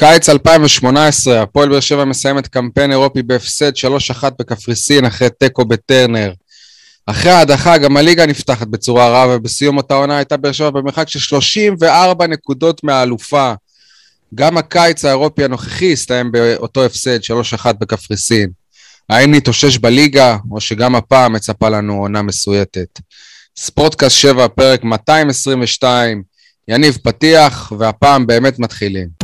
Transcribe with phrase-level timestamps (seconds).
[0.00, 6.32] קיץ 2018, הפועל באר שבע מסיימת קמפיין אירופי בהפסד 3-1 בקפריסין אחרי תיקו בטרנר.
[7.06, 11.18] אחרי ההדחה גם הליגה נפתחת בצורה רעה, ובסיום אותה עונה הייתה באר שבע במרחק של
[11.18, 13.52] 34 נקודות מהאלופה.
[14.34, 18.50] גם הקיץ האירופי הנוכחי הסתיים באותו הפסד, 3-1 בקפריסין.
[19.10, 22.98] האם נתאושש בליגה, או שגם הפעם מצפה לנו עונה מסויטת?
[23.56, 26.22] ספורטקאסט 7, פרק 222,
[26.68, 29.17] יניב פתיח, והפעם באמת מתחילים.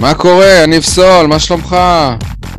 [0.00, 1.26] מה קורה, יניב סול?
[1.26, 1.76] מה שלומך?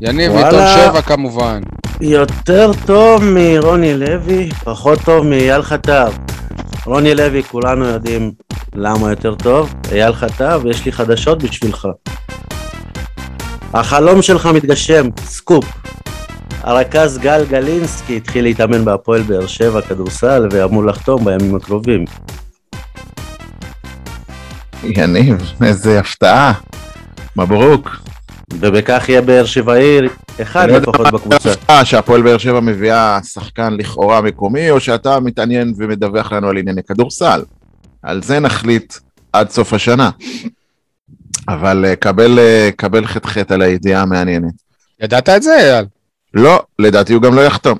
[0.02, 1.62] יניב מעיתון שבע כמובן.
[2.02, 6.12] יותר טוב מרוני לוי, פחות טוב מאייל חטב.
[6.86, 8.32] רוני לוי, כולנו יודעים
[8.76, 9.74] למה יותר טוב.
[9.92, 11.88] אייל חטב, יש לי חדשות בשבילך.
[13.74, 15.66] החלום שלך מתגשם, סקופ.
[16.62, 22.06] הרכז גל גלינסקי התחיל להתאמן בהפועל באר שבע כדורסל ואמור לחתום בימים הקרובים.
[24.84, 26.54] יניב, איזה הפתעה.
[27.40, 27.90] מברוק.
[28.54, 30.00] ובכך יהיה באר שבעי
[30.42, 31.86] אחד לפחות בקבוצה.
[31.86, 37.42] שהפועל באר שבע מביאה שחקן לכאורה מקומי, או שאתה מתעניין ומדווח לנו על ענייני כדורסל.
[38.04, 38.94] על זה נחליט
[39.34, 40.10] עד סוף השנה.
[41.48, 44.54] אבל אה, קבל, אה, קבל ח"ח על הידיעה המעניינת.
[45.00, 45.86] ידעת את זה, אייל?
[46.34, 47.78] לא, לדעתי הוא גם לא יחתום.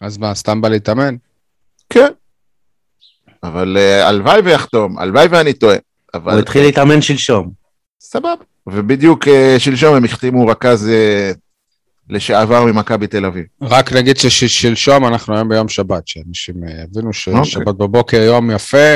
[0.00, 1.14] אז מה, סתם בא להתאמן?
[1.90, 2.08] כן.
[3.42, 5.76] אבל אה, הלוואי ויחתום, הלוואי ואני טועה.
[6.14, 6.32] אבל...
[6.32, 7.63] הוא התחיל להתאמן שלשום.
[8.04, 8.44] סבבה.
[8.66, 11.32] ובדיוק אה, שלשום הם החתימו רכז אה,
[12.10, 13.44] לשעבר ממכבי תל אביב.
[13.62, 17.64] רק נגיד ששלשום אנחנו היום ביום שבת, שאנשים אה, יבינו ששבת אוקיי.
[17.64, 18.94] בבוקר יום יפה,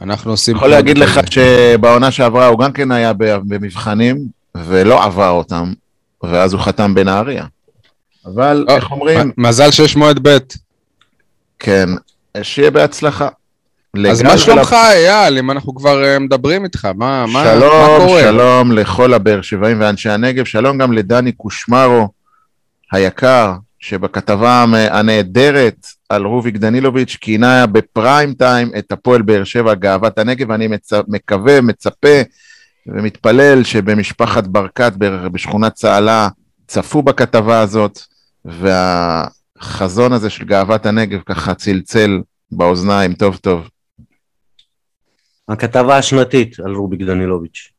[0.00, 0.56] אנחנו עושים...
[0.56, 4.18] יכול להגיד לך שבעונה שעברה הוא גם כן היה במבחנים,
[4.54, 5.72] ולא עבר אותם,
[6.22, 7.44] ואז הוא חתם בנהריה.
[8.26, 9.32] אבל איך אומרים...
[9.38, 10.38] מזל שיש מועד ב'.
[11.58, 11.88] כן,
[12.42, 13.28] שיהיה בהצלחה.
[14.10, 18.20] אז מה שלומך, אייל, אם אנחנו כבר uh, מדברים איתך, מה, שלום, מה, מה קורה?
[18.20, 22.08] שלום, שלום לכל הבאר שבעים ואנשי הנגב, שלום גם לדני קושמרו
[22.92, 30.50] היקר, שבכתבה הנהדרת על רוביק דנילוביץ' כינה בפריים טיים את הפועל באר שבע גאוות הנגב,
[30.50, 30.92] אני מצ...
[31.08, 32.20] מקווה, מצפה
[32.86, 34.92] ומתפלל שבמשפחת ברקת
[35.32, 36.28] בשכונת צהלה
[36.66, 38.00] צפו בכתבה הזאת,
[38.44, 42.20] והחזון הזה של גאוות הנגב ככה צלצל
[42.52, 43.12] באוזניים.
[43.14, 43.68] טוב טוב.
[45.48, 47.70] הכתבה השנתית על רוביק דנילוביץ'.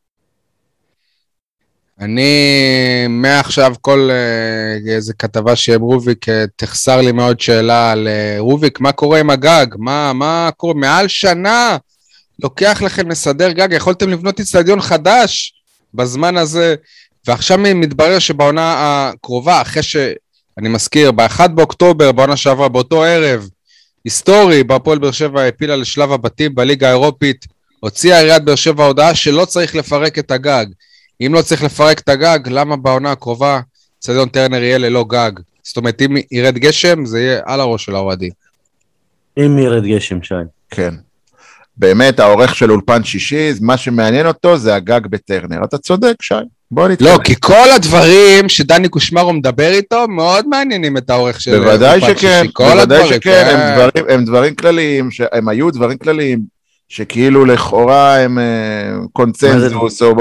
[2.00, 8.36] אני מעכשיו כל אה, איזה כתבה שיהיה רוביק, אה, תחסר לי מאוד שאלה על אה,
[8.40, 9.66] רוביק, מה קורה עם הגג?
[9.78, 10.74] מה, מה קורה?
[10.74, 11.78] מעל שנה
[12.44, 15.54] לוקח לכם לסדר גג, יכולתם לבנות אצטדיון חדש
[15.94, 16.76] בזמן הזה,
[17.28, 19.96] ועכשיו מתברר שבעונה הקרובה, אחרי ש...
[20.58, 23.50] אני מזכיר, ב-1 באוקטובר, בעונה שעברה, באותו ערב,
[24.06, 27.46] היסטורי, בהפועל באר שבע העפילה לשלב הבתים בליגה האירופית,
[27.80, 30.66] הוציאה עיריית באר שבע הודעה שלא צריך לפרק את הגג.
[31.22, 33.60] אם לא צריך לפרק את הגג, למה בעונה הקרובה
[34.00, 35.32] צדיון טרנר יהיה ללא גג?
[35.64, 38.32] זאת אומרת, אם ירד גשם, זה יהיה על הראש של האוהדים.
[39.38, 40.36] אם ירד גשם, שי.
[40.70, 40.94] כן.
[41.78, 45.64] באמת, העורך של אולפן שישי, מה שמעניין אותו זה הגג בטרנר.
[45.64, 46.36] אתה צודק, שי.
[46.72, 47.08] בוא נתקדם.
[47.08, 52.46] לא, כי כל הדברים שדני קושמרו מדבר איתו, מאוד מעניינים את העורך של בוודאי שכן,
[52.58, 53.76] בוודאי שכן, הם כן.
[53.76, 56.57] דברים, הם דברים כלליים, הם היו דברים כלליים.
[56.90, 60.16] שכאילו לכאורה הם uh, קונצנזוס או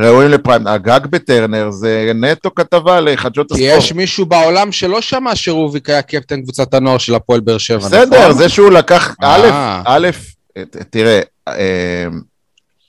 [0.00, 3.70] ראויים לפריים, הגג בטרנר זה נטו כתבה לחדשות הספורט.
[3.70, 7.78] כי יש מישהו בעולם שלא שמע שרוביק היה קפטן קבוצת הנוער של הפועל באר שבע,
[7.78, 7.90] נכון?
[7.90, 9.82] בסדר, זה שהוא לקח, א', אה.
[9.84, 10.08] א',
[10.90, 12.06] תראה, אה,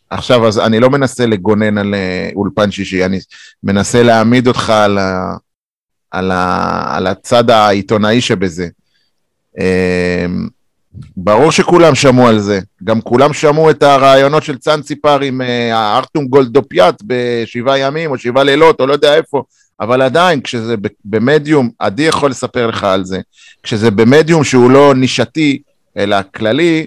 [0.10, 1.96] עכשיו אז אני לא מנסה לגונן על
[2.36, 3.20] אולפן שישי, אני
[3.64, 5.36] מנסה להעמיד אותך על, ה,
[6.12, 8.68] על, ה, על הצד העיתונאי שבזה.
[11.18, 16.28] ברור שכולם שמעו על זה, גם כולם שמעו את הרעיונות של צאנציפר עם אה, הארטום
[16.28, 19.44] גולדופיאט בשבעה ימים או שבעה לילות או לא יודע איפה,
[19.80, 20.76] אבל עדיין כשזה
[21.06, 23.20] במדיום, עדי יכול לספר לך על זה,
[23.64, 25.62] כשזה במדיום שהוא לא נישתי
[25.98, 26.86] אלא כללי,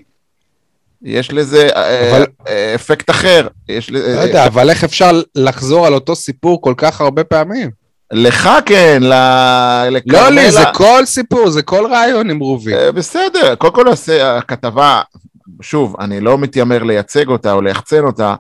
[1.03, 2.27] יש לזה אה, אבל...
[2.75, 3.49] אפקט אחר.
[3.69, 3.91] יש.
[3.91, 7.84] לא יודע, אבל איך אפשר לחזור על אותו סיפור כל כך הרבה פעמים?
[8.15, 9.03] לך כן,
[10.07, 12.75] לא לי, זה כל סיפור, זה כל רעיון עם רובי.
[12.75, 13.85] אה, בסדר, קודם כל
[14.23, 15.03] הכתבה,
[15.61, 18.35] שוב, אני לא מתיימר לייצג אותה או ליחצן אותה,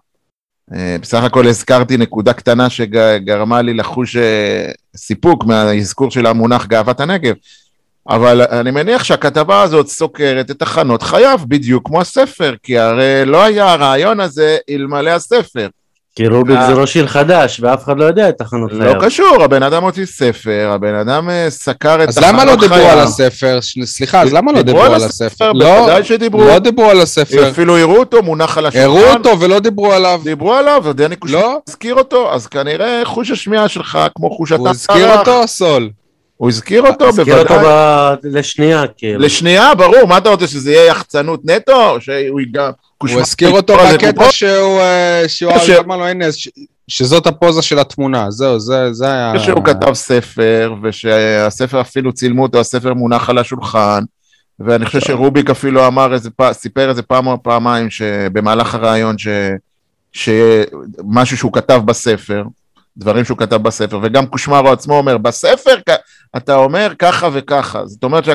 [0.75, 7.00] אה, בסך הכל הזכרתי נקודה קטנה שגרמה לי לחוש אה, סיפוק מהאזכור של המונח גאוות
[7.00, 7.35] הנגב,
[8.09, 13.43] אבל אני מניח שהכתבה הזאת סוקרת את הכנות חייו בדיוק כמו הספר, כי הרי לא
[13.43, 15.69] היה הרעיון הזה אלמלא הספר.
[16.14, 16.66] כי רוביק אה.
[16.66, 18.94] זה ראש עיר חדש, ואף אחד לא יודע את תחנות חייו.
[18.94, 22.61] לא קשור, הבן אדם הוציא ספר, הבן אדם אה, סקר את אז למה לא תחנות
[22.61, 22.90] דיברו חייו.
[22.90, 23.58] על הספר?
[23.84, 25.52] סליחה, אז למה לא דיברו על הספר?
[25.52, 26.44] לא, בוודאי שדיברו.
[26.44, 27.50] לא דיברו על הספר.
[27.50, 28.87] אפילו הראו אותו, מונח על השולחן.
[28.87, 30.20] הראו אותו ולא דיברו עליו.
[30.25, 31.58] דיברו עליו, ודני קושניר לא.
[31.69, 34.70] הזכיר אותו, אז כנראה חוש השמיעה שלך כמו חוש הוא הטעם.
[34.70, 35.90] הזכיר אותו, סול.
[36.37, 37.65] הוא הזכיר אותו, הזכיר אותו בוודאי.
[37.67, 39.21] ב- לשנייה, כאילו.
[39.21, 41.97] לשנייה, ברור, מה אתה רוצה, שזה יהיה יחצנות נטו?
[42.01, 42.71] שהוא ייגע...
[42.99, 44.81] הוא הזכיר אותו בקטע שהוא...
[44.81, 46.49] אה, שהוא ש- אמר לו, הנה, ש-
[46.89, 48.31] שזאת הפוזה של התמונה.
[48.31, 49.39] זהו, זה זה היה...
[49.39, 54.03] שהוא כתב ספר, ושהספר אפילו צילמו אותו, הספר מונח על השולחן,
[54.61, 59.29] ואני חושב שרוביק אפילו אמר איזה פעם, סיפר איזה פעם או פעמיים שבמהלך הרעיון ש...
[60.13, 62.43] שמשהו שהוא כתב בספר,
[62.96, 65.75] דברים שהוא כתב בספר, וגם קושמרו עצמו אומר, בספר
[66.37, 68.26] אתה אומר ככה וככה, זאת אומרת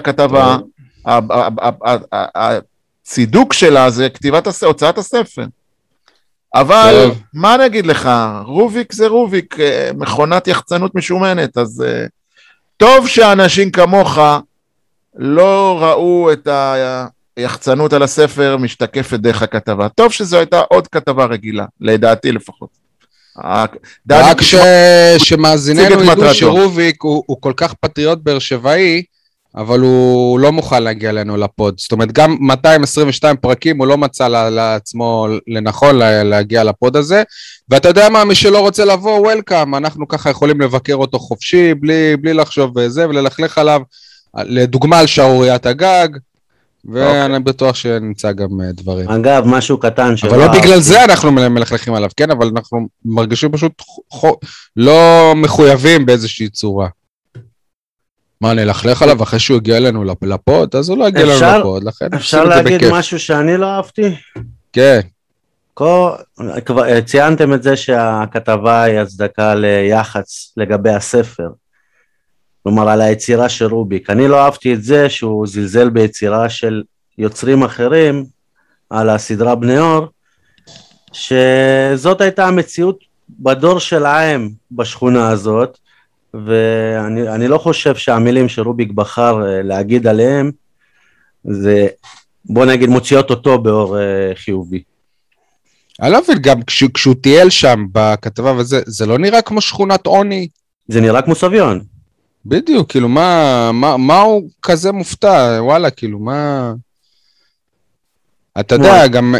[2.13, 2.59] ה- ה-
[3.05, 5.45] הצידוק שלה זה כתיבת, הוצאת הספר.
[6.55, 7.11] אבל.
[7.33, 8.09] מה נגיד לך,
[8.45, 12.05] רוביק זה רוביק, אה, מכונת יחצנות משומנת, אז אה,
[12.77, 14.17] טוב שאנשים כמוך
[15.15, 16.47] לא ראו את
[17.37, 19.89] היחצנות על הספר משתקפת דרך הכתבה.
[19.89, 22.88] טוב שזו הייתה עוד כתבה רגילה, לדעתי לפחות.
[24.23, 24.55] רק ש...
[25.17, 26.33] שמאזיננו ידעו.
[26.33, 29.03] שרוביק הוא, הוא כל כך פטריוט באר שבעי,
[29.55, 31.75] אבל הוא לא מוכן להגיע אלינו לפוד.
[31.77, 37.23] זאת אומרת, גם 222 פרקים הוא לא מצא לעצמו לנכון לה- להגיע לפוד הזה.
[37.69, 42.17] ואתה יודע מה, מי שלא רוצה לבוא, וולקאם, אנחנו ככה יכולים לבקר אותו חופשי, בלי,
[42.21, 43.81] בלי לחשוב וזה, וללכלך עליו,
[44.37, 46.07] לדוגמה על שערוריית הגג,
[46.85, 49.09] ואני בטוח שנמצא גם אה, דברים.
[49.09, 50.47] אגב, משהו קטן שלא אבל לא.
[50.61, 52.31] בגלל זה אנחנו מל- מלכלכים עליו, כן?
[52.31, 53.71] אבל אנחנו מרגישים פשוט
[54.09, 54.39] חו-
[54.75, 56.87] לא מחויבים באיזושהי צורה.
[58.41, 60.75] מה, נלכלך עליו אחרי שהוא הגיע אלינו לפ- לפוד?
[60.75, 62.81] אז הוא לא הגיע אפשר- אלינו לפוד, לכן אפשר להגיד.
[62.91, 64.15] משהו שאני לא אהבתי?
[64.73, 64.99] כן,
[65.73, 66.09] כל...
[66.65, 71.47] כבר ציינתם את זה שהכתבה היא הצדקה ליח"צ לגבי הספר.
[72.69, 74.09] כלומר, על היצירה של רוביק.
[74.09, 76.83] אני לא אהבתי את זה שהוא זלזל ביצירה של
[77.17, 78.25] יוצרים אחרים
[78.89, 80.07] על הסדרה בני אור,
[81.13, 82.99] שזאת הייתה המציאות
[83.39, 85.77] בדור שלהם בשכונה הזאת,
[86.33, 90.51] ואני אני לא חושב שהמילים שרוביק בחר אה, להגיד עליהם,
[91.43, 91.87] זה,
[92.45, 94.83] בוא נגיד, מוציאות אותו באור אה, חיובי.
[96.01, 96.61] אני לא מבין, גם
[96.93, 100.47] כשהוא טייל שם בכתבה וזה, זה לא נראה כמו שכונת עוני?
[100.87, 101.98] זה נראה כמו סביון.
[102.45, 105.59] בדיוק, כאילו, מה, מה, מה הוא כזה מופתע?
[105.61, 106.73] וואלה, כאילו, מה...
[108.59, 109.07] אתה יודע?
[109.07, 109.35] גם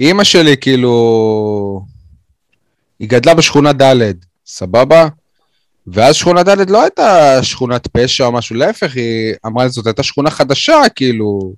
[0.00, 1.82] אימא שלי, כאילו,
[2.98, 4.12] היא גדלה בשכונה ד',
[4.46, 5.08] סבבה?
[5.86, 10.02] ואז שכונה ד' לא הייתה שכונת פשע או משהו, להפך, היא אמרה לי, זאת הייתה
[10.02, 11.52] שכונה חדשה, כאילו,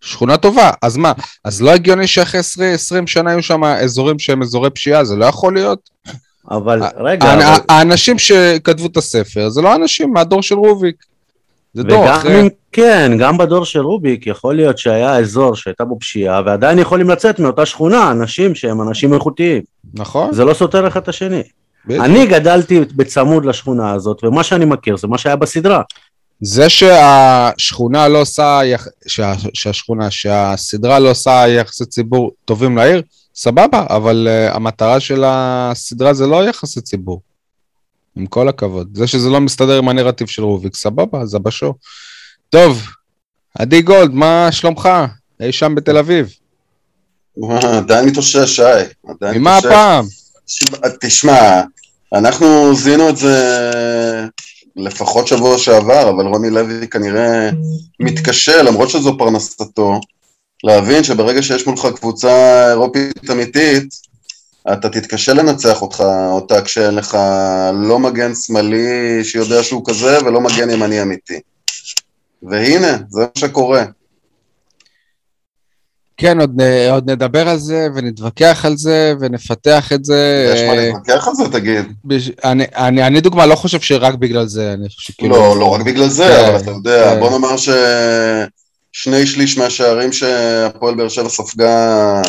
[0.00, 0.70] שכונה טובה.
[0.82, 1.12] אז מה,
[1.44, 5.26] אז לא הגיוני שאחרי 20, 20 שנה היו שם אזורים שהם אזורי פשיעה, זה לא
[5.26, 5.90] יכול להיות?
[6.50, 7.58] אבל אה, רגע, האנ- אבל...
[7.68, 10.96] האנשים שכתבו את הספר, זה לא אנשים מהדור של רוביק.
[11.74, 12.40] זה דור וגם אחרי.
[12.40, 17.10] אם כן, גם בדור של רוביק יכול להיות שהיה אזור שהייתה בו פשיעה, ועדיין יכולים
[17.10, 19.62] לצאת מאותה שכונה אנשים שהם אנשים איכותיים.
[19.94, 20.32] נכון?
[20.32, 21.42] זה לא סותר אחד את השני.
[21.86, 22.04] בדיוק.
[22.04, 25.82] אני גדלתי בצמוד לשכונה הזאת, ומה שאני מכיר זה מה שהיה בסדרה.
[26.40, 28.60] זה שהשכונה לא עושה.
[29.06, 29.34] שה...
[29.54, 33.02] שהשכונה, שהסדרה לא עושה יחסי ציבור טובים לעיר,
[33.40, 37.20] סבבה, אבל uh, המטרה של הסדרה זה לא יחסי ציבור.
[38.16, 38.88] עם כל הכבוד.
[38.94, 41.74] זה שזה לא מסתדר עם הנרטיב של רוביק, סבבה, זה בשור.
[42.50, 42.82] טוב,
[43.58, 44.88] עדי גולד, מה שלומך?
[45.40, 46.34] אי שם בתל אביב.
[47.52, 48.62] עדיין מתאושש, שי.
[49.08, 49.56] עדיין ממה.
[49.56, 50.04] הפעם?
[50.46, 51.62] ש- תשמע,
[52.14, 53.36] אנחנו זיהינו את זה
[54.76, 57.50] לפחות שבוע שעבר, אבל רוני לוי כנראה
[58.00, 60.00] מתקשה, למרות שזו פרנסתו,
[60.64, 64.08] להבין שברגע שיש מולך קבוצה אירופית אמיתית,
[64.72, 67.18] אתה תתקשה לנצח אותך, אותה כשאין לך
[67.74, 71.40] לא מגן שמאלי שיודע שהוא כזה, ולא מגן ימני אמיתי.
[72.42, 73.84] והנה, זה מה שקורה.
[76.16, 76.60] כן, עוד,
[76.90, 80.52] עוד נדבר על זה, ונתווכח על זה, ונפתח את זה.
[80.54, 81.84] יש מה להתווכח על זה, תגיד.
[82.04, 82.30] בש...
[82.44, 85.36] אני, אני, אני דוגמה לא חושב שרק בגלל זה, אני חושב שכאילו...
[85.36, 87.20] לא, לא רק בגלל זה, כן, אבל אתה יודע, כן.
[87.20, 87.56] בוא נאמר
[88.98, 92.22] ששני שליש מהשערים שהפועל באר שבע ספגה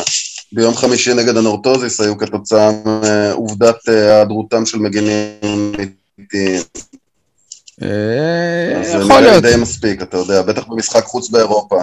[0.52, 6.62] ביום חמישי נגד הנורטוזיס היו כתוצאה מעובדת אה, היעדרותם של מגנים אמיתיים.
[7.82, 9.42] אה, זה יכול להיות.
[9.42, 11.76] די מספיק, אתה יודע, בטח במשחק חוץ באירופה.
[11.76, 11.82] אה,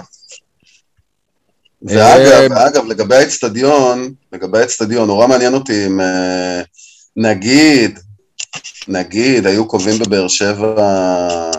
[1.82, 6.00] ואגב, אגב, לגבי האצטדיון, לגבי האצטדיון, נורא מעניין אותי אם
[7.16, 7.98] נגיד,
[8.88, 11.50] נגיד, היו קובעים בבאר שבע,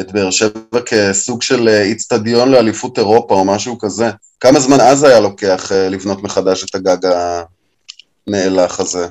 [0.00, 4.10] את באר שבע כסוג של אה, איצטדיון לאליפות אירופה או משהו כזה.
[4.40, 7.10] כמה זמן אז היה לוקח אה, לבנות מחדש את הגג
[8.26, 9.06] הנאלח הזה?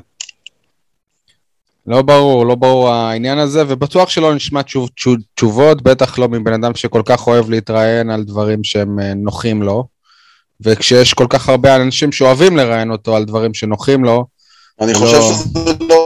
[1.88, 6.54] לא ברור, לא ברור העניין הזה, ובטוח שלא נשמע תשוב, תשוב, תשובות, בטח לא מבן
[6.54, 9.94] אדם שכל כך אוהב להתראיין על דברים שהם אה, נוחים לו.
[10.62, 14.26] וכשיש כל כך הרבה אנשים שאוהבים לראיין אותו על דברים שנוחים לו,
[14.82, 14.98] אני לא.
[14.98, 16.03] חושב שזה לא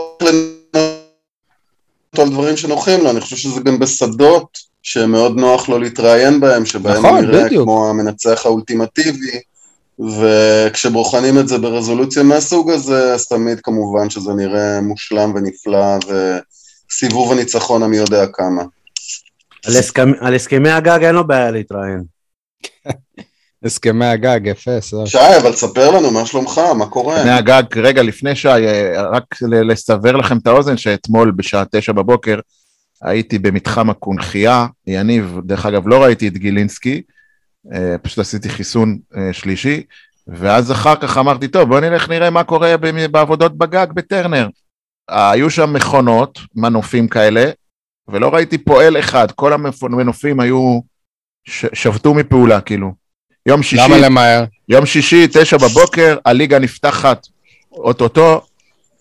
[2.20, 7.06] על דברים שנוחים לו, אני חושב שזה גם בשדות שמאוד נוח לו להתראיין בהם, שבהם
[7.06, 7.64] נכון, נראה בדיוק.
[7.64, 9.40] כמו המנצח האולטימטיבי,
[10.00, 15.98] וכשבוחנים את זה ברזולוציה מהסוג הזה, אז תמיד כמובן שזה נראה מושלם ונפלא,
[16.92, 18.64] וסיבוב הניצחון המי יודע כמה.
[19.68, 22.17] על הסכמ- על הסכמי הגג אין לו בעיה להתראיין.
[23.64, 25.10] הסכמי הגג, יפה, סוף.
[25.10, 26.62] שי, אבל ספר לנו, מה שלומך?
[26.78, 27.20] מה קורה?
[27.20, 31.92] לפני הגג, רגע, לפני שי, אה, רק ל- לסבר לכם את האוזן, שאתמול בשעה תשע
[31.92, 32.40] בבוקר
[33.02, 37.02] הייתי במתחם הקונכייה, יניב, דרך אגב, לא ראיתי את גילינסקי,
[37.74, 39.84] אה, פשוט עשיתי חיסון אה, שלישי,
[40.28, 42.76] ואז אחר כך אמרתי, טוב, בוא נלך נראה מה קורה
[43.12, 44.48] בעבודות בגג בטרנר.
[45.10, 47.52] היו שם מכונות, מנופים כאלה,
[48.08, 50.80] ולא ראיתי פועל אחד, כל המנופים היו,
[51.46, 53.07] ש- שבתו מפעולה, כאילו.
[53.48, 54.44] יום שישי, למה למהר?
[54.70, 57.28] יום שישי, תשע בבוקר, הליגה נפתחת
[57.72, 58.42] אוטוטו,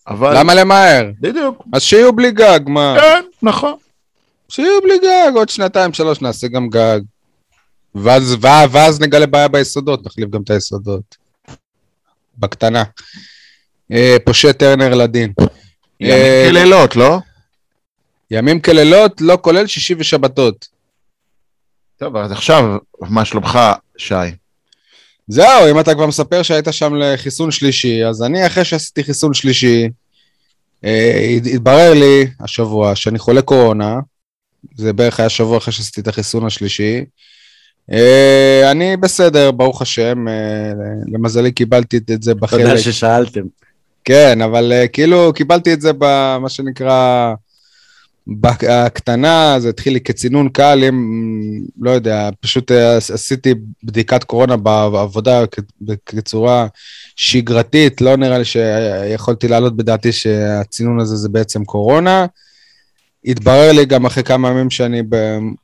[0.09, 0.39] אבל...
[0.39, 1.11] למה למהר?
[1.21, 1.65] בדיוק.
[1.73, 2.97] אז שיהיו בלי גג, מה?
[3.01, 3.75] כן, נכון.
[4.49, 7.01] שיהיו בלי גג, עוד שנתיים, שלוש נעשה גם גג.
[7.95, 11.17] ואז, ואז, ואז נגלה בעיה ביסודות, נחליף גם את היסודות.
[12.39, 12.85] בקטנה.
[13.93, 15.33] אה, פושע טרנר לדין.
[16.01, 17.19] ימים אה, כלילות, לא?
[18.31, 20.69] ימים כלילות, לא כולל שישי ושבתות.
[21.97, 23.59] טוב, אז עכשיו, מה שלומך,
[23.99, 24.15] שי?
[25.29, 29.89] זהו, אם אתה כבר מספר שהיית שם לחיסון שלישי, אז אני אחרי שעשיתי חיסון שלישי,
[30.85, 33.99] אה, הת- התברר לי השבוע שאני חולה קורונה,
[34.77, 37.05] זה בערך היה שבוע אחרי שעשיתי את החיסון השלישי.
[37.93, 40.73] אה, אני בסדר, ברוך השם, אה,
[41.13, 42.61] למזלי קיבלתי את זה בחלק.
[42.67, 43.43] תודה ששאלתם.
[44.05, 47.35] כן, אבל אה, כאילו קיבלתי את זה במה שנקרא
[48.27, 52.71] בקטנה, זה התחיל לי כצינון קל, אם, לא יודע, פשוט
[53.15, 53.55] עשיתי
[53.85, 55.45] בדיקת קורונה בעבודה
[56.13, 56.67] בצורה
[57.17, 62.27] שגרתית, לא נראה לי שיכולתי להעלות בדעתי שהצינון הזה זה בעצם קורונה.
[63.27, 65.03] התברר לי גם אחרי כמה ימים שאני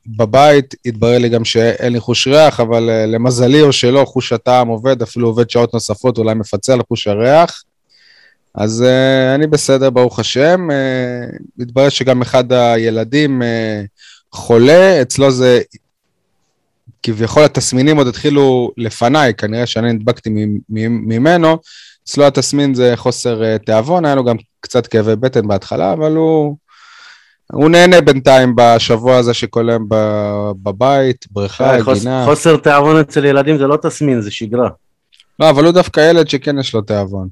[0.07, 4.67] בבית, התברר לי גם שאין לי חוש ריח, אבל אה, למזלי או שלא, חוש הטעם
[4.67, 7.63] עובד, אפילו עובד שעות נוספות, אולי מפצה על חוש הריח.
[8.55, 10.67] אז uh, אני בסדר, ברוך השם.
[10.69, 13.45] Uh, מתברר שגם אחד הילדים uh,
[14.31, 15.61] חולה, אצלו זה...
[17.03, 20.29] כביכול התסמינים עוד התחילו לפניי, כנראה שאני נדבקתי
[20.69, 21.57] ממנו.
[22.03, 26.57] אצלו התסמין זה חוסר uh, תיאבון, היה לו גם קצת כאבי בטן בהתחלה, אבל הוא,
[27.51, 29.87] הוא נהנה בינתיים בשבוע הזה שכל היום
[30.63, 32.25] בבית, בריכה, חוס- גינה.
[32.25, 34.69] חוסר תיאבון אצל ילדים זה לא תסמין, זה שגרה.
[35.39, 37.27] לא, אבל הוא דווקא ילד שכן יש לו תיאבון.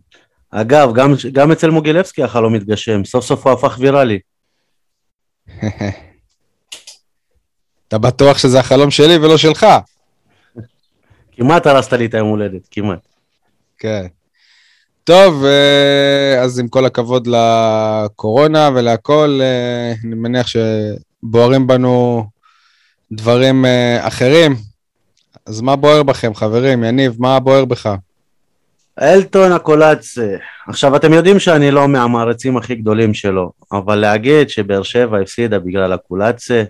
[0.51, 4.19] אגב, גם, גם אצל מוגילבסקי החלום מתגשם, סוף סוף הוא הפך ויראלי.
[7.87, 9.67] אתה בטוח שזה החלום שלי ולא שלך.
[11.35, 12.99] כמעט הרסת לי את היום הולדת, כמעט.
[13.77, 14.05] כן.
[15.03, 22.25] טוב, אה, אז עם כל הכבוד לקורונה ולהכל, אה, אני מניח שבוערים בנו
[23.11, 24.55] דברים אה, אחרים.
[25.45, 26.83] אז מה בוער בכם, חברים?
[26.83, 27.95] יניב, מה בוער בך?
[28.99, 30.35] אלטון הקולאצה.
[30.67, 35.93] עכשיו, אתם יודעים שאני לא מהמעריצים הכי גדולים שלו, אבל להגיד שבאר שבע הפסידה בגלל
[35.93, 36.63] הקולאצה,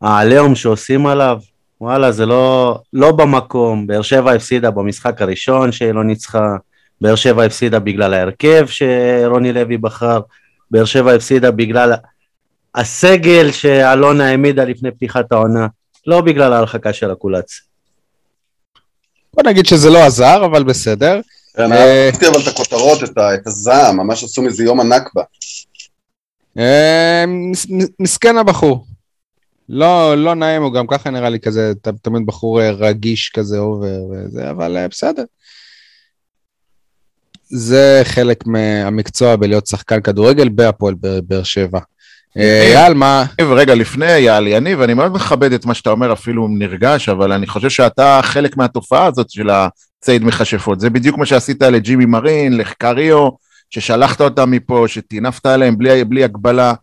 [0.00, 1.38] העליהום שעושים עליו,
[1.80, 3.86] וואלה, זה לא, לא במקום.
[3.86, 6.56] באר שבע הפסידה במשחק הראשון שהיא לא ניצחה,
[7.00, 10.20] באר שבע הפסידה בגלל ההרכב שרוני לוי בחר,
[10.70, 11.92] באר שבע הפסידה בגלל
[12.74, 15.66] הסגל שאלונה העמידה לפני פתיחת העונה,
[16.06, 17.60] לא בגלל ההרחקה של הקולאצה.
[19.34, 21.20] בוא נגיד שזה לא עזר, אבל בסדר.
[21.56, 22.98] כן, אה, אהבתי אבל את הכותרות,
[23.34, 25.22] את הזעם, ממש עשו מזה יום הנכבה.
[26.58, 27.66] אה, מס-
[28.00, 28.86] מסכן הבחור.
[29.68, 34.02] לא, לא נעים, הוא גם ככה נראה לי כזה, תמיד בחור אה, רגיש כזה אובר
[34.10, 35.24] וזה, אבל אה, בסדר.
[37.48, 40.94] זה חלק מהמקצוע בלהיות שחקן כדורגל בהפועל
[41.24, 41.78] באר שבע.
[42.38, 43.24] אה, אייל, מה?
[43.38, 47.32] יניב, רגע, לפני אייל, יניב, אני מאוד מכבד את מה שאתה אומר, אפילו נרגש, אבל
[47.32, 50.80] אני חושב שאתה חלק מהתופעה הזאת של הציד מכשפות.
[50.80, 53.28] זה בדיוק מה שעשית לג'ימי מרין, לקריו,
[53.70, 56.74] ששלחת אותם מפה, שטינפת עליהם בלי, בלי הגבלה.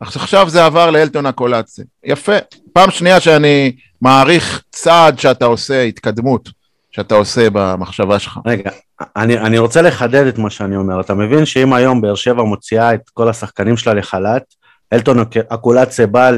[0.00, 1.82] עכשיו זה עבר לאלטון הקולאצה.
[2.04, 2.36] יפה.
[2.72, 3.72] פעם שנייה שאני
[4.02, 6.48] מעריך צעד שאתה עושה, התקדמות
[6.90, 8.38] שאתה עושה במחשבה שלך.
[8.46, 8.70] רגע,
[9.16, 11.00] אני, אני רוצה לחדד את מה שאני אומר.
[11.00, 14.54] אתה מבין שאם היום באר שבע מוציאה את כל השחקנים שלה לחל"ת,
[14.92, 16.30] אלטון אק- אקולציה בא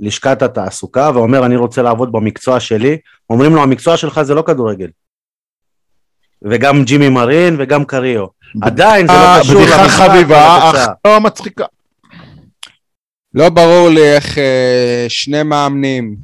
[0.00, 2.98] ללשכת התעסוקה ואומר, אני רוצה לעבוד במקצוע שלי,
[3.30, 4.88] אומרים לו, המקצוע שלך זה לא כדורגל.
[6.42, 8.26] וגם ג'ימי מרין וגם קריו.
[8.62, 10.84] עדיין זה לא קשור בדיחה למשחק חביבה, ולתוצאה.
[10.84, 11.64] אך לא מצחיקה.
[13.34, 16.16] לא ברור לי איך אה, שני מאמנים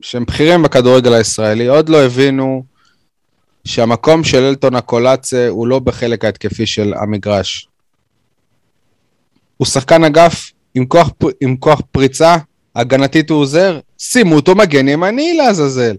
[0.00, 2.64] שהם בכירים בכדורגל הישראלי עוד לא הבינו
[3.64, 7.67] שהמקום של אלטון הקולאצה הוא לא בחלק ההתקפי של המגרש.
[9.58, 11.10] הוא שחקן אגף עם כוח,
[11.40, 12.36] עם כוח פריצה,
[12.74, 15.96] הגנתית הוא עוזר, שימו אותו מגן ימני לעזאזל.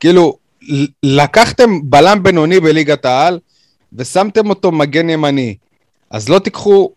[0.00, 0.38] כאילו,
[1.02, 3.38] לקחתם בלם בינוני בליגת העל
[3.92, 5.56] ושמתם אותו מגן ימני.
[6.10, 6.92] אז לא תיקחו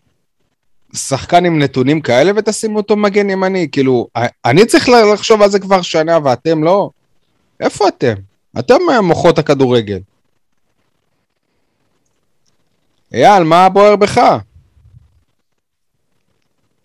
[0.94, 3.68] שחקן עם נתונים כאלה ותשימו אותו מגן ימני.
[3.72, 4.08] כאילו,
[4.44, 6.90] אני צריך לחשוב על זה כבר שנה ואתם לא?
[7.60, 8.14] איפה אתם?
[8.58, 9.98] אתם מוחות הכדורגל.
[13.14, 14.38] אייל, מה בוער בך?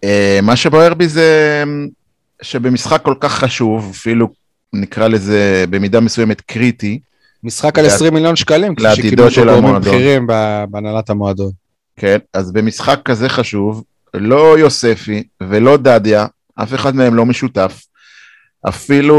[0.03, 1.63] אה, מה שבוער בי זה
[2.41, 4.27] שבמשחק כל כך חשוב, אפילו
[4.73, 6.99] נקרא לזה במידה מסוימת קריטי,
[7.43, 9.81] משחק על לעד- 20 מיליון שקלים, כפי לעתידו שקיבלו של גורמים.
[9.81, 10.27] בכירים
[10.69, 11.51] בהנהלת המועדון.
[11.97, 13.83] כן, אז במשחק כזה חשוב,
[14.13, 17.81] לא יוספי ולא דדיה, אף אחד מהם לא משותף.
[18.69, 19.17] אפילו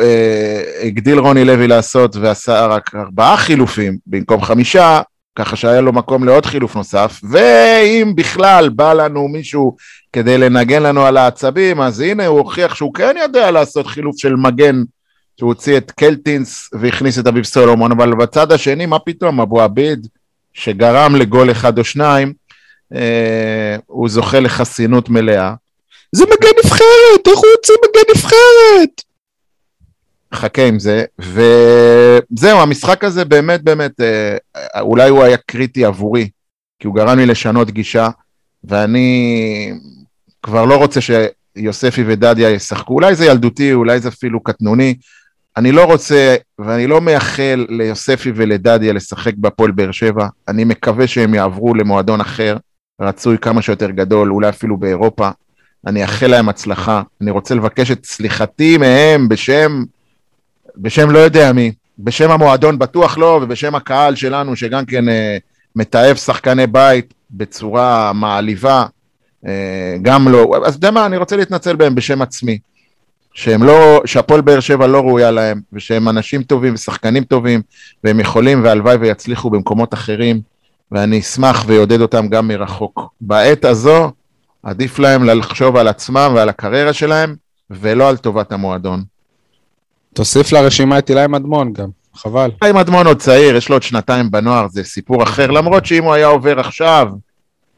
[0.00, 5.00] אה, הגדיל רוני לוי לעשות ועשה רק ארבעה חילופים במקום חמישה,
[5.36, 9.76] ככה שהיה לו מקום לעוד חילוף נוסף, ואם בכלל בא לנו מישהו
[10.12, 14.36] כדי לנגן לנו על העצבים, אז הנה הוא הוכיח שהוא כן יודע לעשות חילוף של
[14.36, 14.82] מגן,
[15.38, 20.06] שהוא הוציא את קלטינס והכניס את אביב סולומון, אבל בצד השני, מה פתאום, אבו עביד,
[20.54, 22.32] שגרם לגול אחד או שניים,
[22.94, 25.54] אה, הוא זוכה לחסינות מלאה.
[26.12, 29.05] זה מגן נבחרת, איך הוא יוצא מגן נבחרת?
[30.34, 36.28] חכה עם זה, וזהו, המשחק הזה באמת באמת, אה, אולי הוא היה קריטי עבורי,
[36.78, 38.08] כי הוא גרם לי לשנות גישה,
[38.64, 39.72] ואני
[40.42, 44.94] כבר לא רוצה שיוספי ודדיה ישחקו, אולי זה ילדותי, אולי זה אפילו קטנוני,
[45.56, 51.34] אני לא רוצה, ואני לא מייחל ליוספי ולדדיה לשחק בהפועל באר שבע, אני מקווה שהם
[51.34, 52.56] יעברו למועדון אחר,
[53.00, 55.30] רצוי כמה שיותר גדול, אולי אפילו באירופה,
[55.86, 59.82] אני אאחל להם הצלחה, אני רוצה לבקש את סליחתי מהם בשם
[60.76, 65.36] בשם לא יודע מי, בשם המועדון בטוח לא, ובשם הקהל שלנו שגם כן אה,
[65.76, 68.86] מתעב שחקני בית בצורה מעליבה,
[69.46, 72.58] אה, גם לא, אז אתה יודע מה, אני רוצה להתנצל בהם בשם עצמי,
[73.34, 77.62] שהם לא, שהפועל באר שבע לא ראויה להם, ושהם אנשים טובים ושחקנים טובים,
[78.04, 80.40] והם יכולים והלוואי ויצליחו במקומות אחרים,
[80.92, 83.00] ואני אשמח ויעודד אותם גם מרחוק.
[83.20, 84.12] בעת הזו,
[84.62, 87.34] עדיף להם לחשוב על עצמם ועל הקריירה שלהם,
[87.70, 89.15] ולא על טובת המועדון.
[90.16, 92.50] תוסיף לרשימה את אילי מדמון גם, חבל.
[92.64, 96.12] חיים אדמון עוד צעיר, יש לו עוד שנתיים בנוער, זה סיפור אחר, למרות שאם הוא
[96.12, 97.08] היה עובר עכשיו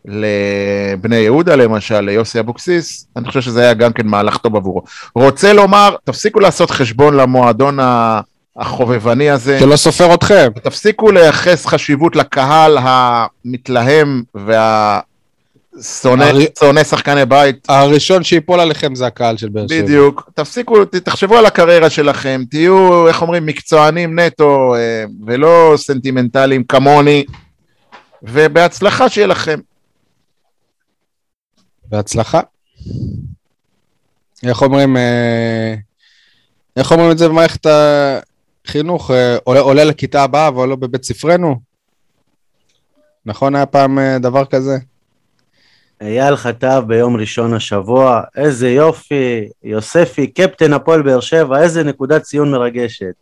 [0.05, 4.83] לבני יהודה למשל, ליוסי אבוקסיס, אני חושב שזה היה גם כן מהלך טוב עבורו.
[5.15, 7.79] רוצה לומר, תפסיקו לעשות חשבון למועדון
[8.57, 10.49] החובבני הזה, שלא סופר אתכם.
[10.63, 14.99] תפסיקו לייחס חשיבות לקהל המתלהם הרי-
[15.83, 19.83] שונא שחקני בית הראשון שיפול עליכם זה הקהל של באר שבע.
[19.83, 27.25] בדיוק, תפסיקו, תחשבו על הקריירה שלכם, תהיו, איך אומרים, מקצוענים נטו, אה, ולא סנטימנטליים כמוני,
[28.23, 29.61] ובהצלחה שיהיה לכם.
[31.85, 32.41] בהצלחה.
[34.47, 35.75] איך אומרים, אה,
[36.77, 37.67] איך אומרים את זה במערכת
[38.67, 39.11] החינוך?
[39.11, 41.57] אה, עולה, עולה לכיתה הבאה ועולה בבית ספרנו?
[43.27, 44.79] נכון היה פעם דבר כזה?
[46.01, 52.51] אייל חטב ביום ראשון השבוע, איזה יופי, יוספי, קפטן הפועל באר שבע, איזה נקודת ציון
[52.51, 53.13] מרגשת.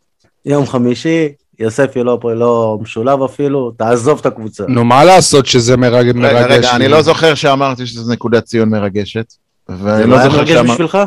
[0.44, 4.64] יום חמישי, יוספי לא, לא משולב אפילו, תעזוב את הקבוצה.
[4.68, 6.12] נו, מה לעשות שזה מרג...
[6.12, 6.44] מרגש?
[6.44, 6.76] רגע, רגע?
[6.76, 9.32] אני לא זוכר שאמרתי שזו נקודת ציון מרגשת,
[9.68, 10.68] זה לא לא היה מרגש שאמרתי...
[10.70, 10.98] בשבילך?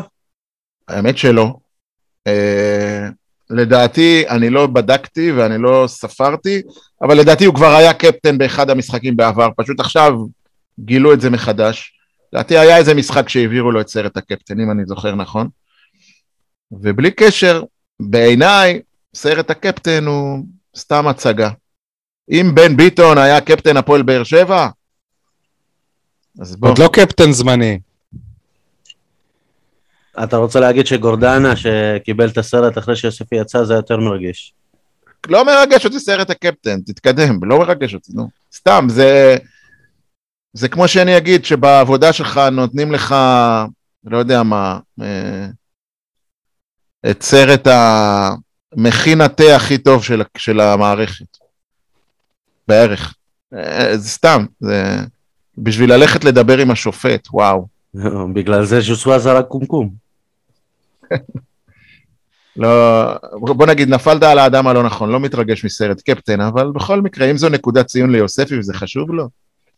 [0.88, 1.54] האמת שלא.
[2.26, 3.08] אה,
[3.50, 6.62] לדעתי, אני לא בדקתי ואני לא ספרתי,
[7.02, 10.12] אבל לדעתי הוא כבר היה קפטן באחד המשחקים בעבר, פשוט עכשיו
[10.84, 11.92] גילו את זה מחדש.
[12.32, 15.48] לדעתי היה איזה משחק שהעבירו לו את סרט הקפטן, אם אני זוכר נכון.
[16.72, 17.62] ובלי קשר,
[18.00, 18.80] בעיניי,
[19.14, 20.44] סרט הקפטן הוא
[20.76, 21.50] סתם הצגה.
[22.30, 24.68] אם בן ביטון היה קפטן הפועל באר שבע,
[26.40, 26.68] אז בוא.
[26.68, 27.78] עוד לא קפטן זמני.
[30.24, 34.54] אתה רוצה להגיד שגורדנה, שקיבל את הסרט אחרי שיוספי יצא, זה יותר מרגש.
[35.28, 38.28] לא מרגש אותי סרט הקפטן, תתקדם, לא מרגש אותי, נו.
[38.54, 39.36] סתם, זה...
[40.52, 43.14] זה כמו שאני אגיד שבעבודה שלך נותנים לך,
[44.04, 45.46] לא יודע מה, אה,
[47.10, 51.36] את סרט המכין התה הכי טוב של, של המערכת.
[52.68, 53.14] בערך.
[53.54, 54.96] אה, זה סתם, זה...
[55.58, 57.66] בשביל ללכת לדבר עם השופט, וואו.
[58.34, 59.90] בגלל זה ז'וסווה זרק קומקום.
[62.56, 67.30] לא, בוא נגיד, נפלת על האדם הלא נכון, לא מתרגש מסרט קפטן, אבל בכל מקרה,
[67.30, 69.28] אם זו נקודת ציון ליוספי וזה חשוב לו,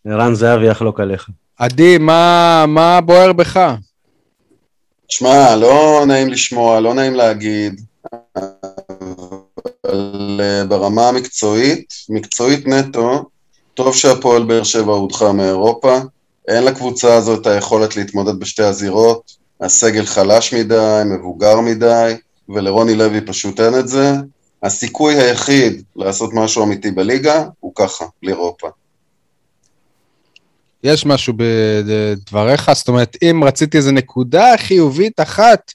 [0.07, 1.29] ערן זהבי יחלוק עליך.
[1.59, 3.75] עדי, מה, מה בוער בך?
[5.09, 7.81] שמע, לא נעים לשמוע, לא נעים להגיד,
[9.85, 13.25] אבל אה, ברמה המקצועית, מקצועית נטו,
[13.75, 15.99] טוב שהפועל באר שבע הודחה מאירופה,
[16.49, 22.15] אין לקבוצה הזו את היכולת להתמודד בשתי הזירות, הסגל חלש מדי, מבוגר מדי,
[22.49, 24.13] ולרוני לוי פשוט אין את זה.
[24.63, 28.69] הסיכוי היחיד לעשות משהו אמיתי בליגה הוא ככה, בלי אירופה.
[30.83, 32.73] יש משהו בדבריך?
[32.73, 35.73] זאת אומרת, אם רציתי איזו נקודה חיובית אחת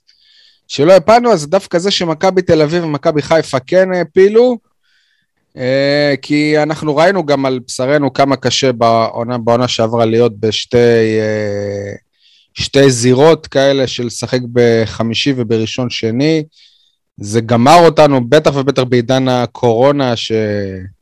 [0.67, 4.57] שלא הפלנו, אז דווקא זה שמכבי תל אביב ומכבי חיפה כן העפילו,
[5.57, 10.77] אה, כי אנחנו ראינו גם על בשרנו כמה קשה בעונה, בעונה שעברה להיות בשתי
[11.19, 11.93] אה,
[12.53, 16.43] שתי זירות כאלה של לשחק בחמישי ובראשון שני.
[17.17, 20.96] זה גמר אותנו, בטח ובטח בעידן הקורונה, שפתאום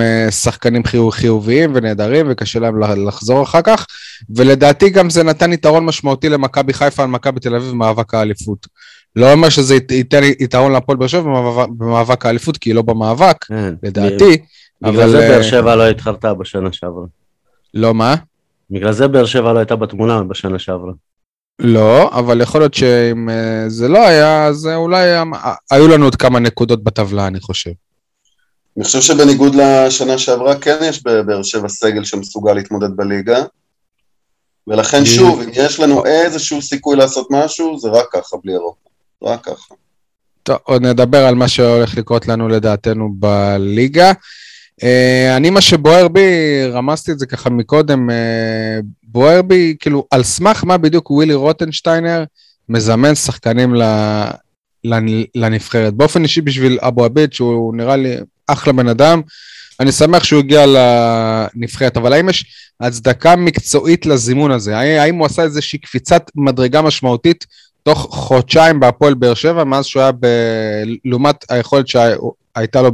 [0.00, 3.86] אה, שחקנים חיוב, חיוביים ונהדרים וקשה להם לחזור אחר כך,
[4.36, 8.66] ולדעתי גם זה נתן יתרון משמעותי למכבי חיפה על מכבי תל אביב במאבק האליפות.
[9.16, 13.74] לא אומר שזה ייתן יתרון להפועל באר שבע במאבק האליפות, כי היא לא במאבק, כן,
[13.82, 14.38] לדעתי.
[14.82, 17.04] בגלל זה באר שבע לא התחרתה בשנה שעברה.
[17.74, 18.14] לא מה?
[18.70, 20.92] בגלל זה באר שבע לא הייתה בתמונה בשנה שעברה.
[21.58, 25.06] לא, אבל יכול להיות שאם אה, זה לא היה, אז אולי
[25.70, 27.70] היו לנו עוד כמה נקודות בטבלה, אני חושב.
[28.78, 33.44] אני חושב שבניגוד לשנה שעברה, כן יש בבאר שבע סגל שמסוגל להתמודד בליגה.
[34.66, 38.88] ולכן שוב, אם יש לנו איזשהו סיכוי לעשות משהו, זה רק ככה, בלי אירופה.
[39.22, 39.74] רק ככה.
[40.42, 44.12] טוב, עוד נדבר על מה שהולך לקרות לנו לדעתנו בליגה.
[44.80, 46.20] Uh, אני, מה שבוער בי,
[46.72, 48.12] רמזתי את זה ככה מקודם, uh,
[49.02, 52.24] בוער בי, כאילו, על סמך מה בדיוק ווילי רוטנשטיינר
[52.68, 53.74] מזמן שחקנים
[55.34, 55.94] לנבחרת.
[55.94, 58.16] באופן אישי בשביל אבו עביד, שהוא נראה לי
[58.48, 59.20] אחלה בן אדם,
[59.80, 62.44] אני שמח שהוא הגיע לנבחרת, אבל האם יש
[62.80, 64.78] הצדקה מקצועית לזימון הזה?
[64.78, 67.46] האם הוא עשה איזושהי קפיצת מדרגה משמעותית
[67.82, 70.26] תוך חודשיים בהפועל באר שבע, מאז שהוא היה ב...
[71.04, 72.90] לעומת היכולת שהייתה לו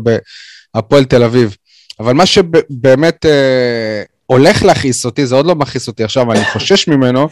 [0.75, 1.57] בהפועל תל אביב?
[2.01, 6.89] אבל מה שבאמת אה, הולך להכעיס אותי, זה עוד לא מכעיס אותי עכשיו, אני חושש
[6.89, 7.29] ממנו,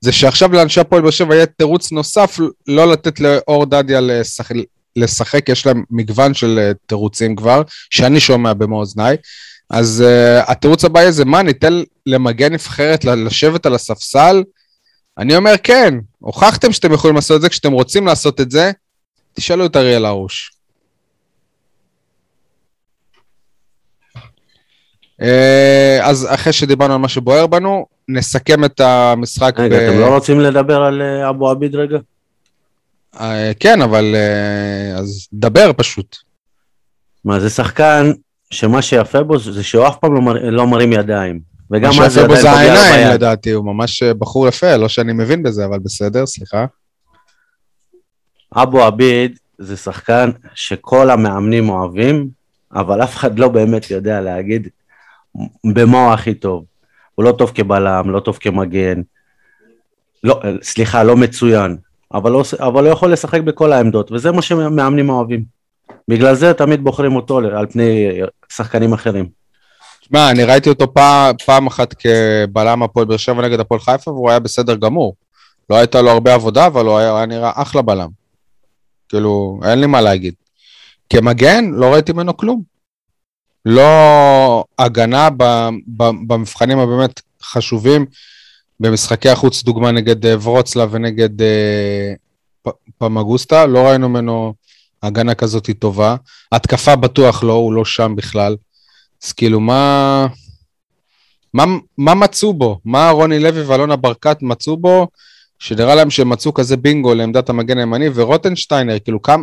[0.00, 4.54] זה שעכשיו לאנשי הפועל באר שבע יהיה תירוץ נוסף לא לתת לאור דדיה לשחק,
[4.96, 9.16] לשחק, יש להם מגוון של אה, תירוצים כבר, שאני שומע במו אוזניי.
[9.70, 14.42] אז uh, התירוץ הבא זה מה, ניתן למגן נבחרת לשבת על הספסל?
[15.18, 18.70] אני אומר כן, הוכחתם שאתם יכולים לעשות את זה, כשאתם רוצים לעשות את זה,
[19.32, 20.52] תשאלו את אריאל הרוש.
[25.22, 29.54] אה, אז אחרי שדיברנו על מה שבוער בנו, נסכם את המשחק.
[29.58, 29.82] רגע, ב...
[29.82, 31.98] אתם לא רוצים לדבר על אה, אבו עביד רגע?
[33.20, 34.14] אה, כן, אבל
[34.98, 36.16] אז דבר פשוט.
[37.24, 38.12] מה, זה שחקן
[38.50, 40.50] שמה שיפה בו זה שהוא אף פעם לא, מר...
[40.50, 41.40] לא מרים ידיים.
[41.70, 45.64] וגם מה שיפה בו זה העיניים לדעתי, הוא ממש בחור יפה, לא שאני מבין בזה,
[45.64, 46.66] אבל בסדר, סליחה.
[48.56, 52.28] אבו עביד זה שחקן שכל המאמנים אוהבים,
[52.74, 54.68] אבל אף אחד לא באמת יודע להגיד
[55.74, 56.64] במה הוא הכי טוב.
[57.14, 59.00] הוא לא טוב כבלם, לא טוב כמגן,
[60.24, 61.76] לא, סליחה, לא מצוין,
[62.14, 65.44] אבל לא, אבל הוא יכול לשחק בכל העמדות, וזה מה שמאמנים אוהבים.
[66.08, 68.08] בגלל זה תמיד בוחרים אותו על פני
[68.52, 69.28] שחקנים אחרים.
[70.00, 74.30] תשמע, אני ראיתי אותו פעם, פעם אחת כבלם הפועל באר שבע נגד הפועל חיפה, והוא
[74.30, 75.14] היה בסדר גמור.
[75.70, 78.08] לא הייתה לו הרבה עבודה, אבל הוא היה, היה נראה אחלה בלם.
[79.08, 80.34] כאילו, אין לי מה להגיד.
[81.10, 82.62] כמגן, לא ראיתי ממנו כלום.
[83.64, 85.28] לא הגנה
[85.86, 88.06] במבחנים הבאמת חשובים,
[88.82, 92.12] במשחקי החוץ, דוגמה נגד אה, ורוצלה ונגד אה,
[92.98, 94.54] פמגוסטה, לא ראינו ממנו
[95.02, 96.16] הגנה כזאת טובה.
[96.52, 98.56] התקפה בטוח לא, הוא לא שם בכלל.
[99.24, 100.26] אז כאילו, מה...
[101.54, 101.64] מה,
[101.98, 102.80] מה מצאו בו?
[102.84, 105.08] מה רוני לוי ואלונה ברקת מצאו בו,
[105.58, 109.42] שנראה להם שהם מצאו כזה בינגו לעמדת המגן הימני, ורוטנשטיינר, כאילו, כמה...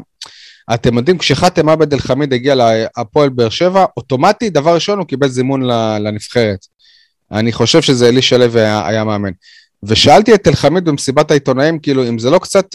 [0.74, 5.28] אתם יודעים, כשחאתם עבד אל חמיד הגיע להפועל באר שבע, אוטומטית, דבר ראשון, הוא קיבל
[5.28, 5.64] זימון
[6.00, 6.66] לנבחרת.
[7.32, 9.32] אני חושב שזה אלישע לוי היה, היה מאמן.
[9.84, 12.66] ושאלתי את אל חמיד במסיבת העיתונאים, כאילו, אם זה לא קצת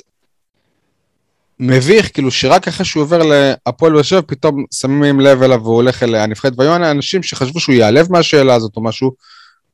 [1.61, 6.03] מביך, כאילו, שרק אחרי שהוא עובר להפועל באר שבע, פתאום שמים לב אליו והוא הולך
[6.03, 6.53] אל הנבחרת.
[6.59, 9.13] והיו אנשים שחשבו שהוא ייעלב מהשאלה הזאת או משהו,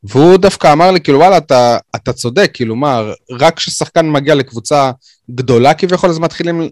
[0.04, 4.90] והוא דווקא אמר לי, כאילו, וואלה, אתה, אתה צודק, כאילו, מה, רק כששחקן מגיע לקבוצה
[5.30, 6.68] גדולה כביכול, אז מתחילים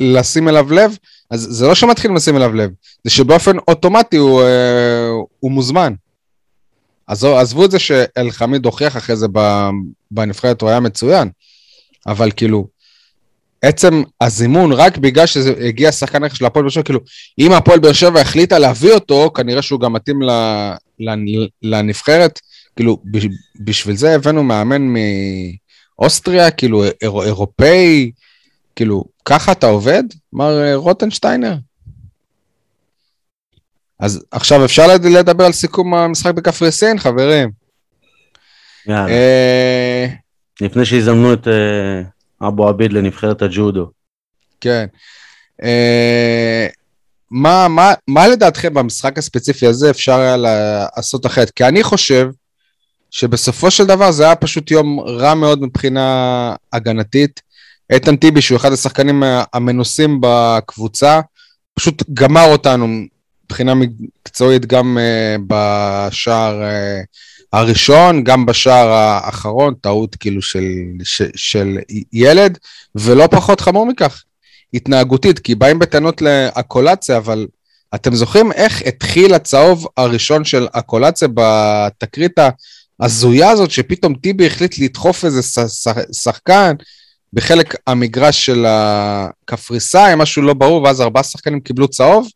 [0.00, 0.96] לשים אליו לב,
[1.30, 2.70] אז זה לא שמתחילים לשים אליו לב,
[3.04, 5.08] זה שבאופן אוטומטי הוא, אה,
[5.40, 5.92] הוא מוזמן.
[7.08, 9.26] אז עזבו את זה שאלחמיד הוכיח אחרי זה
[10.10, 11.28] בנבחרת, הוא היה מצוין,
[12.06, 12.66] אבל כאילו,
[13.62, 17.00] עצם הזימון, רק בגלל שזה הגיע שחקן רכש של הפועל באר שבע, כאילו,
[17.38, 20.18] אם הפועל באר שבע החליטה להביא אותו, כנראה שהוא גם מתאים
[21.00, 22.40] לנ- לנבחרת,
[22.76, 23.26] כאילו, בש-
[23.60, 24.82] בשביל זה הבאנו מאמן
[25.98, 28.10] מאוסטריה, כאילו, אירו- אירופאי,
[28.76, 31.54] כאילו, ככה אתה עובד, מר אה, רוטנשטיינר?
[34.00, 37.50] אז עכשיו אפשר לד- לדבר על סיכום המשחק בקפריסין, חברים.
[38.86, 40.06] יאללה, אה,
[40.60, 42.02] לפני שיזמנו את אה,
[42.48, 43.90] אבו עביד לנבחרת הג'ודו.
[44.60, 44.86] כן.
[45.62, 46.66] אה,
[47.30, 51.50] מה, מה, מה לדעתכם במשחק הספציפי הזה אפשר היה לעשות אחרת?
[51.50, 52.28] כי אני חושב
[53.10, 57.40] שבסופו של דבר זה היה פשוט יום רע מאוד מבחינה הגנתית.
[57.92, 61.20] איתן טיבי, שהוא אחד השחקנים המנוסים בקבוצה,
[61.74, 62.86] פשוט גמר אותנו
[63.46, 67.06] מבחינה מקצועית גם uh, בשער uh,
[67.52, 70.62] הראשון, גם בשער האחרון, טעות כאילו של,
[71.04, 71.78] של, של
[72.12, 72.58] ילד,
[72.94, 74.22] ולא פחות חמור מכך,
[74.74, 77.46] התנהגותית, כי באים בטענות לאקולציה, אבל
[77.94, 82.38] אתם זוכרים איך התחיל הצהוב הראשון של אקולציה בתקרית
[83.00, 85.40] ההזויה הזאת, שפתאום טיבי החליט לדחוף איזה
[86.12, 86.74] שחקן
[87.32, 92.28] בחלק המגרש של הקפריסאים, משהו לא ברור, ואז ארבעה שחקנים קיבלו צהוב?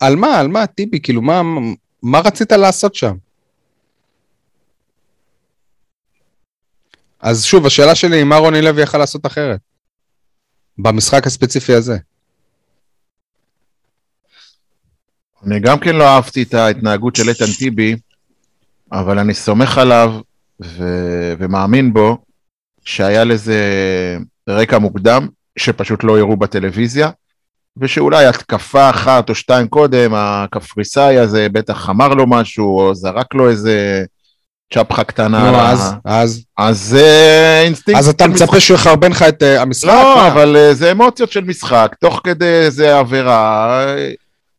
[0.00, 0.40] על מה?
[0.40, 1.00] על מה, טיבי?
[1.00, 1.42] כאילו, מה,
[2.02, 3.16] מה רצית לעשות שם?
[7.20, 9.60] אז שוב, השאלה שלי היא מה רוני לוי יכל לעשות אחרת?
[10.78, 11.96] במשחק הספציפי הזה.
[15.46, 17.96] אני גם כן לא אהבתי את ההתנהגות של איתן טיבי,
[18.92, 20.20] אבל אני סומך עליו
[20.62, 22.18] ו- ומאמין בו
[22.84, 23.58] שהיה לזה
[24.48, 27.10] רקע מוקדם, שפשוט לא הראו בטלוויזיה,
[27.80, 33.50] ושאולי התקפה אחת או שתיים קודם, הקפריסאי הזה בטח אמר לו משהו, או זרק לו
[33.50, 34.04] איזה
[34.74, 35.50] צ'פחה קטנה.
[35.50, 37.06] נו, אז, אז, אז זה
[37.64, 38.00] אינסטינקט.
[38.00, 38.26] אז אתה.
[38.26, 39.88] מצפה שהוא יחרבן לך את אה, המשחק?
[39.88, 40.28] לא, מה?
[40.28, 44.10] אבל אה, זה אמוציות של משחק, תוך כדי איזה עבירה, אה,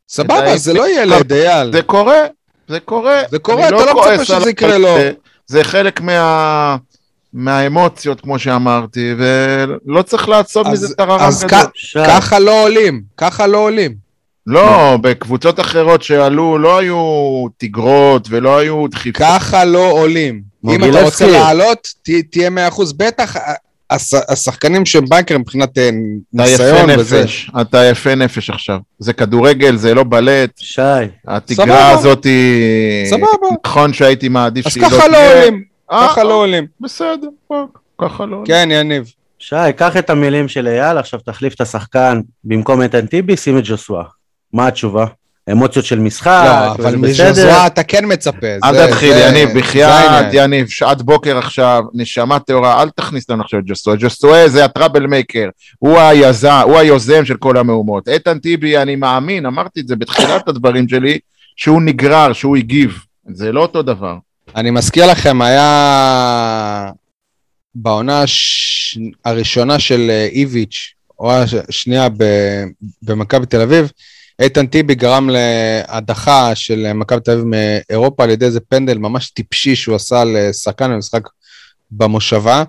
[0.10, 1.72] סבבה, זה לא ילד, אייל.
[1.72, 2.18] זה קורה,
[2.68, 3.22] זה קורה.
[3.32, 4.96] זה קורה, אני אתה לא מצפה שזה יקרה לו.
[4.98, 5.12] זה-
[5.48, 6.76] זה חלק מה...
[7.34, 11.60] מהאמוציות, כמו שאמרתי, ולא צריך לעצור אז- מזה טררם אז גדול.
[11.60, 14.12] כ- שי, ככה לא עולים, ככה לא עולים.
[14.48, 16.98] לא, בקבוצות אחרות שעלו לא היו
[17.58, 19.22] תגרות ולא היו דחיפות.
[19.22, 20.42] ככה לא עולים.
[20.70, 21.04] אם אתה.
[21.04, 22.94] רוצה לעלות, ת- תהיה 100%.
[22.98, 23.54] בטח אה,
[23.90, 25.90] הש- השחקנים שהם בנקרים מבחינת אה,
[26.34, 27.26] ניסיון וזה.
[27.62, 28.78] אתה יפה נפש עכשיו.
[29.00, 30.50] זה כדורגל, זה לא בלט.
[30.60, 30.82] שי,
[31.28, 31.90] התגרה.
[31.92, 33.10] הזאת היא...
[33.10, 33.26] סבבה.
[33.66, 35.40] נכון שהייתי מעדיף אז שהיא לא ככה לא תהיה.
[35.44, 36.68] עולים, ככה לא עולים.
[36.80, 37.28] בסדר,
[38.02, 38.46] ככה לא עולים.
[38.46, 39.12] כן, יניב.
[39.40, 43.64] שי, קח את המילים של אייל, עכשיו תחליף את השחקן במקום איתן טיבי, שים את
[43.66, 44.04] ג'וסווה.
[44.54, 45.06] מה התשובה?
[45.52, 46.96] אמוציות של משחק, לא, אבל.
[46.96, 48.48] מז'זואה אתה כן מצפה.
[48.64, 50.26] אל תתחיל, יניב, בחייאת.
[50.34, 53.96] יניב, שעת בוקר עכשיו, נשמה טהורה, אל תכניס לנו עכשיו את ג'וסטואה.
[54.00, 55.50] ג'וסטואה זה הטראבל מייקר,
[55.80, 58.08] הוא היזם, הוא היוזם של כל המהומות.
[58.08, 61.20] איתן טיבי, אני מאמין, אמרתי את זה בתחילת הדברים שלי,
[61.56, 63.00] שהוא נגרר, שהוא הגיב.
[63.34, 64.16] זה לא אותו דבר.
[64.56, 66.92] אני מזכיר לכם, היה
[67.76, 68.98] בעונה הש...
[69.26, 71.32] הראשונה של אה, איביץ', או
[71.70, 72.66] השנייה ב-
[73.02, 73.92] במכבי תל אביב,
[74.40, 79.30] איתן טיבי גרם להדחה של אה, מכבי תל אביב מאירופה על ידי איזה פנדל ממש
[79.30, 81.30] טיפשי שהוא עשה לשחקן במשחק
[81.92, 82.64] במושבה.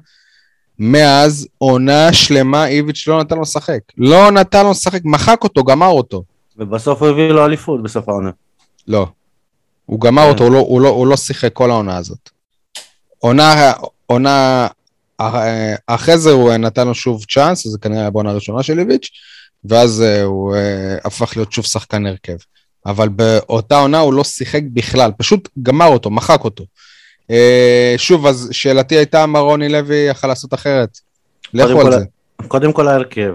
[0.78, 3.80] מאז עונה שלמה איביץ' לא נתן לו לשחק.
[3.98, 6.22] לא נתן לו לשחק, מחק אותו, גמר אותו.
[6.56, 8.30] ובסוף הוא הביא לו אליפות בסוף העונה.
[8.88, 9.06] לא.
[9.86, 10.28] הוא גמר כן.
[10.28, 12.30] אותו, הוא לא, הוא, לא, הוא לא שיחק כל העונה הזאת.
[13.18, 13.72] עונה,
[14.06, 14.66] עונה,
[15.20, 18.78] אה, אחרי זה הוא אה, נתן לו שוב צ'אנס, זה כנראה היה בעונה הראשונה של
[18.78, 19.10] איביץ',
[19.64, 20.54] ואז אה, הוא
[21.04, 22.36] הפך להיות שוב שחקן הרכב.
[22.86, 26.64] אבל באותה עונה הוא לא שיחק בכלל, פשוט גמר אותו, מחק אותו.
[27.96, 30.98] שוב, אז שאלתי הייתה מה רוני לוי יכל לעשות אחרת.
[31.54, 32.04] לכו על זה.
[32.48, 33.34] קודם כל ההרכב.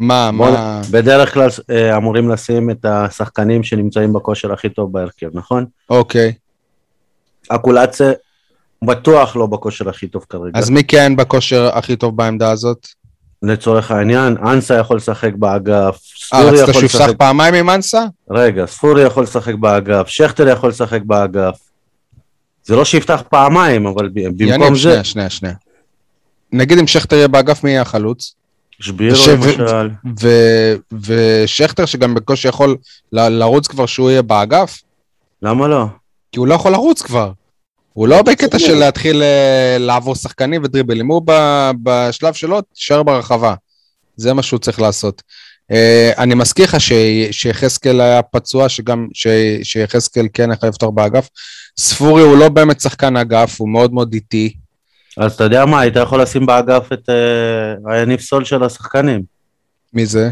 [0.00, 0.80] מה, מה...
[0.90, 5.66] בדרך כלל אה, אמורים לשים את השחקנים שנמצאים בכושר הכי טוב בהרכב, נכון?
[5.90, 6.32] אוקיי.
[7.48, 8.12] אקולציה
[8.84, 10.58] בטוח לא בכושר הכי טוב כרגע.
[10.58, 12.86] אז מי כן בכושר הכי טוב בעמדה הזאת?
[13.42, 16.00] לצורך העניין, אנסה יכול לשחק באגף,
[16.34, 17.16] אה, ספורי רצית יכול שהוא יפתח לשחק...
[17.16, 18.04] פעמיים עם אנסה?
[18.30, 21.58] רגע, ספורי יכול לשחק באגף, שכטר יכול לשחק באגף.
[22.64, 25.54] זה לא שיפתח פעמיים, אבל במקום יניב, זה, שנייה, שנייה, שנייה.
[26.52, 28.34] נגיד אם שכטר יהיה באגף, מי יהיה החלוץ?
[28.80, 29.16] שבירו
[29.60, 29.90] למשל.
[30.22, 30.74] ו-
[31.06, 32.76] ושכטר שגם בקושי יכול
[33.12, 34.78] ל- לרוץ כבר שהוא יהיה באגף,
[35.42, 35.84] למה לא?
[36.32, 37.32] כי הוא לא יכול לרוץ כבר.
[37.92, 43.54] הוא לא בקטע של להתחיל אה, לעבור שחקנים ודריבלים, הוא ב- בשלב שלו, תישאר ברחבה.
[44.16, 45.22] זה מה שהוא צריך לעשות.
[45.70, 46.92] אה, אני מזכיר לך ש-
[47.30, 49.26] שיחזקאל היה פצוע, שגם ש-
[49.62, 51.28] שיחזקאל כן יכול לפתוח באגף.
[51.78, 54.54] ספורי הוא לא באמת שחקן אגף, הוא מאוד מאוד איטי.
[55.18, 59.22] אז אתה יודע מה, היית יכול לשים באגף את אה, היניב סול של השחקנים.
[59.92, 60.30] מי זה?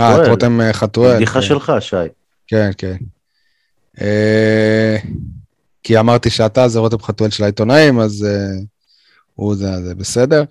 [0.00, 0.28] אה, את.
[0.28, 1.16] רותם אה, חתואל.
[1.16, 1.42] בדיחה כן.
[1.42, 1.96] שלך, שי.
[2.46, 2.96] כן, כן.
[4.00, 4.96] אה,
[5.82, 8.62] כי אמרתי שאתה זה רותם חתואל של העיתונאים, אז אה,
[9.34, 10.44] הוא זה, זה בסדר.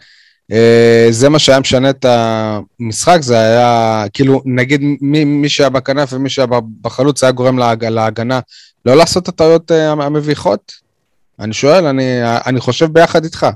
[0.51, 6.13] אה, זה מה שהיה משנה את המשחק, זה היה, כאילו, נגיד מי, מי שהיה בכנף
[6.13, 6.47] ומי שהיה
[6.81, 8.39] בחלוץ היה גורם להג, להגנה
[8.85, 10.82] לא לעשות את הטעויות אה, המביכות?
[11.39, 13.47] אני שואל, אני, אני חושב ביחד איתך.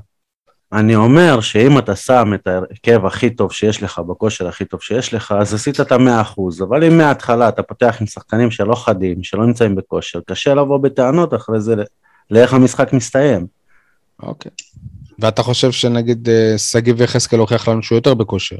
[0.72, 5.14] אני אומר שאם אתה שם את ההרכב הכי טוב שיש לך, בכושר הכי טוב שיש
[5.14, 9.22] לך, אז עשית את המאה אחוז, אבל אם מההתחלה אתה פותח עם שחקנים שלא חדים,
[9.22, 11.74] שלא נמצאים בכושר, קשה לבוא בטענות אחרי זה
[12.30, 13.46] לאיך המשחק מסתיים.
[14.22, 14.52] אוקיי.
[15.18, 18.56] ואתה חושב שנגיד אה, שגיב יחזקאל הוכיח לנו שהוא יותר בכושר?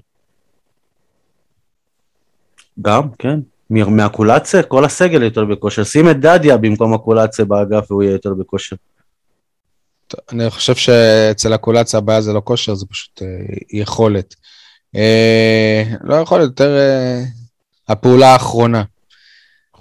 [2.82, 3.40] גם, כן.
[3.70, 5.84] מהקולציה, כל הסגל יותר בכושר.
[5.84, 8.76] שים את דדיה במקום הקולציה באגף והוא יהיה יותר בכושר.
[10.32, 13.26] אני חושב שאצל הקולציה הבעיה זה לא כושר, זה פשוט אה,
[13.72, 14.34] יכולת.
[14.96, 17.24] אה, לא יכולת, יותר אה,
[17.88, 18.82] הפעולה האחרונה.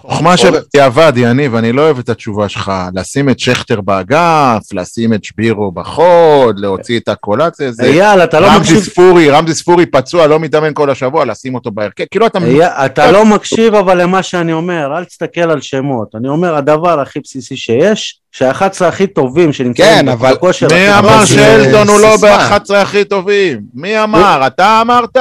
[0.01, 2.71] חוכמה של בדיעבד, יניב, אני לא אוהב את התשובה שלך.
[2.93, 7.83] לשים את שכטר באגף, לשים את שבירו בחוד, להוציא את הקולציה, זה...
[7.83, 8.75] אייל, אתה לא מקשיב...
[8.75, 12.03] רמזי ספורי, רמזי ספורי פצוע, לא מתאמן כל השבוע, לשים אותו בהרכב.
[12.11, 12.39] כאילו אתה...
[12.85, 16.15] אתה לא מקשיב אבל למה שאני אומר, אל תסתכל על שמות.
[16.15, 20.33] אני אומר, הדבר הכי בסיסי שיש, שה-11 הכי טובים שנמצאים כן, אבל...
[20.73, 23.59] מי אמר שאלדון הוא לא ב-11 הכי טובים?
[23.73, 24.47] מי אמר?
[24.47, 25.17] אתה אמרת?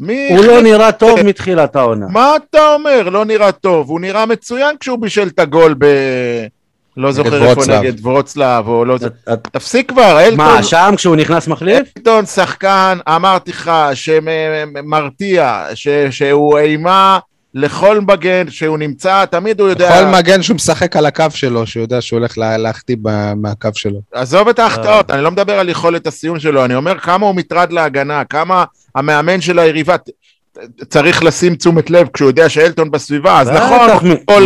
[0.00, 0.28] מי...
[0.36, 2.06] הוא לא נראה טוב מתחילת העונה.
[2.10, 3.08] מה אתה אומר?
[3.08, 3.90] לא נראה טוב.
[3.90, 5.86] הוא נראה מצוין כשהוא בישל את הגול ב...
[6.96, 9.34] לא זוכר איפה נגד ורוצלב, או לא זוכר.
[9.52, 10.36] תפסיק כבר, אלטון...
[10.36, 11.88] מה, שם כשהוא נכנס מחליף?
[11.96, 15.64] אלטון שחקן, אמרתי לך, שמרתיע,
[16.10, 17.18] שהוא אימה
[17.56, 19.90] לכל מגן שהוא נמצא, תמיד הוא יודע...
[19.90, 22.96] לכל מגן שהוא משחק על הקו שלו, שהוא יודע שהוא הולך להחטיא
[23.36, 24.00] מהקו שלו.
[24.12, 27.72] עזוב את ההחטאות, אני לא מדבר על יכולת הסיום שלו, אני אומר כמה הוא מטרד
[27.72, 28.64] להגנה, כמה
[28.94, 29.96] המאמן של היריבה...
[30.88, 34.40] צריך לשים תשומת לב כשהוא יודע שאלטון בסביבה, אז נכון, הוא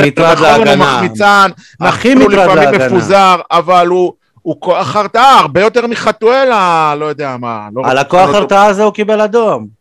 [0.77, 4.13] מחמיצן, נכון, הוא לפעמים מפוזר, אבל הוא...
[4.43, 7.69] הוא כוח הרתעה הרבה יותר מחתואלה, לא יודע מה.
[7.75, 9.80] לא על הכוח הרתעה הזה הוא קיבל אדום.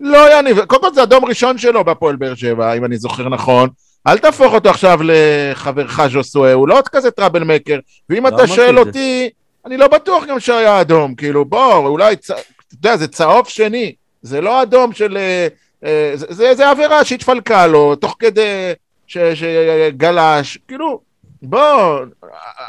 [0.00, 3.68] לא יניב, קודם כל זה אדום ראשון שלו בהפועל באר שבע, אם אני זוכר נכון.
[4.06, 7.78] אל תהפוך אותו עכשיו לחברך ז'וסואה, הוא לא עוד כזה טראבל מקר.
[8.10, 9.30] ואם לא אתה שואל אותי,
[9.66, 12.14] אני לא בטוח גם שהיה אדום, כאילו בוא, אולי.
[12.14, 12.34] אתה
[12.72, 15.16] יודע, זה צהוב שני, זה לא אדום של...
[15.16, 15.48] אה,
[15.84, 18.72] אה, זה, זה, זה עבירה שהתפלקה לו, תוך כדי
[19.06, 21.00] ש, שגלש, כאילו,
[21.42, 21.98] בוא,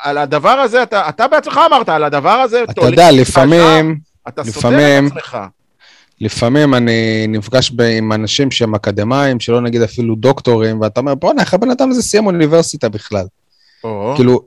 [0.04, 5.00] על הדבר הזה, אתה, אתה בעצמך אמרת, על הדבר הזה, אתה יודע, לפעמים, אתה סותר
[5.00, 5.38] את עצמך.
[6.22, 11.54] לפעמים אני נפגש עם אנשים שהם אקדמאים, שלא נגיד אפילו דוקטורים, ואתה אומר, בוא'נה, איך
[11.54, 13.26] הבן אדם הזה סיים אוניברסיטה בכלל?
[13.84, 14.14] או.
[14.16, 14.42] כאילו,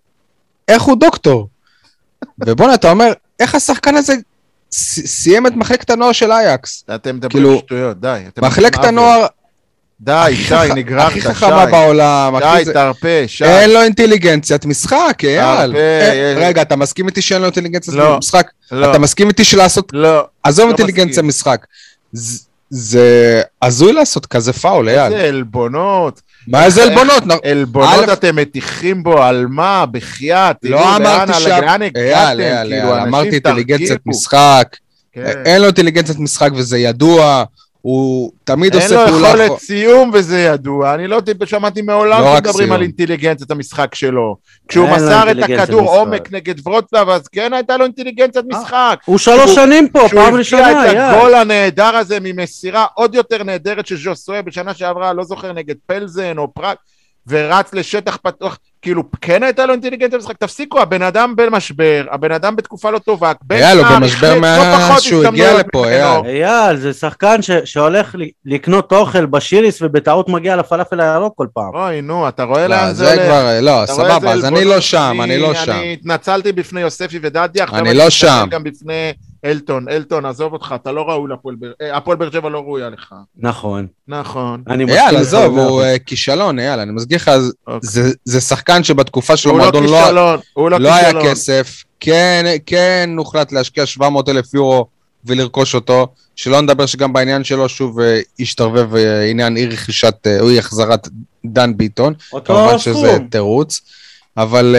[0.69, 1.49] איך הוא דוקטור?
[2.39, 4.15] ובוא'נה, אתה אומר, איך השחקן הזה
[4.71, 6.85] סיים את מחלקת הנוער של אייקס?
[6.95, 8.23] אתם מדברים כאילו, שטויות, די.
[8.43, 9.27] מחלקת הנוער...
[10.01, 11.19] די, שי, נגררת, שי.
[11.19, 12.35] הכי חכמה בעולם.
[12.39, 13.45] די, תרפה, שי.
[13.45, 15.77] אין לו אינטליגנציית משחק, אייל.
[15.77, 18.51] אה, רגע, אתה מסכים איתי שאין לו אינטליגנציית לא, משחק?
[18.73, 18.91] לא.
[18.91, 19.91] אתה מסכים איתי שלעשות...
[19.93, 20.27] לא.
[20.43, 21.67] עזוב לא אינטליגנציה משחק.
[22.71, 25.13] זה הזוי לעשות כזה פאול, אייל.
[25.13, 26.21] איזה עלבונות.
[26.49, 27.23] מה איזה עלבונות?
[27.45, 29.85] עלבונות אתם מטיחים בו, על מה?
[29.87, 30.57] בחייאת?
[30.63, 31.47] לא אמרתי ש...
[31.47, 34.77] אייל, אייל, כאילו, אמרתי אינטליגנציית משחק.
[35.13, 35.43] כן.
[35.45, 37.45] אין לו אינטליגנציית משחק וזה ידוע.
[37.83, 39.29] הוא תמיד עושה פעולה...
[39.29, 43.95] אין לו יכולת סיום וזה ידוע, אני לא שמעתי מעולם לא שמדברים על אינטליגנציית המשחק
[43.95, 44.37] שלו.
[44.69, 49.01] כשהוא מסר את הכדור עומק נגד ורוצלב, אז כן הייתה לו אינטליגנציית אה, משחק.
[49.05, 53.43] הוא שלוש שנים פה, פעם ראשונה, כשהוא הבקיע את הגול הנהדר הזה ממסירה עוד יותר
[53.43, 56.79] נהדרת של ז'וסואה בשנה שעברה, לא זוכר, נגד פלזן או פרק,
[57.27, 58.59] ורץ לשטח פתוח.
[58.83, 63.33] כאילו, כן הייתה לו אינטליגנציה במשחק, תפסיקו, הבן אדם במשבר, הבן אדם בתקופה לא טובה.
[63.53, 66.27] אייל, הוא במשבר לא מאז שהוא הגיע לפה, אייל.
[66.27, 68.15] אייל, זה שחקן שהולך
[68.45, 71.75] לקנות אוכל בשיריס ובטעות מגיע לפלאפל הירוק כל פעם.
[71.75, 73.63] אוי, נו, אתה רואה לאן לא, זה הולך?
[73.63, 75.73] לא, סבבה, אז אני לא שם, אני לא שם.
[75.73, 78.47] אני התנצלתי בפני יוספי ודדיה, אני לא שם.
[78.51, 79.13] גם בפני
[79.45, 82.91] אלטון, אלטון, עזוב אותך, אתה לא ראוי להפועל באר, אה, הפועל באר שבע לא ראויה
[82.91, 83.15] לך.
[83.37, 83.87] נכון.
[84.09, 84.63] נכון.
[84.89, 87.31] אייל, עזוב, הוא אה, כישלון, אייל, אני מזכיר לך,
[87.67, 87.81] אוקיי.
[88.25, 94.29] זה שחקן שבתקופה שלו מועדון לא, לא, לא היה כסף, כן, כן הוחלט להשקיע 700
[94.29, 94.87] אלף יורו
[95.25, 96.07] ולרכוש אותו,
[96.37, 98.97] שלא נדבר שגם בעניין שלו שוב אה, השתרבב
[99.31, 101.09] עניין אי רכישת, או אי החזרת
[101.47, 102.15] דן ביטון,
[102.45, 103.81] כמובן שזה תירוץ,
[104.37, 104.77] אבל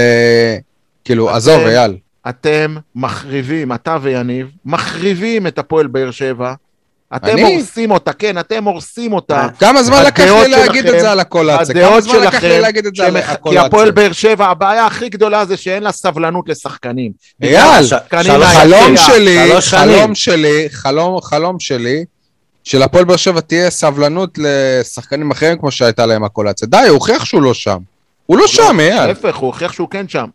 [1.04, 1.98] כאילו, עזוב, אייל.
[2.30, 6.54] אתם מחריבים, אתה ויניב, מחריבים את הפועל באר שבע.
[7.16, 9.48] אתם הורסים אותה, כן, אתם הורסים אותה.
[9.60, 11.76] כמה זמן לקח לי להגיד את זה על הקולציה?
[11.76, 13.62] כמה זמן לקח לי להגיד את זה על הקולציה?
[13.62, 17.12] כי הפועל באר שבע, הבעיה הכי גדולה זה שאין לה סבלנות לשחקנים.
[17.44, 20.68] אייל, חלום שלי, חלום שלי,
[21.22, 22.06] חלום שלי,
[22.64, 26.68] שלפועל באר שבע תהיה סבלנות לשחקנים אחרים כמו שהייתה להם הקולציה.
[26.68, 27.78] די, הוא הוכיח שהוא לא שם.
[28.26, 29.06] הוא לא שם, אייל.
[29.06, 30.26] להפך, הוא הוכיח שהוא כן שם.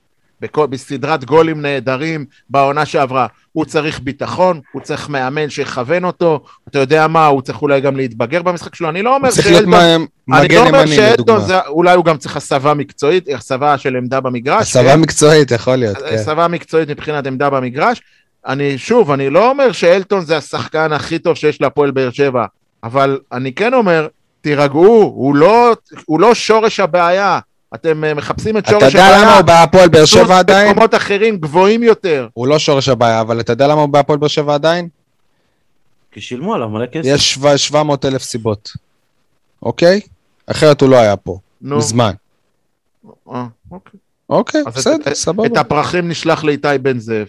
[0.40, 3.26] בכל, בסדרת גולים נהדרים בעונה שעברה.
[3.52, 7.96] הוא צריך ביטחון, הוא צריך מאמן שיכוון אותו, אתה יודע מה, הוא צריך אולי גם
[7.96, 8.88] להתבגר במשחק שלו.
[8.88, 9.96] אני לא אומר שאלטון, מה-
[10.40, 11.46] אני לא אומר.
[11.46, 14.62] זה- אולי הוא גם צריך הסבה מקצועית, הסבה של עמדה במגרש.
[14.76, 15.00] הסבה כן?
[15.00, 16.14] מקצועית, יכול להיות, כן.
[16.14, 18.02] הסבה מקצועית מבחינת עמדה במגרש.
[18.46, 22.44] אני, שוב, אני לא אומר שאלטון זה השחקן הכי טוב שיש להפועל באר שבע,
[22.84, 24.06] אבל אני כן אומר,
[24.40, 25.72] תירגעו, הוא לא,
[26.06, 27.38] הוא לא שורש הבעיה.
[27.76, 29.36] אתם אה, מחפשים את אתה שורש יודע למה הבעיה.
[29.36, 30.68] הוא בהפועל באר שבע עדיין?
[30.68, 32.28] במקומות אחרים גבוהים יותר.
[32.34, 34.88] הוא לא שורש הבעיה, אבל אתה יודע למה הוא בהפועל באר שבע עדיין?
[36.12, 37.02] כי שילמו עליו מלא כסף.
[37.08, 38.70] יש 700 אלף סיבות,
[39.62, 40.00] אוקיי?
[40.46, 42.12] אחרת הוא לא היה פה, נו, מזמן.
[43.32, 44.00] אה, אוקיי.
[44.30, 45.46] אוקיי, בסדר, את- סבבה.
[45.46, 47.26] את הפרחים נשלח לאיתי בן זאב.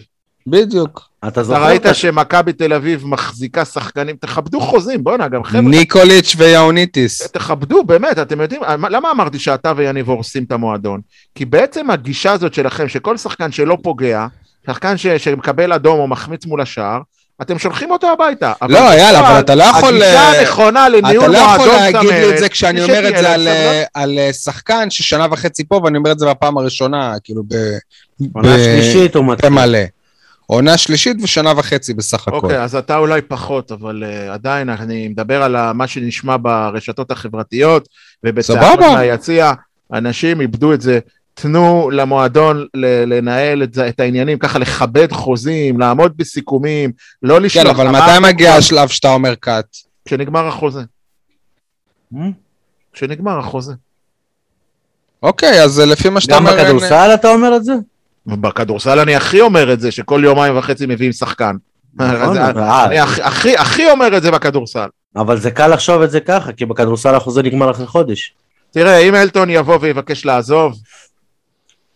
[0.50, 1.08] בדיוק.
[1.20, 1.64] אתה אתה זוכר?
[1.64, 7.22] ראית את- שמכבי תל אביב מחזיקה שחקנים, תכבדו חוזים, בואנה, גם חבר'ה, ניקוליץ' ויאוניטיס.
[7.22, 11.00] תכבדו, באמת, אתם יודעים, למה אמרתי שאתה ויניב הורסים את המועדון?
[11.34, 14.26] כי בעצם הגישה הזאת שלכם, שכל שחקן שלא פוגע,
[14.66, 17.00] שחקן ש, שמקבל אדום או מחמיץ מול השער,
[17.42, 18.52] אתם שולחים אותו הביתה.
[18.62, 19.88] אבל לא, אייל, אבל אתה לא יכול...
[19.88, 23.08] הגישה אה, הנכונה לניהול אתה לא יכול מועדון להגיד לי את צמרת, זה כשאני אומר
[23.08, 23.48] את זה על.
[23.48, 27.54] אה, על אה, שחקן ששנה וחצי פה, ואני אומר את זה בפעם הראשונה, כאילו, ב...
[28.32, 29.48] עונה ב- שלישית הוא מתחיל.
[30.50, 32.36] עונה שלישית ושנה וחצי בסך הכל.
[32.36, 37.88] אוקיי, אז אתה אולי פחות, אבל uh, עדיין אני מדבר על מה שנשמע ברשתות החברתיות
[38.24, 38.80] ובצעקות.
[38.80, 39.52] מהיציע,
[39.92, 40.98] אנשים איבדו את זה.
[41.34, 42.66] תנו למועדון
[43.06, 46.92] לנהל את, זה, את העניינים, ככה לכבד חוזים, לעמוד בסיכומים,
[47.22, 47.64] לא לשלוח.
[47.64, 49.66] כן, אבל מתי מגיע השלב שאתה אומר קאט?
[50.04, 50.80] כשנגמר החוזה.
[52.14, 52.16] Hmm?
[52.92, 53.72] כשנגמר החוזה.
[55.22, 56.58] אוקיי, אז אה, לפי מה שאתה גם אומר...
[56.58, 57.72] אין- בכדורסל אתה אומר את זה?
[58.28, 61.56] בכדורסל אני הכי אומר את זה, שכל יומיים וחצי מביאים שחקן.
[61.94, 62.98] נכון, אבל- אה, אני
[63.56, 64.86] הכי- אומר את זה בכדורסל.
[65.16, 68.34] אבל זה קל לחשוב את זה ככה, כי בכדורסל החוזה נגמר אחרי חודש.
[68.70, 70.74] תראה, אם אלטון יבוא ויבקש לעזוב,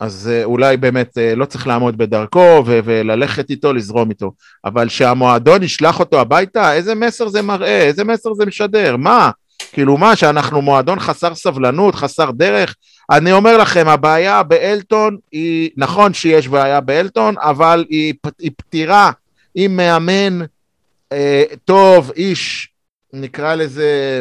[0.01, 4.33] אז uh, אולי באמת uh, לא צריך לעמוד בדרכו ו- וללכת איתו, לזרום איתו.
[4.65, 7.83] אבל שהמועדון ישלח אותו הביתה, איזה מסר זה מראה?
[7.83, 8.97] איזה מסר זה משדר?
[8.97, 9.31] מה?
[9.73, 12.75] כאילו מה, שאנחנו מועדון חסר סבלנות, חסר דרך?
[13.13, 19.11] אני אומר לכם, הבעיה באלטון היא, נכון שיש בעיה באלטון, אבל היא, היא פתירה
[19.55, 20.41] עם מאמן
[21.13, 22.69] אה, טוב, איש,
[23.13, 24.21] נקרא לזה,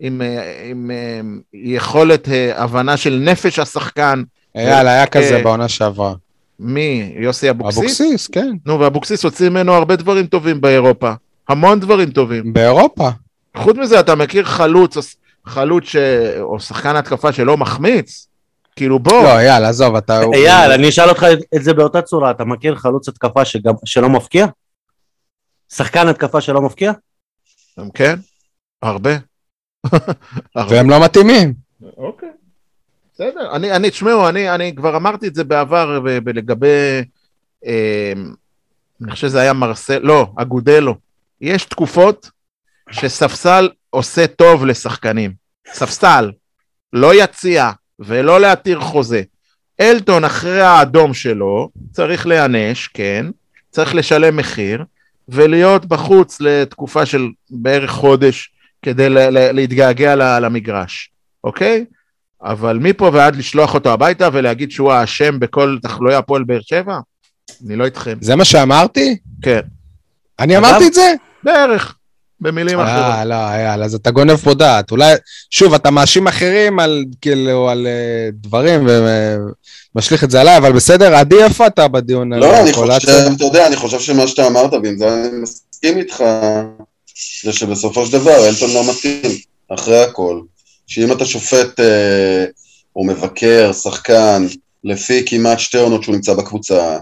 [0.00, 1.20] עם, אה, עם אה,
[1.54, 4.22] יכולת אה, הבנה של נפש השחקן.
[4.56, 6.14] אייל, היה כזה אה, בעונה שעברה.
[6.60, 7.12] מי?
[7.16, 7.78] יוסי אבוקסיס?
[7.78, 8.52] אבוקסיס, כן.
[8.66, 11.12] נו, ואבוקסיס הוציא ממנו הרבה דברים טובים באירופה.
[11.48, 12.52] המון דברים טובים.
[12.52, 13.10] באירופה.
[13.56, 14.96] חוץ מזה, אתה מכיר חלוץ,
[15.46, 15.96] חלוץ ש...
[16.40, 18.26] או שחקן התקפה שלא מחמיץ?
[18.76, 20.20] כאילו בוא, לא, אייל, עזוב, אתה...
[20.34, 24.46] אייל, אני אשאל אותך את זה באותה צורה, אתה מכיר חלוץ התקפה שגם- שלא מפקיע?
[25.72, 26.92] שחקן התקפה שלא מפקיע?
[27.94, 28.14] כן?
[28.82, 29.10] הרבה.
[30.56, 30.74] הרבה.
[30.76, 31.54] והם לא מתאימים.
[31.96, 32.28] אוקיי.
[33.14, 37.02] בסדר, אני, אני, תשמעו, אני, אני כבר אמרתי את זה בעבר לגבי,
[37.66, 38.12] אה,
[39.02, 40.94] אני חושב שזה היה מרסל, לא, אגודלו.
[41.40, 42.30] יש תקופות
[42.90, 45.32] שספסל עושה טוב לשחקנים.
[45.72, 46.30] ספסל,
[46.92, 49.22] לא יציע ולא להתיר חוזה.
[49.80, 53.26] אלטון אחרי האדום שלו צריך להיענש, כן,
[53.70, 54.84] צריך לשלם מחיר,
[55.28, 59.06] ולהיות בחוץ לתקופה של בערך חודש כדי
[59.52, 61.10] להתגעגע למגרש,
[61.44, 61.84] אוקיי?
[62.42, 66.98] אבל מפה ועד לשלוח אותו הביתה ולהגיד שהוא האשם בכל תחלואי הפועל באר שבע?
[67.66, 68.18] אני לא איתכם.
[68.20, 69.18] זה מה שאמרתי?
[69.42, 69.60] כן,
[70.38, 71.14] אני אמרתי את זה?
[71.42, 71.96] בערך,
[72.42, 73.14] במילים אחרות.
[73.14, 74.90] אה, לא, אייל, אז אתה גונב פה דעת.
[74.90, 75.14] אולי,
[75.50, 78.86] שוב, אתה מאשים אחרים על, כאילו, על אה, דברים
[79.94, 82.32] ומשליך את זה עליי, אבל בסדר, עדי, איפה אתה בדיון?
[82.32, 82.72] על לא, אני?
[82.72, 86.24] חושב, אתה יודע, אני חושב שמה שאתה אמרת, ועם זה אני מסכים איתך,
[87.44, 89.38] זה שבסופו של דבר אלטון לא מתאים,
[89.68, 90.40] אחרי הכל.
[90.86, 92.44] שאם אתה שופט אה,
[92.96, 94.46] או מבקר, שחקן,
[94.84, 96.98] לפי כמעט שתי עונות שהוא נמצא בקבוצה,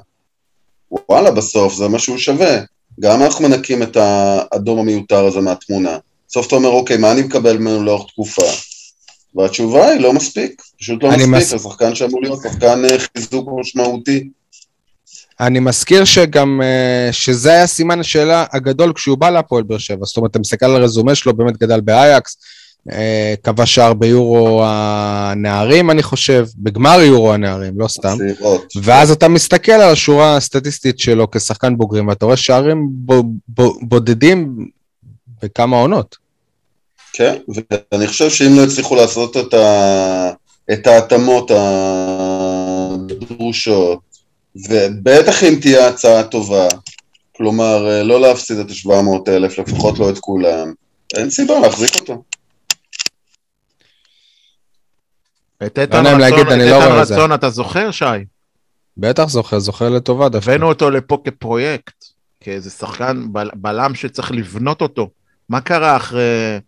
[1.09, 2.57] וואלה, בסוף זה מה שהוא שווה.
[3.01, 5.98] גם אנחנו מנקים את האדום המיותר הזה מהתמונה.
[6.28, 8.42] בסוף אתה אומר, אוקיי, מה אני מקבל ממנו לאורך תקופה?
[9.34, 14.28] והתשובה היא לא מספיק, פשוט לא מספיק, מס- השחקן שאמור להיות שחקן אה, חיזוק משמעותי.
[15.40, 20.05] אני מזכיר שגם, אה, שזה היה סימן השאלה הגדול כשהוא בא להפועל באר שבע.
[20.05, 22.36] זאת אומרת, אתה מסתכל על הרזומה שלו, באמת גדל באייקס,
[23.43, 28.16] כבש שער ביורו הנערים, אני חושב, בגמר יורו הנערים, לא סתם.
[28.83, 32.89] ואז אתה מסתכל על השורה הסטטיסטית שלו כשחקן בוגרים, ואתה רואה שערים
[33.83, 34.68] בודדים
[35.43, 36.16] בכמה עונות.
[37.12, 37.37] כן,
[37.93, 40.31] ואני חושב שאם לא הצליחו לעשות את, ה...
[40.72, 41.51] את ההתאמות
[43.11, 43.99] הדרושות,
[44.57, 46.68] ובטח אם תהיה הצעה טובה,
[47.37, 50.72] כלומר, אה, לא להפסיד את ה-700 אלף, לפחות לא את כולם,
[51.16, 52.22] אין סיבה להחזיק אותו.
[55.66, 56.76] את איתן נעים רצון, להגיד, את אני לא.
[56.76, 58.04] רצון, אתה זוכר, שי?
[58.96, 60.50] בטח זוכר, זוכר לטובה דווקא.
[60.50, 62.04] הבאנו אותו לפה כפרויקט,
[62.40, 65.08] כאיזה שחקן בל- בלם שצריך לבנות אותו.
[65.48, 66.58] מה קרה אחרי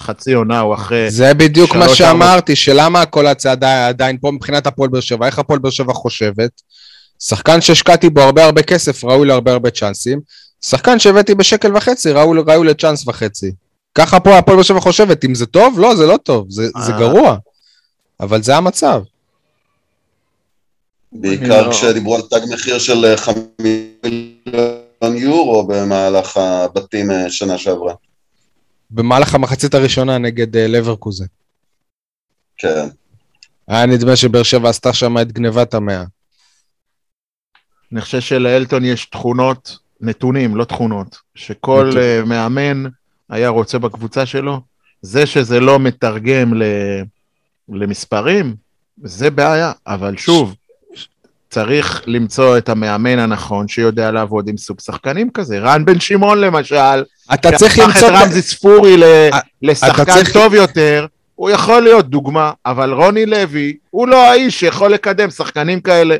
[0.00, 1.10] חצי עונה או אחרי...
[1.10, 5.58] זה בדיוק מה שאמרתי, שלמה הקולציה עדיין, עדיין פה מבחינת הפועל באר שבע, איך הפועל
[5.58, 6.50] באר שבע חושבת?
[7.20, 10.20] שחקן שהשקעתי בו הרבה הרבה כסף, ראוי להרבה הרבה צ'אנסים.
[10.64, 13.52] שחקן שהבאתי בשקל וחצי, ראוי, ראוי לצ'אנס וחצי.
[13.94, 15.80] ככה פה הפועל באר שבע חושבת, אם זה טוב?
[15.80, 16.98] לא, זה לא טוב, זה, זה אה.
[16.98, 17.36] גרוע.
[18.20, 19.02] אבל זה המצב.
[21.12, 24.46] בעיקר לא- כשדיברו על תג מחיר של אה, חמיליון
[25.16, 27.94] יורו במהלך הבתים אה, שנה שעברה.
[28.90, 31.24] במהלך המחצית הראשונה נגד uh, לברקוזן.
[32.56, 32.88] כן.
[33.68, 36.04] היה נדמה שבאר שבע עשתה שם את גניבת המאה.
[37.92, 42.28] אני חושב שלאלטון יש תכונות, נתונים, לא תכונות, שכל נתון.
[42.28, 42.84] מאמן
[43.28, 44.60] היה רוצה בקבוצה שלו.
[45.02, 46.62] זה שזה לא מתרגם ל...
[47.72, 48.54] למספרים,
[49.02, 50.54] זה בעיה, אבל שוב,
[51.50, 55.58] צריך למצוא את המאמן הנכון שיודע לעבוד עם סוג שחקנים כזה.
[55.58, 57.02] רן בן שמעון למשל,
[57.34, 58.08] אתה צריך שהפך למצוא...
[58.08, 59.02] את רמזי ספורי ל...
[59.62, 64.92] לשחקן צריך- טוב יותר, הוא יכול להיות דוגמה, אבל רוני לוי הוא לא האיש שיכול
[64.92, 66.16] לקדם שחקנים כאלה.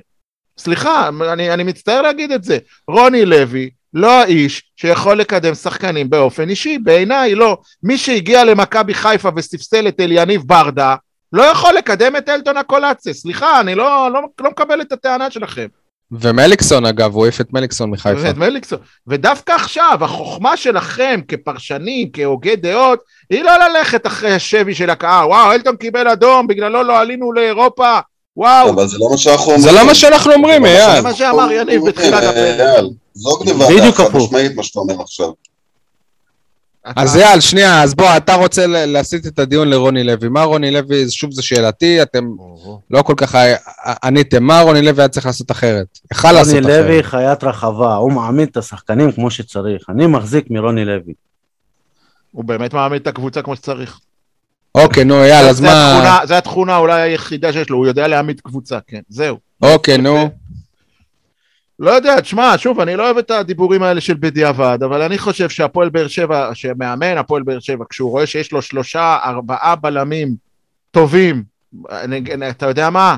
[0.59, 2.59] סליחה, אני, אני מצטער להגיד את זה.
[2.89, 7.59] רוני לוי לא האיש שיכול לקדם שחקנים באופן אישי, בעיניי לא.
[7.83, 10.97] מי שהגיע למכבי חיפה וספסל את אליניב ברדה,
[11.33, 13.15] לא יכול לקדם את אלטון הקולציה.
[13.15, 15.67] סליחה, אני לא, לא, לא מקבל את הטענה שלכם.
[16.13, 18.21] ומליקסון אגב, הוא העיף את מליקסון מחיפה.
[18.23, 18.79] ואת מליקסון.
[19.07, 23.01] ודווקא עכשיו, החוכמה שלכם כפרשנים, כהוגי דעות,
[23.31, 25.27] היא לא ללכת אחרי השבי של הקהל.
[25.27, 27.99] וואו, אלטון קיבל אדום, בגללו לא עלינו לאירופה.
[28.37, 29.61] וואו, אבל זה לא מה שאנחנו אומרים.
[29.61, 30.97] זה לא מה שאנחנו אומרים, לא אייל.
[30.97, 32.85] זה מה שאמר יניב בתחילת הפרק.
[33.15, 34.17] זו גניבה חד.
[34.17, 35.31] משמעית מה שאתה אומר עכשיו.
[36.97, 40.29] אז אייל, שנייה, אז בוא, אתה רוצה להסיט את הדיון לרוני לוי.
[40.29, 42.25] מה רוני לוי, שוב זו שאלתי, אתם
[42.91, 43.35] לא כל כך
[44.05, 44.45] עניתם.
[44.45, 45.87] מה רוני לוי היה צריך לעשות אחרת?
[46.13, 46.85] יכל לעשות רוני אחרת.
[46.85, 49.83] לוי חיית רחבה, הוא מעמיד את השחקנים כמו שצריך.
[49.89, 51.13] אני מחזיק מרוני לוי.
[52.33, 54.01] הוא באמת מעמיד את הקבוצה כמו שצריך.
[54.75, 56.21] אוקיי, נו, אייל, אז מה...
[56.25, 59.37] זה התכונה אולי היחידה שיש לו, הוא יודע להעמיד קבוצה, כן, זהו.
[59.63, 60.31] אוקיי, נו.
[61.79, 65.49] לא יודע, תשמע, שוב, אני לא אוהב את הדיבורים האלה של בדיעבד, אבל אני חושב
[65.49, 70.35] שהפועל באר שבע, שמאמן הפועל באר שבע, כשהוא רואה שיש לו שלושה, ארבעה בלמים
[70.91, 71.43] טובים,
[71.91, 73.17] אני, אתה יודע מה?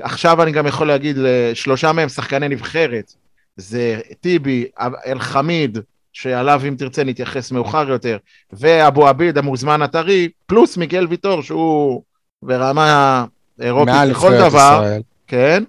[0.00, 1.16] עכשיו אני גם יכול להגיד,
[1.54, 3.12] שלושה מהם שחקני נבחרת.
[3.56, 4.64] זה טיבי,
[5.06, 5.78] אלחמיד,
[6.12, 8.16] שעליו אם תרצה נתייחס מאוחר יותר,
[8.52, 12.02] ואבו עביד המוזמן הטרי, פלוס מיגל ויטור שהוא
[12.42, 13.24] ברמה
[13.60, 15.02] אירופית לכל דבר, ישראל.
[15.26, 15.64] כן?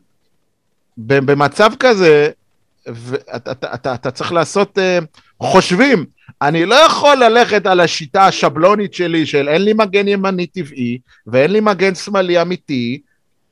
[0.97, 2.29] במצב כזה,
[2.87, 5.05] ואתה, אתה, אתה, אתה צריך לעשות uh,
[5.39, 6.05] חושבים.
[6.41, 11.51] אני לא יכול ללכת על השיטה השבלונית שלי של אין לי מגן ימני טבעי ואין
[11.51, 13.01] לי מגן שמאלי אמיתי,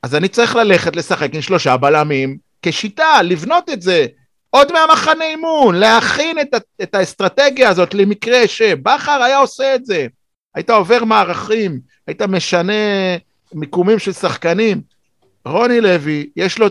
[0.03, 4.05] אז אני צריך ללכת לשחק עם שלושה בלמים כשיטה, לבנות את זה.
[4.49, 10.07] עוד מהמחנה אימון, להכין את, את האסטרטגיה הזאת למקרה שבכר היה עושה את זה.
[10.55, 12.73] היית עובר מערכים, היית משנה
[13.53, 14.81] מיקומים של שחקנים.
[15.45, 16.67] רוני לוי, יש לו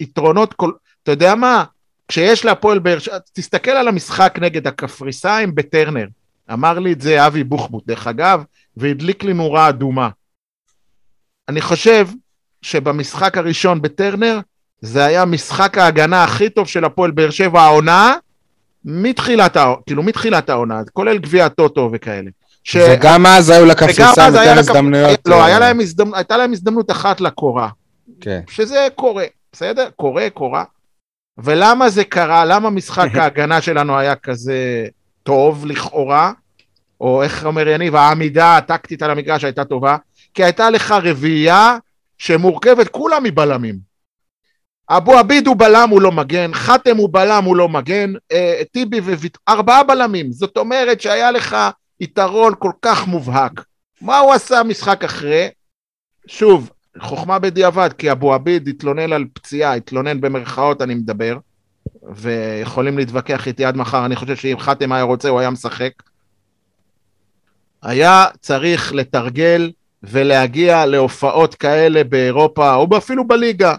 [0.00, 0.72] יתרונות כל...
[1.02, 1.64] אתה יודע מה?
[2.08, 6.06] כשיש להפועל באר שבע, תסתכל על המשחק נגד הקפריסאים בטרנר.
[6.52, 8.44] אמר לי את זה אבי בוחבוט, דרך אגב,
[8.76, 10.08] והדליק לי נורה אדומה.
[11.48, 12.08] אני חושב
[12.62, 14.40] שבמשחק הראשון בטרנר,
[14.80, 18.14] זה היה משחק ההגנה הכי טוב של הפועל באר שבע העונה,
[18.84, 19.56] מתחילת,
[19.86, 22.30] כאילו מתחילת העונה, כולל גביע הטוטו וכאלה.
[22.64, 22.76] ש...
[22.76, 25.20] וגם אז היו לקפריסאים יותר הזדמנויות.
[25.26, 26.14] לא, אה, להם הזדמנ...
[26.14, 27.68] הייתה להם הזדמנות אחת לקורה.
[28.20, 28.40] כן.
[28.48, 29.90] שזה קורה, בסדר?
[29.96, 30.64] קורה, קורה.
[31.38, 32.44] ולמה זה קרה?
[32.44, 34.86] למה משחק ההגנה שלנו היה כזה
[35.22, 36.32] טוב לכאורה?
[37.00, 39.96] או איך אומר יניב, העמידה הטקטית על המגרש הייתה טובה?
[40.34, 41.78] כי הייתה לך רביעייה
[42.18, 43.78] שמורכבת כולה מבלמים.
[44.90, 49.00] אבו עביד הוא בלם, הוא לא מגן, חתם הוא בלם, הוא לא מגן, אה, טיבי
[49.00, 49.38] וויט...
[49.48, 50.32] ארבעה בלמים.
[50.32, 51.56] זאת אומרת שהיה לך
[52.00, 53.64] יתרון כל כך מובהק.
[54.00, 55.48] מה הוא עשה משחק אחרי?
[56.26, 56.70] שוב,
[57.00, 61.38] חוכמה בדיעבד, כי אבו עביד התלונן על פציעה, התלונן במרכאות אני מדבר,
[62.14, 65.92] ויכולים להתווכח איתי עד מחר, אני חושב שאם חתם היה רוצה הוא היה משחק.
[67.82, 69.72] היה צריך לתרגל
[70.02, 73.74] ולהגיע להופעות כאלה באירופה, או אפילו בליגה,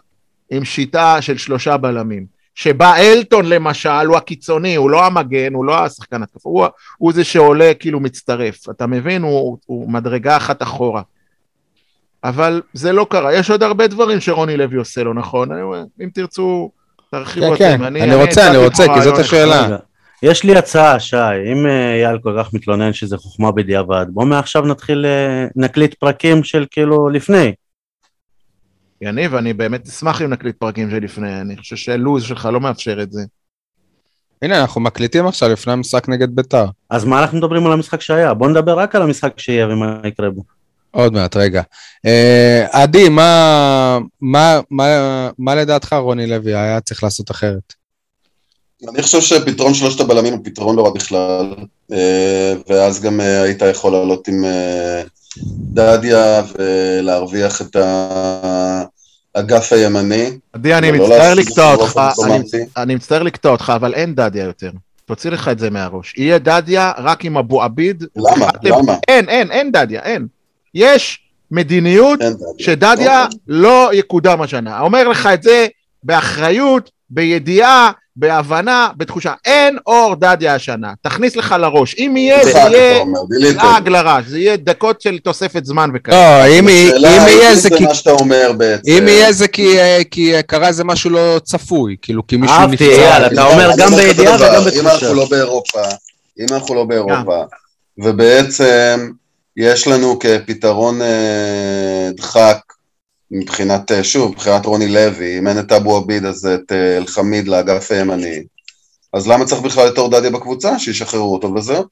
[0.49, 2.37] עם שיטה של שלושה בלמים.
[2.55, 6.65] שבה אלטון למשל הוא הקיצוני, הוא לא המגן, הוא לא השחקן התקפה, הוא,
[6.97, 9.21] הוא זה שעולה כאילו מצטרף, אתה מבין?
[9.21, 11.01] הוא, הוא מדרגה אחת אחורה.
[12.23, 15.49] אבל זה לא קרה, יש עוד הרבה דברים שרוני לוי עושה לא נכון,
[16.01, 16.71] אם תרצו,
[17.11, 17.83] תרחיבו כן, אתם.
[17.83, 19.19] כן, אני רוצה, אני רוצה, כי זאת.
[19.19, 19.77] השאלה.
[20.23, 21.17] יש לי הצעה, שי,
[21.51, 26.43] אם אה, אייל כל כך מתלונן שזה חוכמה בדיעבד, בוא מעכשיו נתחיל, אה, נקליט פרקים
[26.43, 27.53] של כאילו לפני.
[29.01, 33.11] יניב, אני באמת אשמח אם נקליט פרקים שלפני, אני חושב שלוז שלך לא מאפשר את
[33.11, 33.21] זה.
[34.41, 36.65] הנה, אנחנו מקליטים עכשיו לפני המשחק נגד ביתר.
[36.89, 38.33] אז מה אנחנו מדברים על המשחק שהיה?
[38.33, 40.56] בוא נדבר רק על המשחק שיהיה ומה יקרה בו.
[40.91, 41.61] עוד מעט, רגע.
[42.05, 44.85] אה, עדי, מה, מה, מה,
[45.39, 47.73] מה לדעתך רוני לוי היה צריך לעשות אחרת?
[48.89, 51.53] אני חושב שפתרון שלושת הבלמים הוא פתרון לא רע בכלל,
[51.93, 54.45] אה, ואז גם אה, היית יכול לעלות עם
[55.73, 57.75] דדיה ולהרוויח את
[59.35, 60.29] האגף הימני.
[60.53, 61.99] עדי, אני ולא מצטער לקטוע אותך,
[62.77, 64.71] אני- מצטער לקטוע אותך, אבל אין דדיה יותר.
[65.05, 66.13] תוציא לך את זה מהראש.
[66.17, 68.03] יהיה דדיה רק עם אבו עביד.
[68.15, 68.47] למה?
[68.63, 68.95] למה?
[69.07, 70.27] אין, אין, אין דדיה, אין.
[70.77, 71.19] יש
[71.51, 72.19] מדיניות.
[72.57, 73.39] שדדיה אוקיי.
[73.47, 74.79] לא יקודם השנה.
[74.79, 75.67] אומר לך את זה
[76.03, 79.33] באחריות, בידיעה, בהבנה, בתחושה.
[79.45, 80.93] אין אור דדיה השנה.
[81.01, 81.95] תכניס לך לראש.
[81.97, 83.03] אם יהיה, זה יהיה.
[83.29, 84.25] לעג לרש.
[84.27, 86.17] זה יהיה דקות של תוספת זמן וכאלה.
[86.17, 87.85] לא, אם אם יהיה אם זה כי...
[87.85, 88.91] מה שאתה אומר בעצם.
[88.91, 92.73] אם יהיה זה כי, אה, כי קרה איזה משהו לא צפוי, כאילו כי מישהו אהבתי,
[92.73, 93.01] נפצע.
[93.01, 94.93] יאללה, אתה אומר אני גם בידיעה וגם אם בתחושה.
[94.93, 95.81] אנחנו לא באירופה,
[96.39, 97.43] אם אנחנו לא באירופה,
[97.97, 99.09] ובעצם
[99.57, 102.57] יש לנו כפתרון אה, דחק
[103.31, 107.47] מבחינת, אה, שוב, מבחינת רוני לוי, אם אין את אבו עביד אז את אה, אלחמיד
[107.47, 108.43] לאגף הימני,
[109.13, 110.79] אז למה צריך בכלל את אורדדיה בקבוצה?
[110.79, 111.83] שישחררו אותו וזהו.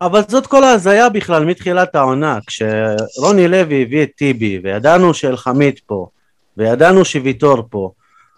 [0.00, 6.06] אבל זאת כל ההזיה בכלל מתחילת העונה, כשרוני לוי הביא את טיבי, וידענו שאלחמיד פה,
[6.56, 7.90] וידענו שוויטור פה,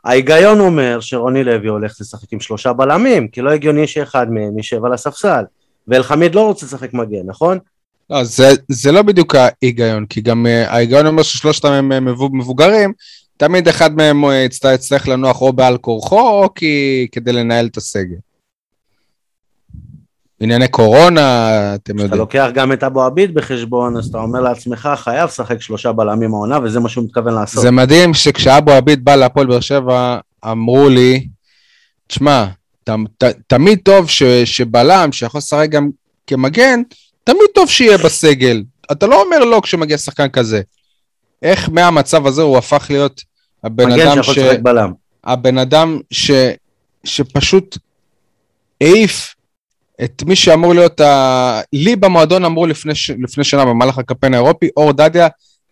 [0.04, 4.84] ההיגיון אומר שרוני לוי הולך לשחק עם שלושה בלמים, כי לא הגיוני שאחד מהם יישב
[4.84, 5.44] על הספסל,
[5.90, 7.58] ואלחמיד לא רוצה לשחק מגן, נכון?
[8.10, 12.30] לא, זה, זה לא בדיוק ההיגיון, כי גם אה, ההיגיון אומר ששלושתם הם אה, מבו-
[12.32, 12.92] מבוגרים,
[13.36, 17.76] תמיד אחד מהם אה, יצט- יצטרך לנוח או בעל כורחו, או כי, כדי לנהל את
[17.76, 18.16] הסגל.
[20.42, 22.20] ענייני קורונה, אתם אתה יודעים.
[22.20, 26.58] לוקח גם את אבו עביד בחשבון, אז אתה אומר לעצמך, חייב לשחק שלושה בלמים העונה,
[26.62, 27.62] וזה מה שהוא מתכוון לעשות.
[27.62, 30.18] זה מדהים שכשאבו עביד בא להפועל באר שבע,
[30.50, 31.28] אמרו לי,
[32.06, 32.46] תשמע,
[32.90, 35.90] ת, ת, תמיד טוב ש, שבלם שיכול לשחק גם
[36.26, 36.82] כמגן,
[37.24, 38.62] תמיד טוב שיהיה בסגל.
[38.92, 40.60] אתה לא אומר לא כשמגיע שחקן כזה.
[41.42, 43.22] איך מהמצב הזה הוא הפך להיות
[43.64, 44.38] הבן אדם ש...
[44.38, 44.92] בלם.
[45.24, 46.30] הבן אדם ש...
[47.04, 47.78] שפשוט
[48.80, 49.34] העיף
[50.04, 51.60] את מי שאמור להיות ה...
[51.72, 53.10] לי במועדון אמרו לפני, ש...
[53.10, 55.28] לפני שנה במהלך הקמפיין האירופי, אור דדיה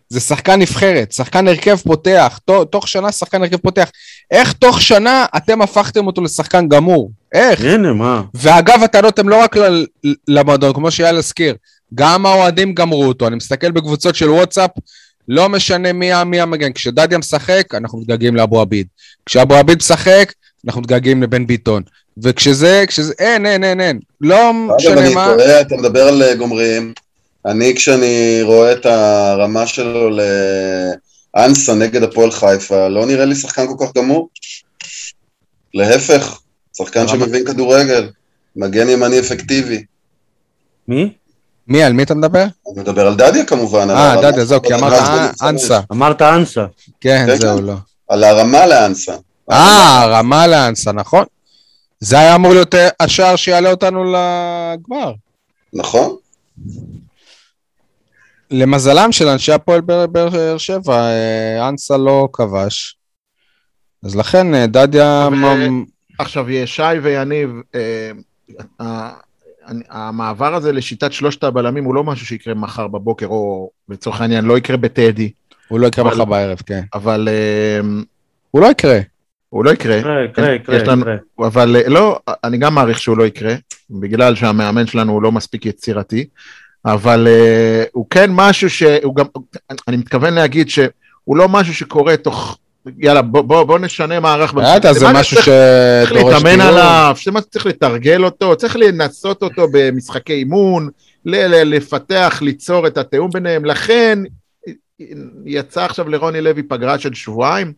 [0.08, 2.40] זה שחקן נבחרת, שחקן הרכב פותח.
[2.70, 3.90] תוך שנה שחקן הרכב פותח.
[4.30, 7.10] איך תוך שנה אתם הפכתם אותו לשחקן גמור?
[7.34, 7.60] איך?
[7.60, 8.22] הנה, מה?
[8.34, 9.84] ואגב, הטענות הן לא רק ל-
[10.28, 11.54] למועדון, כמו שאייל הזכיר,
[11.94, 13.26] גם האוהדים גמרו אותו.
[13.26, 14.70] אני מסתכל בקבוצות של וואטסאפ,
[15.28, 16.72] לא משנה מי, מי המגן.
[16.72, 18.86] כשדדיה משחק, אנחנו מתגעגעים לאבו עביד.
[19.26, 20.32] כשאבו עביד משחק,
[20.66, 21.82] אנחנו מתגעגעים לבן ביטון.
[22.22, 23.98] וכשזה, כשזה, אין, אין, אין, אין.
[24.20, 25.34] לא אגב, משנה אני מה.
[25.36, 26.92] טועה, אתה מדבר על גומרים.
[27.46, 30.10] אני, כשאני רואה את הרמה שלו
[31.36, 34.28] לאנסה נגד הפועל חיפה, לא נראה לי שחקן כל כך גמור.
[35.74, 36.40] להפך,
[36.76, 38.10] שחקן שמבין כדורגל,
[38.56, 39.84] מגן ימני אפקטיבי.
[40.88, 41.12] מי?
[41.68, 42.42] מי, על מי אתה מדבר?
[42.42, 43.90] אני מדבר על דדיה כמובן.
[43.90, 44.92] אה, הרמה דדיה, זהו, כי אמרת.
[45.42, 45.80] אנסה.
[45.92, 46.66] אמרת אנסה.
[47.00, 47.64] כן, כן, זהו, כן.
[47.64, 47.74] לא.
[48.08, 49.14] על הרמה לאנסה.
[49.50, 51.24] אה, רמה לאנסה, נכון.
[52.00, 55.12] זה היה אמור להיות אה, השער שיעלה אותנו לגמר.
[55.72, 56.16] נכון?
[58.50, 62.96] למזלם של אנשי הפועל באר- שבע, אה, אנסה לא כבש.
[64.04, 65.28] אז לכן אה, דדיה...
[66.18, 68.10] עכשיו, שי ויניב, אה,
[69.90, 74.58] המעבר הזה לשיטת שלושת הבלמים הוא לא משהו שיקרה מחר בבוקר, או לצורך העניין לא
[74.58, 75.30] יקרה בטדי,
[75.68, 76.82] הוא לא יקרה אבל- מחר בערב, כן.
[76.94, 77.28] אבל
[78.50, 78.98] הוא לא יקרה.
[79.48, 79.96] הוא לא יקרה.
[79.96, 81.16] יקרה, יקרה, יקרה, יש לנו- יקרה.
[81.48, 83.54] אבל לא, אני גם מעריך שהוא לא יקרה,
[83.90, 86.26] בגלל שהמאמן שלנו הוא לא מספיק יצירתי,
[86.84, 89.24] אבל uh, הוא כן משהו שהוא גם,
[89.88, 92.58] אני מתכוון להגיד שהוא לא משהו שקורה תוך,
[92.98, 94.52] יאללה בוא, בוא, בוא נשנה מערך.
[94.54, 95.44] בטח, זה משהו שצריך-
[96.08, 96.60] צריך שדורש להתאמן.
[96.60, 100.88] עליו, זה מה שצריך לתרגל אותו, צריך לנסות אותו במשחקי אימון,
[101.24, 104.18] ל- ל- לפתח, ליצור את התיאום ביניהם, לכן
[105.46, 107.72] יצא עכשיו לרוני לוי פגרה של שבועיים,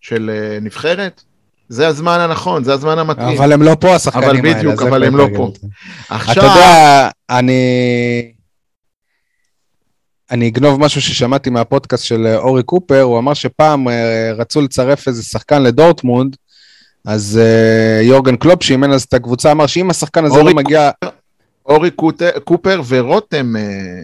[0.00, 1.22] של אה, נבחרת,
[1.68, 3.36] זה הזמן הנכון, זה הזמן המתאים.
[3.38, 4.54] אבל הם לא פה, השחקנים אבל האלה.
[4.54, 5.52] בדיוק, אז איך אבל הם לא פה.
[5.60, 5.66] זה?
[6.06, 8.31] אתה עכשיו, יודע, אני...
[10.32, 15.08] אני אגנוב משהו ששמעתי מהפודקאסט של אה, אורי קופר, הוא אמר שפעם אה, רצו לצרף
[15.08, 16.36] איזה שחקן לדורטמונד,
[17.04, 20.90] אז אה, יורגן קלופ, שאימן אז את הקבוצה, אמר שאם השחקן הזה לא מגיע...
[21.66, 21.90] אורי
[22.44, 23.52] קופר ורותם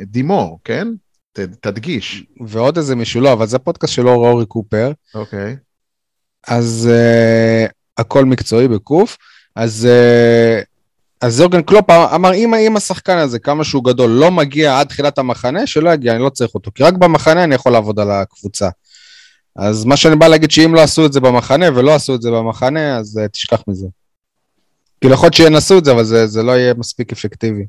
[0.03, 0.89] דימור, כן?
[1.33, 2.24] ת- תדגיש.
[2.47, 5.57] ועוד איזה מישהו, לא, אבל זה פודקאסט של אורי אורי קופר, אוקיי.
[6.47, 9.16] אז uh, הכל מקצועי בקוף,
[9.57, 10.64] אז, uh,
[11.20, 15.66] אז יורגן קלופ אמר, אם, השחקן הזה, כמה שהוא גדול, לא מגיע עד תחילת המחנה,
[15.66, 18.68] שלא יגיע, אני לא צריך אותו, כי רק במחנה אני יכול לעבוד על הקבוצה.
[19.56, 22.30] אז מה שאני בא להגיד, שאם לא עשו את זה במחנה ולא עשו את זה
[22.30, 23.86] במחנה, אז uh, תשכח מזה.
[25.00, 27.66] כאילו יכול להיות שינסו את זה, אבל זה, זה לא יהיה מספיק אפקטיבי.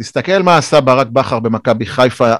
[0.00, 2.34] תסתכל מה עשה ברק בכר במכבי חיפה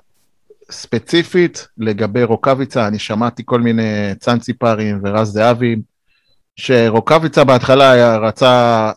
[0.70, 5.76] ספציפית לגבי רוקאביצה, אני שמעתי כל מיני צאנציפרים ורז זהבי,
[6.56, 8.90] שרוקאביצה בהתחלה היה, רצה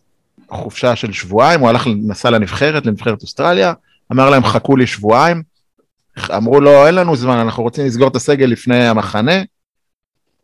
[0.52, 3.74] חופשה של שבועיים, הוא הלך, נסע לנבחרת, לנבחרת אוסטרליה,
[4.12, 5.44] אמר להם חכו לי שבועיים,
[6.36, 9.42] אמרו לו אין לנו זמן, אנחנו רוצים לסגור את הסגל לפני המחנה,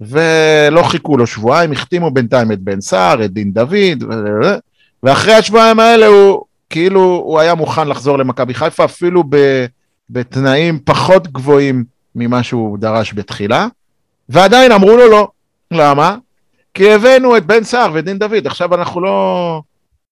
[0.01, 4.13] ולא חיכו לו שבועיים, החתימו בינתיים את בן סער, את דין דוד, ו...
[5.03, 9.65] ואחרי השבועיים האלה הוא כאילו הוא היה מוכן לחזור למכבי חיפה, אפילו ב...
[10.09, 11.83] בתנאים פחות גבוהים
[12.15, 13.67] ממה שהוא דרש בתחילה,
[14.29, 15.27] ועדיין אמרו לו לא.
[15.71, 16.17] למה?
[16.75, 19.61] כי הבאנו את בן סער ודין דוד, עכשיו אנחנו לא,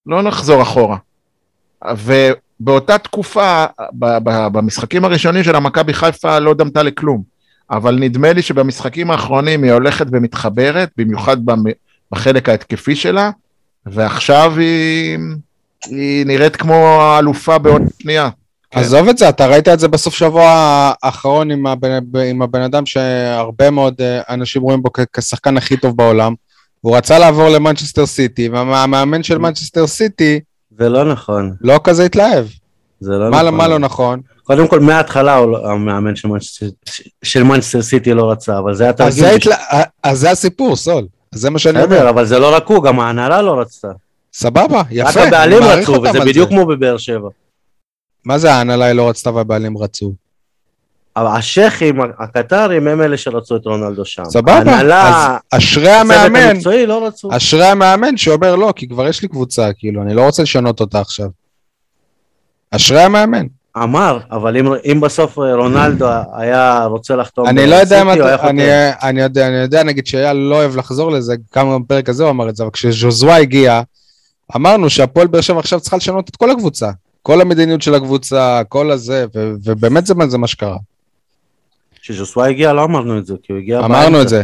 [0.06, 0.96] לא נחזור אחורה.
[1.96, 7.22] ובאותה תקופה, במשחקים הראשונים של המכבי חיפה לא דמתה לכלום,
[7.70, 11.36] אבל נדמה לי שבמשחקים האחרונים היא הולכת ומתחברת, במיוחד
[12.12, 13.30] בחלק ההתקפי שלה,
[13.86, 15.18] ועכשיו היא,
[15.86, 18.30] היא נראית כמו אלופה בעונה שנייה.
[18.70, 18.80] כן.
[18.80, 20.44] עזוב את זה, אתה ראית את זה בסוף שבוע
[21.02, 21.98] האחרון עם הבן,
[22.30, 26.34] עם הבן אדם שהרבה מאוד אה, אנשים רואים בו כשחקן הכי טוב בעולם.
[26.84, 30.40] הוא רצה לעבור למנצ'סטר סיטי, והמאמן של מנצ'סטר סיטי...
[30.78, 31.52] זה לא נכון.
[31.60, 32.46] לא כזה התלהב.
[33.00, 33.54] זה לא מה, נכון.
[33.54, 34.20] מה לא נכון?
[34.42, 36.28] קודם כל, מההתחלה לא- המאמן של
[37.42, 39.36] מנצ'סטר- סיטי לא רצה, אבל זה היה אז תרגיל.
[39.36, 39.56] בשביל- התלה...
[40.02, 41.06] אז זה הסיפור, סול.
[41.34, 42.10] זה מה שאני בסדר, אומר.
[42.10, 43.88] אבל זה לא רק הוא, גם ההנהלה לא רצתה.
[44.34, 45.10] סבבה, יפה.
[45.10, 46.54] רק הבעלים רצו, וזה בדיוק זה.
[46.56, 47.28] כמו בבאר שבע.
[48.24, 50.12] מה זה ההנהלה לא רצתה והבעלים רצו?
[51.16, 54.24] השייחים הקטרים הם אלה שרצו את רונלדו שם.
[54.24, 56.56] סבבה, ההנהלה, אז אשרי המאמן,
[56.86, 57.28] לא רצו.
[57.32, 61.00] אשרי המאמן שאומר לא, כי כבר יש לי קבוצה, כאילו, אני לא רוצה לשנות אותה
[61.00, 61.28] עכשיו.
[62.70, 63.46] אשרי המאמן.
[63.82, 66.06] אמר, אבל אם, אם בסוף רונלדו
[66.36, 68.48] היה רוצה לחתום אני לא יודע אם אתה.
[68.48, 68.64] אני,
[69.02, 72.48] אני יודע, אני יודע, נגיד שאייל לא אוהב לחזור לזה, כמה בפרק הזה הוא אמר
[72.48, 73.82] את זה, אבל כשז'וזווה הגיע,
[74.56, 76.90] אמרנו שהפועל באר שבע עכשיו צריכה לשנות את כל הקבוצה.
[77.22, 80.76] כל המדיניות של הקבוצה, כל הזה, ו- ובאמת זה, זה מה שקרה.
[82.04, 84.22] כשז'וסווה הגיע לא אמרנו את זה, כי הוא הגיע אמרנו באמצע.
[84.22, 84.42] את זה,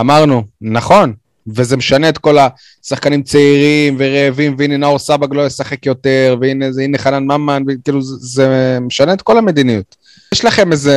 [0.00, 1.12] אמרנו, נכון,
[1.46, 2.36] וזה משנה את כל
[2.84, 8.02] השחקנים צעירים ורעבים, והנה נאור סבג לא ישחק יותר, והנה זה, הנה חנן ממן, וכאילו
[8.02, 9.96] זה, זה משנה את כל המדיניות.
[10.34, 10.96] יש לכם איזה,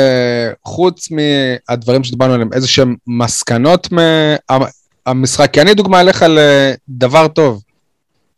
[0.65, 3.87] חוץ מהדברים שדיברנו עליהם, איזה שהם מסקנות
[5.07, 5.53] מהמשחק?
[5.53, 7.61] כי אני דוגמה אליך לדבר טוב.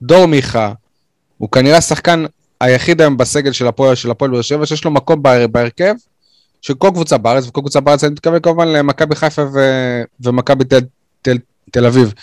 [0.01, 0.73] דור מיכה,
[1.37, 2.25] הוא כנראה השחקן
[2.61, 5.93] היחיד היום בסגל של הפועל של הפועל באר שבע, שיש לו מקום בהר- בהרכב,
[6.63, 9.59] של כל קבוצה בארץ, וכל קבוצה בארץ, אני מתכוון כמובן למכבי חיפה ו...
[10.19, 10.79] ומכבי תל,
[11.21, 11.37] תל,
[11.71, 12.13] תל אביב.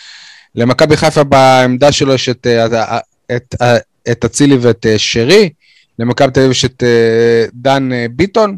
[0.55, 2.99] למכבי חיפה בעמדה שלו יש את, אה,
[3.36, 5.51] את, את, את אצילי ואת אה, שרי,
[5.99, 8.57] למכבי תל אביב יש את אה, דן אה, ביטון,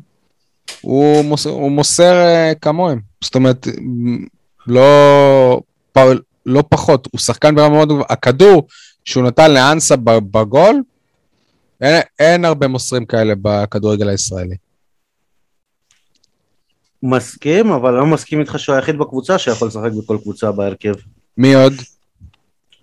[0.81, 3.01] הוא, מוס, הוא מוסר אה, כמוהם.
[3.21, 3.69] זאת אומרת,
[4.67, 5.61] לא,
[6.47, 8.07] לא פחות, הוא שחקן ברמה מאוד גבוהה.
[8.11, 8.67] הכדור
[9.05, 10.83] שהוא נתן לאנסה בגול,
[11.81, 14.57] אין, אין הרבה מוסרים כאלה בכדורגל הישראלי.
[17.03, 20.93] מסכים, אבל לא מסכים איתך שהוא היחיד בקבוצה שיכול לשחק בכל קבוצה בהרכב.
[21.39, 21.73] מי עוד?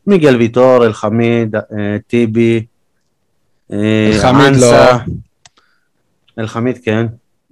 [0.07, 1.61] מיגל ויטור, אלחמיד, אה,
[2.07, 2.65] טיבי,
[3.73, 4.61] אה, אלחמיד.
[4.61, 4.75] לא.
[6.39, 7.05] אלחמיד כן.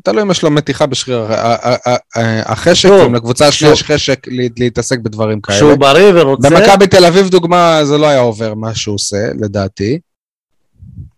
[0.03, 3.83] תלוי אם יש לו מתיחה בשריר ה- ה- ה- ה- החשק, אם לקבוצה השנייה יש
[3.83, 5.57] חשק לה- להתעסק בדברים כאלה.
[5.57, 9.99] כשהוא בריא ורוצה, במכבי תל אביב דוגמה, זה לא היה עובר מה שהוא עושה, לדעתי.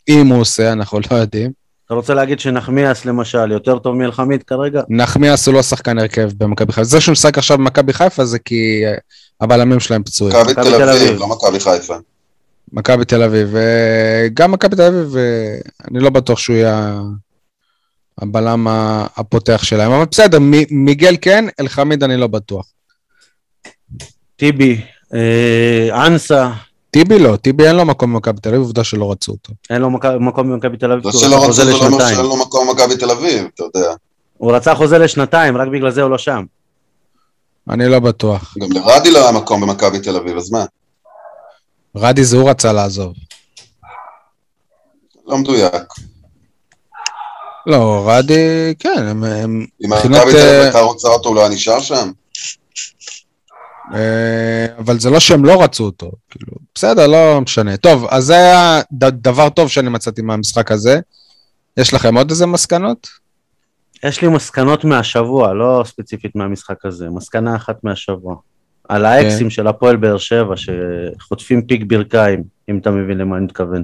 [0.10, 1.59] אם הוא עושה, אנחנו לא יודעים.
[1.90, 4.82] אתה רוצה להגיד שנחמיאס למשל יותר טוב מאלחמיד כרגע?
[4.90, 6.84] נחמיאס הוא לא שחקן הרכב במכבי חיפה.
[6.84, 8.94] זה שהוא משחק עכשיו במכבי חיפה זה כי אה,
[9.42, 10.36] הבלמים שלהם פצועים.
[10.42, 11.20] מכבי תל אביב.
[11.20, 11.96] לא מכבי חיפה.
[12.74, 13.56] מכבי תל אביב.
[13.56, 15.58] אה, גם מכבי תל אביב, אה,
[15.92, 17.00] אני לא בטוח שהוא יהיה
[18.22, 19.92] הבלם ה- הפותח שלהם.
[19.92, 22.66] אבל בסדר, מ- מיגל כן, אלחמיד אני לא בטוח.
[24.36, 24.82] טיבי,
[25.14, 26.50] אה, אנסה,
[26.92, 29.54] טיבי לא, טיבי אין לו מקום במכבי תל אביב, עובדה שלא רצו אותו.
[29.70, 31.72] אין לו מק- מקום במכבי תל אביב, זה כי הוא שלא רצה רצו חוזה זה
[31.72, 32.16] לא אומר לשנתיים.
[32.16, 33.94] שאין לו מקום במכבי תל אביב, אתה יודע.
[34.38, 36.44] הוא רצה חוזה לשנתיים, רק בגלל זה הוא לא שם.
[37.70, 38.56] אני לא בטוח.
[38.62, 40.66] גם לרדי לא היה מקום במכבי תל אביב, אז מה?
[41.96, 43.14] רדי זה הוא רצה לעזוב.
[45.28, 45.74] לא מדויק.
[47.66, 49.24] לא, רדי, כן, הם...
[49.86, 52.12] אם מכבי תל אה, אביב הייתה רוצה אותו, הוא לא היה נשאר שם?
[53.94, 57.78] אה, אבל זה לא שהם לא רצו אותו, כאילו, בסדר, לא משנה.
[57.78, 58.82] טוב, אז זה היה
[59.14, 61.00] דבר טוב שאני מצאתי מהמשחק הזה.
[61.78, 63.08] יש לכם עוד איזה מסקנות?
[64.04, 68.36] יש לי מסקנות מהשבוע, לא ספציפית מהמשחק הזה, מסקנה אחת מהשבוע.
[68.90, 73.84] על האקסים של הפועל באר שבע, שחוטפים פיק ברכיים, אם אתה מבין למה אני מתכוון.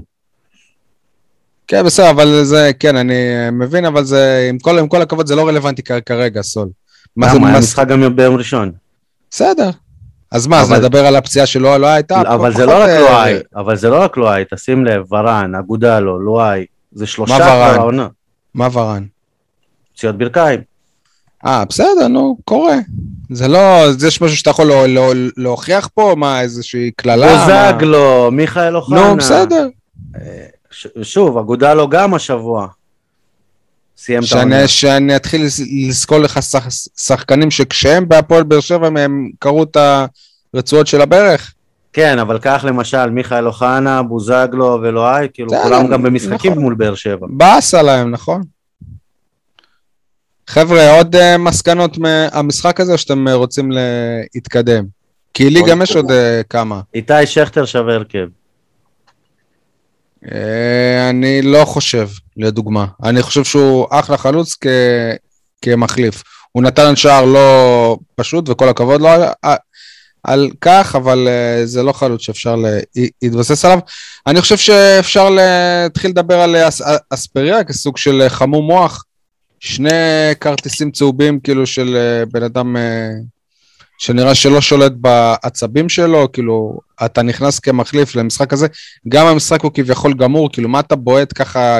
[1.67, 3.13] כן, בסדר, אבל זה, כן, אני
[3.51, 6.67] מבין, אבל זה, עם כל, עם כל הכבוד, זה לא רלוונטי כרגע, סול.
[7.17, 7.31] למה?
[7.31, 8.71] היה מס- משחק גם ביום ראשון.
[9.31, 9.69] בסדר.
[10.35, 12.21] אז מה, אז אבל- נדבר על הפציעה שלו, לא הייתה?
[12.21, 16.19] אבל זה לא רק אה, לואי, אבל זה לא רק לואי, תשים לב, ורן, אגודלו,
[16.19, 17.35] לואי, זה שלושה?
[17.35, 18.07] כבר העונה.
[18.53, 19.03] מה ורן?
[19.95, 20.59] פציעות ברכיים.
[21.45, 22.75] אה, בסדר, נו, קורה.
[23.31, 26.13] זה לא, זה יש משהו שאתה יכול לא- לא- להוכיח פה?
[26.17, 27.45] מה, איזושהי קללה?
[27.71, 29.07] בוזגלו, מיכאל אוחנה.
[29.09, 29.67] נו, בסדר.
[30.71, 32.67] ש- שוב, אגודלו גם השבוע.
[33.97, 34.67] סיים את העונה.
[34.67, 36.67] שאני אתחיל לס- לזכור לך שח,
[36.97, 39.77] שחקנים שכשהם בהפועל באר שבע הם קראו את
[40.55, 41.53] הרצועות של הברך.
[41.93, 46.63] כן, אבל קח למשל מיכאל אוחנה, בוזגלו ולואי, כאילו כולם גם במשחקים נכון.
[46.63, 47.27] מול באר שבע.
[47.29, 48.41] באסה להם, נכון?
[50.47, 53.71] חבר'ה, עוד uh, מסקנות מהמשחק הזה, או שאתם uh, רוצים
[54.35, 54.85] להתקדם?
[55.33, 55.95] כי לי גם יש.
[55.95, 56.13] עוד uh,
[56.49, 56.81] כמה.
[56.93, 58.27] איתי שכטר שווה הרכב.
[60.25, 60.29] Uh,
[61.09, 62.85] אני לא חושב, לדוגמה.
[63.03, 64.67] אני חושב שהוא אחלה חלוץ כ...
[65.61, 66.23] כמחליף.
[66.51, 69.23] הוא נתן שער לא פשוט, וכל הכבוד לו על,
[70.27, 72.55] על כך, אבל uh, זה לא חלוץ שאפשר
[73.21, 73.79] להתבסס עליו.
[74.27, 79.03] אני חושב שאפשר להתחיל לדבר על אס, אספריה כסוג של אה, חמום מוח.
[79.59, 79.91] שני
[80.41, 83.09] כרטיסים צהובים כאילו של אה, בן אדם אה,
[83.97, 88.67] שנראה שלא שולט בעצבים שלו, כאילו, אתה נכנס כמחליף למשחק הזה,
[89.09, 91.79] גם המשחק הוא כביכול גמור, כאילו, מה אתה בועט ככה,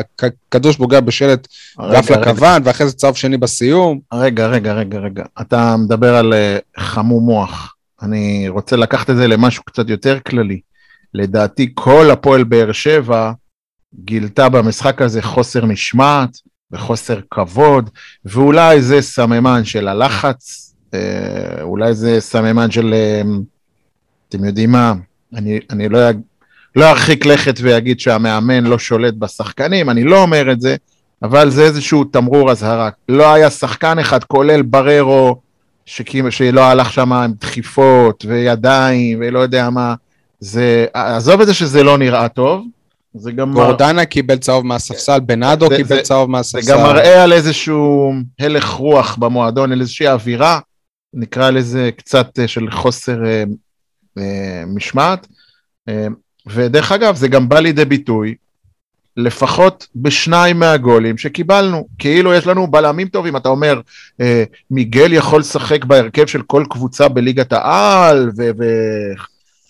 [0.50, 1.48] קדוש בוגע בשלט
[1.92, 4.00] ואף רגע, לכוון, ואחרי זה צהוב שני בסיום.
[4.14, 5.24] רגע, רגע, רגע, רגע.
[5.42, 7.75] אתה מדבר על אה, חמום מוח.
[8.06, 10.60] אני רוצה לקחת את זה למשהו קצת יותר כללי.
[11.14, 13.32] לדעתי כל הפועל באר שבע
[14.04, 16.38] גילתה במשחק הזה חוסר משמעת
[16.72, 17.90] וחוסר כבוד,
[18.26, 23.22] ואולי זה סממן של הלחץ, אה, אולי זה סממן של, אה,
[24.30, 24.94] אתם יודעים מה,
[25.34, 26.00] אני, אני לא,
[26.76, 30.76] לא ארחיק לכת ואגיד שהמאמן לא שולט בשחקנים, אני לא אומר את זה,
[31.24, 32.90] אבל זה איזשהו תמרור אזהרה.
[33.10, 35.45] לא היה שחקן אחד, כולל בררו,
[35.86, 39.96] שכאילו- שלא הלך שם עם דחיפות וידיים ולא יודע מה.
[40.40, 42.66] זה, עזוב את זה שזה לא נראה טוב,
[43.14, 46.72] זה גם, מר, גורדנה קיבל צהוב מהספסל, בנאדו זה- קיבל זה- צהוב זה מהספסל.
[46.72, 50.60] גם מראה על איזשהו הלך רוח במועדון, על איזושהי אווירה,
[51.14, 53.44] נקרא לזה קצת אה, של חוסר אה,
[54.18, 55.28] אה, משמעת.
[55.90, 56.08] אה,
[56.48, 58.36] ודרך אגב, זה גם בא לידי ביטוי
[59.18, 61.88] לפחות בשניים מהגולים שקיבלנו.
[62.00, 63.82] כאילו יש לנו בלמים טובים, אתה אומר,
[64.22, 68.50] אה, מיגל יכול לשחק בהרכב של כל קבוצה בליגת העל, ו...
[68.60, 69.14] ו-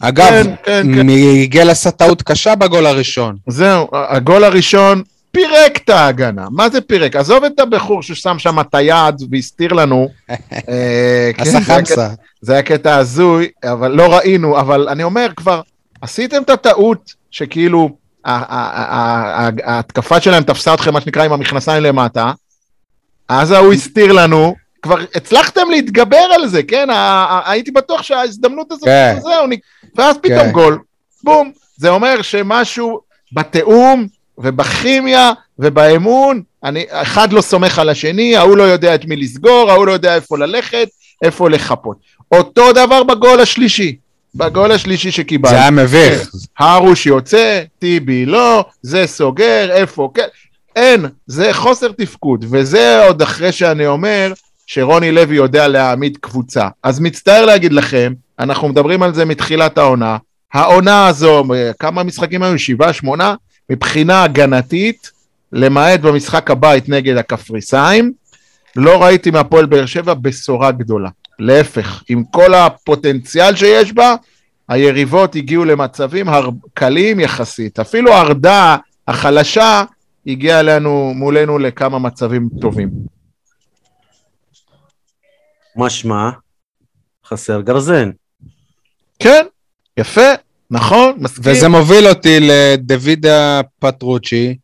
[0.01, 1.05] אגב, כן, כן, כן.
[1.05, 3.35] מיגל עשה טעות קשה בגול הראשון.
[3.47, 6.47] זהו, הגול הראשון פירק את ההגנה.
[6.51, 7.15] מה זה פירק?
[7.15, 10.09] עזוב את הבחור ששם שם את היד והסתיר לנו.
[10.29, 12.09] אה, כן, עשה קטע- חמסה.
[12.41, 15.61] זה היה קטע הזוי, אבל לא ראינו, אבל אני אומר כבר,
[16.01, 17.89] עשיתם את הטעות שכאילו
[18.25, 22.31] ההתקפה שלהם תפסה אתכם, מה שנקרא, עם המכנסיים למטה,
[23.29, 26.87] אז ההוא הסתיר לנו, כבר הצלחתם להתגבר על זה, כן?
[27.45, 29.15] הייתי בטוח שההזדמנות הזאת, כן.
[29.21, 29.47] זהו,
[29.95, 30.51] ואז פתאום כן.
[30.51, 30.79] גול,
[31.23, 31.51] בום.
[31.77, 32.99] זה אומר שמשהו
[33.33, 34.07] בתיאום
[34.37, 39.85] ובכימיה ובאמון, אני, אחד לא סומך על השני, ההוא לא יודע את מי לסגור, ההוא
[39.87, 40.87] לא יודע איפה ללכת,
[41.21, 41.97] איפה לחפות.
[42.31, 43.95] אותו דבר בגול השלישי,
[44.35, 45.55] בגול השלישי שקיבלנו.
[45.55, 46.29] זה היה מביך.
[46.59, 50.27] הרוש יוצא, טיבי לא, זה סוגר, איפה, כן.
[50.75, 54.33] אין, זה חוסר תפקוד, וזה עוד אחרי שאני אומר
[54.65, 56.67] שרוני לוי יודע להעמיד קבוצה.
[56.83, 60.17] אז מצטער להגיד לכם, אנחנו מדברים על זה מתחילת העונה,
[60.53, 61.43] העונה הזו,
[61.79, 62.59] כמה משחקים היו?
[62.59, 63.35] שבעה, שמונה?
[63.69, 65.11] מבחינה הגנתית,
[65.51, 68.13] למעט במשחק הבית נגד הקפריסאים,
[68.75, 71.09] לא ראיתי מהפועל באר שבע בשורה גדולה.
[71.39, 74.15] להפך, עם כל הפוטנציאל שיש בה,
[74.67, 76.49] היריבות הגיעו למצבים הר...
[76.73, 77.79] קלים יחסית.
[77.79, 78.77] אפילו ארדה
[79.07, 79.83] החלשה
[80.27, 82.89] הגיעה לנו, מולנו לכמה מצבים טובים.
[85.75, 86.29] משמע,
[87.25, 88.11] חסר גרזן.
[89.19, 89.45] כן,
[89.97, 90.31] יפה,
[90.71, 91.43] נכון, מסכים.
[91.45, 94.57] וזה מוביל אותי לדוידה פטרוצ'י.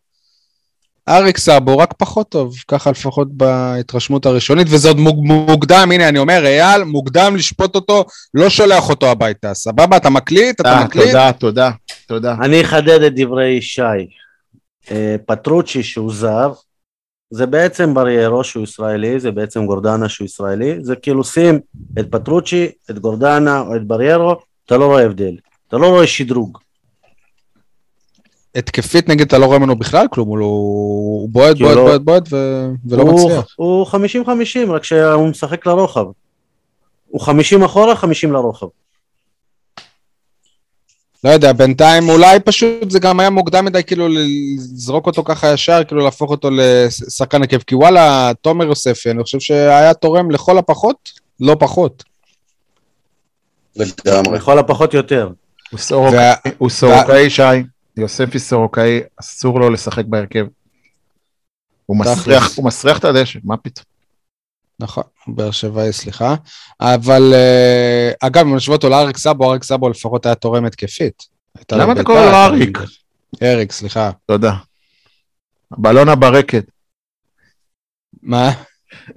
[1.09, 6.45] אריק סאבו רק פחות טוב, ככה לפחות בהתרשמות הראשונית, וזה עוד מוקדם, הנה אני אומר,
[6.45, 9.97] אייל, מוקדם לשפוט אותו, לא שולח אותו הביתה, סבבה?
[9.97, 11.05] אתה מקליט, אתה אה, מקליט?
[11.05, 11.71] תודה, תודה,
[12.07, 12.35] תודה.
[12.41, 13.81] אני אחדד את דברי שי.
[14.91, 16.53] אה, פטרוצ'י שהוא זר,
[17.31, 21.59] זה בעצם בריירו שהוא ישראלי, זה בעצם גורדנה שהוא ישראלי, זה כאילו שים
[21.99, 24.35] את פטרוצ'י, את גורדנה או את בריירו,
[24.65, 25.35] אתה לא רואה הבדל,
[25.67, 26.57] אתה לא רואה שדרוג.
[28.55, 32.01] התקפית נגיד אתה לא רואה ממנו בכלל כלום, הוא לא- הוא בועט, בועט, לא- בועט,
[32.01, 33.45] בועט, ו- ולא הוא- מצליח.
[33.55, 36.05] הוא 50-50, רק שהוא משחק לרוחב.
[37.07, 38.67] הוא 50 אחורה, 50 לרוחב.
[41.23, 45.83] לא יודע, בינתיים אולי פשוט זה גם היה מוקדם מדי כאילו לזרוק אותו ככה ישר,
[45.87, 51.09] כאילו להפוך אותו לשחקן הרכב, כי וואלה, תומר יוספי, אני חושב שהיה תורם לכל הפחות,
[51.39, 52.03] לא פחות.
[53.75, 54.37] לגמרי.
[54.37, 55.29] לכל הפחות יותר.
[55.71, 57.41] הוא סורוקאי, וה- הוא סורוקאי, שי.
[57.97, 60.45] יוספי סורוקאי, אסור לו לשחק בהרכב.
[61.85, 62.57] הוא מסריח.
[62.57, 63.85] הוא מסריח את הדשא, מה פתאום?
[64.79, 66.35] נכון, באר שבעי, סליחה.
[66.81, 71.23] אבל אה, אגב, אם נשווה אותו לאריק סאבו, אריק סאבו לפחות היה תורם התקפית.
[71.71, 72.77] למה אתה קורא לו אריק?
[73.43, 74.11] אריק, סליחה.
[74.25, 74.53] תודה.
[75.71, 76.65] בלונה ברקת.
[78.23, 78.51] מה?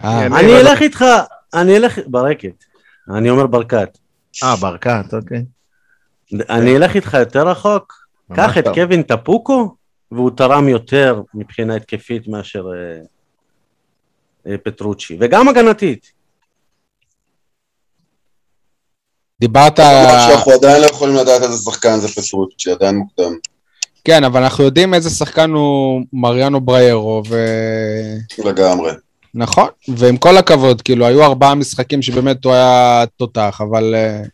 [0.04, 1.04] אה, אני אלך איתך,
[1.54, 2.64] אני אלך, ברקת.
[3.16, 3.98] אני אומר ברקת.
[4.42, 5.44] אה, ברקת, אוקיי.
[6.50, 8.68] אני אלך איתך יותר רחוק, קח את.
[8.74, 9.74] קווין טפוקו,
[10.12, 13.00] והוא תרם יותר מבחינה התקפית מאשר אה,
[14.52, 16.12] אה, פטרוצ'י, וגם הגנתית.
[19.40, 19.76] דיברת...
[19.76, 23.32] שאנחנו עדיין לא יכולים לדעת איזה שחקן זה פטרוצ'י, עדיין מוקדם.
[24.04, 27.46] כן, אבל אנחנו יודעים איזה שחקן הוא מריאנו בריירו, ו...
[28.44, 28.92] לגמרי.
[29.34, 34.28] נכון, ועם כל הכבוד, כאילו, היו ארבעה משחקים שבאמת הוא היה תותח, אבל uh,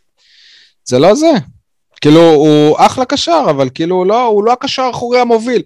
[0.85, 1.31] זה לא זה.
[2.01, 5.61] כאילו, הוא אחלה קשר, אבל כאילו, לא, הוא לא הקשר האחורי המוביל.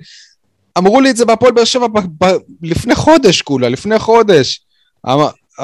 [0.78, 4.62] אמרו לי את זה בהפועל באר שבע ב- ב- לפני חודש כולה, לפני חודש.
[5.08, 5.12] אמ-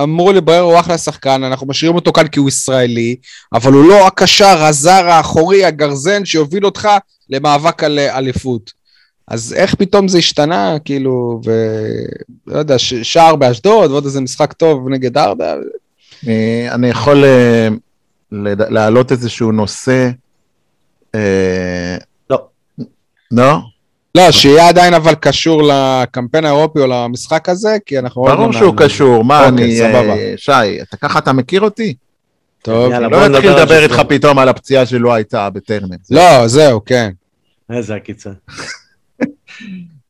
[0.04, 3.16] אמרו לי, ברר הוא אחלה שחקן, אנחנו משאירים אותו כאן כי הוא ישראלי,
[3.54, 6.90] אבל הוא לא הקשר הזר האחורי, הגרזן, שיוביל אותך
[7.30, 8.72] למאבק על אה, אליפות.
[9.28, 11.52] אז איך פתאום זה השתנה, כאילו, ו...
[12.48, 15.56] לא יודע, ש- שער באשדוד, ועוד איזה משחק טוב נגד ארדה.
[16.28, 17.68] אה, אני יכול אה,
[18.70, 20.10] להעלות איזשהו נושא.
[21.16, 21.98] אה,
[22.30, 22.46] לא.
[23.32, 23.58] לא?
[24.16, 28.24] לא, שיהיה עדיין אבל קשור לקמפיין האירופי או למשחק הזה, כי אנחנו...
[28.24, 28.74] ברור לא שהוא.
[28.78, 29.78] קשור, מה אוקיי, אני...
[29.78, 30.16] סבבה.
[30.18, 31.94] אה, שי, אתה ככה אתה מכיר אותי?
[32.62, 32.92] טוב.
[32.92, 34.02] לא על לדבר איתך.
[34.10, 35.96] פתאום על הפציעה שלא הייתה בטרנר.
[36.12, 37.12] לא, זהו, כן.
[37.70, 38.30] איזה עקיצה.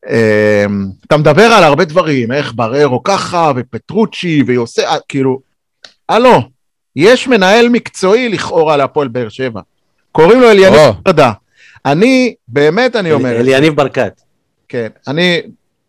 [0.10, 0.66] אה,
[1.08, 5.40] אתה מדבר על הרבה דברים, איך בררו ככה, ופטרוצ'י, ויוסי, אה, כאילו,
[6.10, 6.42] הלו,
[6.96, 9.62] יש מנהל מקצועי לכאורה להפועל באר שבע.
[10.12, 10.80] קוראים לו אליניב.
[11.06, 11.32] ברדה.
[11.86, 13.30] אני, באמת אני אומר.
[13.30, 14.22] אליניב ברקת.
[14.70, 15.42] כן, אני,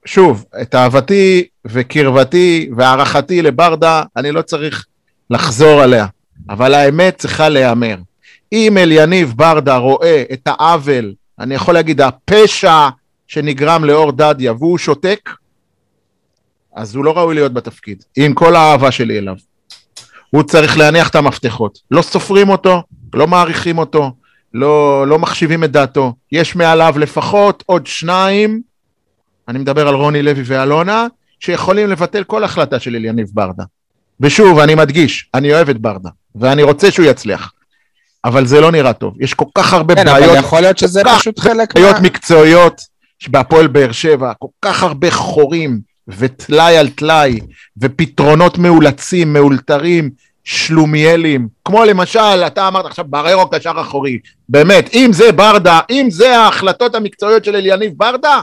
[0.05, 4.87] שוב, את אהבתי וקרבתי והערכתי לברדה, אני לא צריך
[5.31, 6.07] לחזור עליה,
[6.51, 7.97] אבל האמת צריכה להיאמר.
[8.53, 12.89] אם אליניב ברדה רואה את העוול, אני יכול להגיד, הפשע
[13.29, 15.31] שנגרם לאור דדיה, והוא שותק,
[16.75, 19.35] אז הוא לא ראוי להיות בתפקיד, עם כל האהבה שלי אליו.
[20.31, 21.79] הוא צריך להניח את המפתחות.
[21.91, 22.83] לא סופרים אותו,
[23.15, 24.13] לא מעריכים אותו,
[24.55, 26.15] לא, לא מחשיבים את דעתו.
[26.33, 28.61] יש מעליו לפחות עוד שניים,
[29.49, 31.07] אני מדבר על רוני לוי ואלונה,
[31.41, 33.65] שיכולים לבטל כל החלטה של אליניב ברדה.
[34.21, 37.53] ושוב, אני מדגיש, אני אוהב את ברדה, ואני רוצה שהוא יצליח.
[38.25, 39.15] אבל זה לא נראה טוב.
[39.21, 42.01] יש כל כך הרבה כן, אבל בעיות, יכול להיות שזה פשוט חלק בעיות מה...
[42.01, 42.81] מקצועיות
[43.29, 47.41] בהפועל באר שבע, כל כך הרבה חורים, וטלאי על טלאי,
[47.81, 50.11] ופתרונות מאולצים, מאולתרים,
[50.45, 54.19] שלומיאלים, כמו למשל, אתה אמרת עכשיו בררו קשר אחורי,
[54.49, 58.41] באמת, אם זה ברדה, אם זה ההחלטות המקצועיות של אליניב ברדה,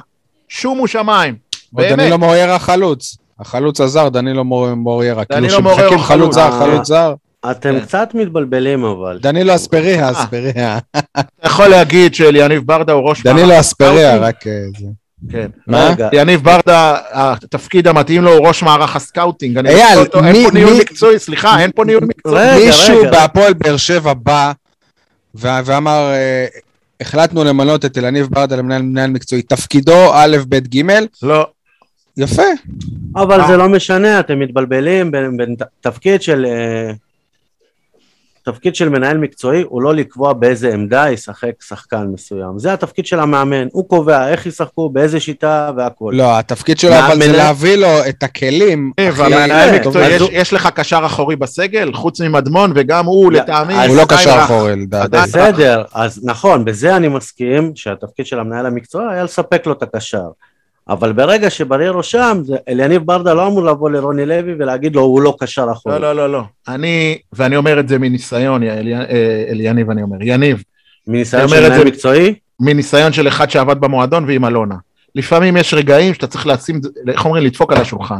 [0.47, 1.35] שומו שמיים,
[1.73, 1.91] באמת.
[1.91, 3.17] דנילו מוריירה החלוץ.
[3.39, 5.25] החלוץ הזר, דנילו מור- מוריירה.
[5.25, 6.61] כאילו שמחכים חלוץ זר, חלוץ.
[6.73, 7.13] חלוץ זר.
[7.51, 7.79] אתם כן.
[7.79, 9.19] קצת מתבלבלים אבל.
[9.21, 10.11] דנילו אספריה, אה.
[10.11, 10.77] אספריה.
[11.19, 13.23] אתה יכול להגיד שאליניב ברדה הוא ראש...
[13.23, 14.17] דנילו אספריה?
[14.17, 14.85] רק אה, זה.
[15.31, 15.47] כן.
[15.67, 15.89] מה?
[15.89, 19.57] רגע, יניב ברדה, התפקיד המתאים לו הוא ראש מערך הסקאוטינג.
[19.57, 22.47] אני אייל, לא אותו, אין מי- פה ניהול מי- מקצועי, סליחה, אין פה ניהול מקצועי.
[22.49, 23.11] רגע, מישהו רגע.
[23.11, 24.51] בהפועל באר שבע בא
[25.35, 26.45] ואמר, אה,
[27.01, 29.41] החלטנו למנות את אלניב ברדה למנהל מנהל מקצועי.
[29.41, 30.81] תפקידו א', ב', ג',
[31.23, 31.47] לא,
[32.17, 32.43] יפה.
[33.15, 33.47] אבל אה.
[33.47, 36.45] זה לא משנה, אתם מתבלבלים בין, תפקיד של...
[38.49, 42.59] אה, תפקיד של מנהל מקצועי הוא לא לקבוע באיזה עמדה ישחק שחקן מסוים.
[42.59, 46.11] זה התפקיד של המאמן, הוא קובע איך ישחקו, באיזה שיטה והכל.
[46.15, 48.91] לא, התפקיד שלו אבל זה להביא לו את הכלים.
[48.97, 53.31] הכי- והמנהל כן, מקצועי, יש- הוא- יש לך קשר אחורי בסגל, חוץ ממדמון, וגם הוא
[53.31, 53.87] לא, לטעמי...
[53.87, 54.43] הוא לא קשר רך.
[54.43, 55.17] אחורי, לדעתי.
[55.17, 60.23] בסדר, אז נכון, בזה אני מסכים שהתפקיד של המנהל המקצועי היה לספק לו את הקשר.
[60.87, 65.35] אבל ברגע שבריירו שם, אליניב ברדה לא אמור לבוא לרוני לוי ולהגיד לו, הוא לא
[65.39, 65.95] קשר אחורי.
[65.99, 66.43] לא, לא, לא, לא.
[66.67, 70.63] אני, ואני אומר את זה מניסיון, אלי- אה, אליניב אני אומר, יניב,
[71.07, 74.75] מניסיון של מנהל מקצועי, מניסיון של אחד שעבד במועדון ועם אלונה.
[75.15, 78.19] לפעמים יש רגעים שאתה צריך לשים, איך אומרים, לדפוק על השולחן.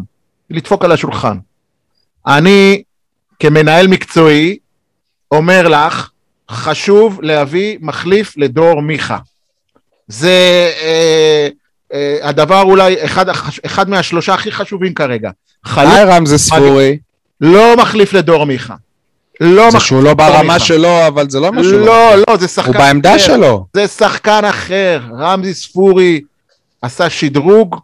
[0.50, 1.38] לדפוק על השולחן.
[2.28, 2.84] אני,
[3.40, 4.58] כמנהל מקצועי,
[5.32, 6.10] אומר לך,
[6.52, 9.18] חשוב להביא מחליף לדור מיכה.
[10.08, 11.48] זה אה,
[12.22, 13.26] הדבר אולי, אחד,
[13.66, 15.30] אחד מהשלושה הכי חשובים כרגע.
[15.66, 16.98] חלוץ רמזי ספורי.
[17.42, 18.76] לא מחליף לדור מיכה.
[19.40, 21.80] לא זה שהוא לא ברמה שלו, אבל זה לא משהו.
[21.80, 23.18] לא, לא, זה שחקן הוא בעמדה אחר.
[23.18, 23.66] שלו.
[23.74, 25.00] זה שחקן אחר.
[25.18, 26.22] רמזי ספורי
[26.82, 27.76] עשה שדרוג,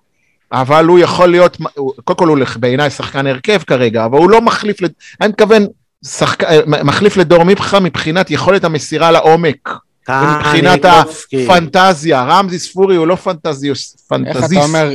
[0.51, 1.57] אבל הוא יכול להיות,
[2.03, 4.77] קודם כל הוא בעיניי שחקן הרכב כרגע, אבל הוא לא מחליף,
[5.21, 5.65] אני מתכוון,
[6.05, 6.43] שחק...
[6.67, 9.69] מחליף לדור מיכה מבחינת יכולת המסירה לעומק,
[10.05, 11.45] קניקובסקי.
[11.45, 12.23] הפנטזיה.
[12.23, 14.51] רמזי ספורי הוא לא פנטזיוס, איך פנטזיסט.
[14.53, 14.89] אתה אומר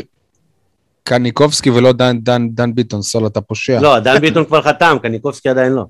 [1.04, 3.80] קניקובסקי ולא דן- דן- דן ביטון, סול, אתה פושע.
[3.80, 5.84] לא, דן ביטון כבר חתם, קניקובסקי עדיין לא.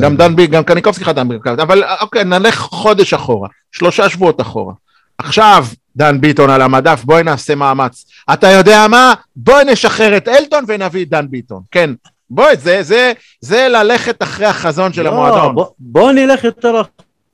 [0.00, 1.28] גם דן בי, גם קניקובסקי חתם,
[1.62, 4.74] אבל אוקיי, נלך חודש אחורה, שלושה שבועות אחורה.
[5.18, 8.04] עכשיו, דן ביטון על המדף, בואי נעשה מאמץ.
[8.32, 9.14] אתה יודע מה?
[9.36, 11.62] בואי נשחרר את אלטון ונביא את דן ביטון.
[11.70, 11.90] כן,
[12.30, 15.54] בואי, זה, זה, זה ללכת אחרי החזון של לא, המועדון.
[15.54, 16.82] בוא- בוא נלך יותר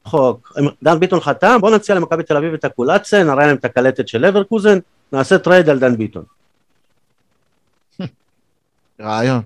[0.06, 0.52] רחוק.
[0.60, 4.08] אם דן ביטון חתם, בוא נציע למכבי תל אביב את האופציה, נראה להם את הקלטת
[4.08, 4.78] של לברקוזן,
[5.12, 6.24] נעשה טרייד על דן ביטון.
[9.00, 9.40] רעיון.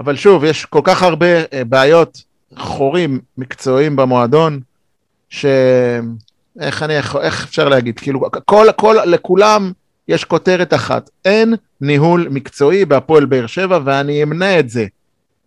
[0.00, 2.22] אבל שוב, יש כל כך הרבה אה, בעיות,
[2.58, 4.60] חורים מקצועיים במועדון,
[5.28, 5.46] ש...
[6.60, 7.98] איך אני יכול, איך אפשר להגיד?
[7.98, 9.72] כאילו, כל, כל, לכולם
[10.08, 14.86] יש כותרת אחת, אין ניהול מקצועי בהפועל באר שבע, ואני אמנה את זה.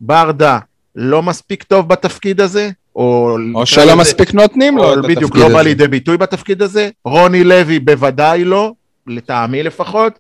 [0.02, 0.60] ברדה
[0.96, 3.38] לא מספיק טוב בתפקיד הזה, או...
[3.56, 5.54] או שלא מספיק נותנים לו את בדיוק התפקיד לא הזה.
[5.54, 8.74] בא לידי ביטוי בתפקיד הזה, רוני לוי בוודאי לא,
[9.08, 10.20] לטעמי לפחות,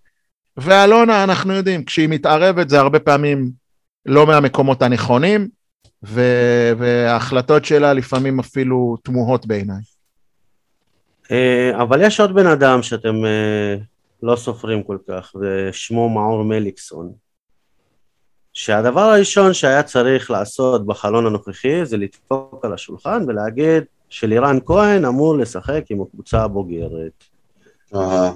[0.57, 3.51] ואלונה אנחנו יודעים, כשהיא מתערבת זה הרבה פעמים
[4.05, 5.47] לא מהמקומות הנכונים,
[6.03, 9.81] ו- וההחלטות שלה לפעמים אפילו תמוהות בעיניי.
[11.31, 13.75] אה, אבל יש עוד בן אדם שאתם אה,
[14.23, 17.11] לא סופרים כל כך, ושמו מאור מליקסון.
[18.53, 25.37] שהדבר הראשון שהיה צריך לעשות בחלון הנוכחי זה לדפוק על השולחן ולהגיד שלירן כהן אמור
[25.37, 27.23] לשחק עם הקבוצה הבוגרת.
[27.95, 28.31] אהה.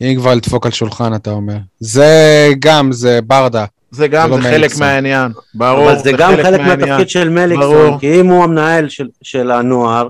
[0.00, 1.56] אם כבר לדפוק על שולחן, אתה אומר.
[1.80, 2.16] זה
[2.58, 3.64] גם, זה ברדה.
[3.90, 4.80] זה גם, זה זה לא חלק מליקסון.
[4.86, 6.60] מהעניין, ברור, אבל זה גם חלק.
[6.60, 7.98] מהתפקיד של מליקסון, ברור.
[8.00, 10.08] כי אם הוא המנהל של, של הנוער,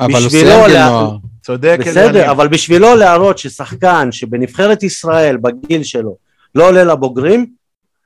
[0.00, 1.16] אבל הוא סיים גיל לה- נוער.
[1.42, 2.30] צודק, בסדר.
[2.30, 6.16] אבל בשבילו להראות ששחקן שבנבחרת ישראל בגיל שלו
[6.56, 7.46] לא עולה לבוגרים,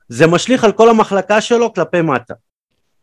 [0.09, 2.33] זה משליך על כל המחלקה שלו כלפי מטה.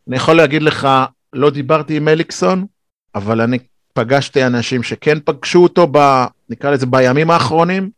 [0.07, 0.87] אני יכול להגיד לך,
[1.33, 2.65] לא דיברתי עם מליקסון,
[3.15, 3.59] אבל אני
[3.93, 7.89] פגשתי אנשים שכן פגשו אותו, ב, נקרא לזה בימים האחרונים,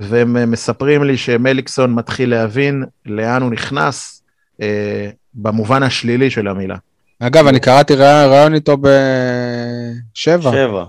[0.00, 4.22] והם מספרים לי שמליקסון מתחיל להבין לאן הוא נכנס,
[4.60, 6.76] אה, במובן השלילי של המילה.
[7.20, 10.84] אגב, אני קראתי רעיון איתו בשבע, שבע.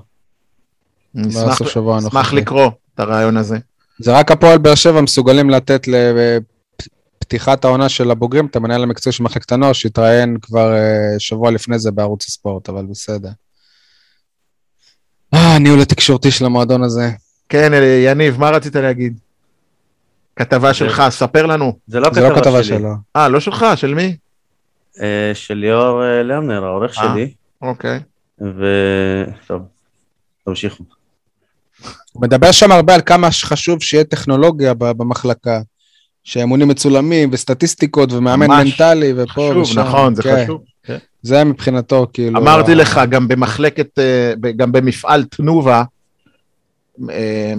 [1.16, 2.34] אני אשמח-.
[2.34, 3.58] לקרוא את הרעיון הזה.
[4.00, 5.88] זה רק הפועל באר שבע מסוגלים לתת
[7.22, 11.80] לפתיחת העונה של הבוגרים, את המנהל המקצועי של מחלקת הנוער, שהתראיין כבר אה, שבוע לפני
[11.80, 13.30] זה בערוץ הספורט, אבל בסדר.
[15.34, 17.10] אה, הניהול התקשורתי של המועדון הזה.
[17.50, 19.20] כן, אלי, יניב, מה רצית להגיד?
[20.36, 21.78] כתבה שלך, ספר לנו.
[21.88, 22.78] זה לא זה לא כתבה שלי.
[22.78, 22.94] שלו.
[23.16, 24.18] אה, לא שלך, של מי?
[25.02, 27.04] אה, של ליאור אה, לרנר, העורך אה.
[27.04, 28.00] שלי, אוקיי.
[28.42, 28.66] ו...
[29.48, 29.62] טוב,
[30.46, 30.84] תמשיכו.
[32.14, 35.62] הוא מדבר שם הרבה על כמה חשוב שיהיה טכנולוגיה במחלקה.
[36.24, 39.80] שאמונים מצולמים וסטטיסטיקות ומאמן ממש מנטלי ופה חשוב, ושם.
[39.80, 40.44] נכון, זה כן.
[40.44, 40.62] חשוב.
[40.84, 40.98] כן.
[41.22, 42.40] זה מבחינתו, כאילו...
[42.40, 45.84] אמרתי ה- לך, גם במחלקת, אה, גם במפעל תנובה,
[47.10, 47.54] אה,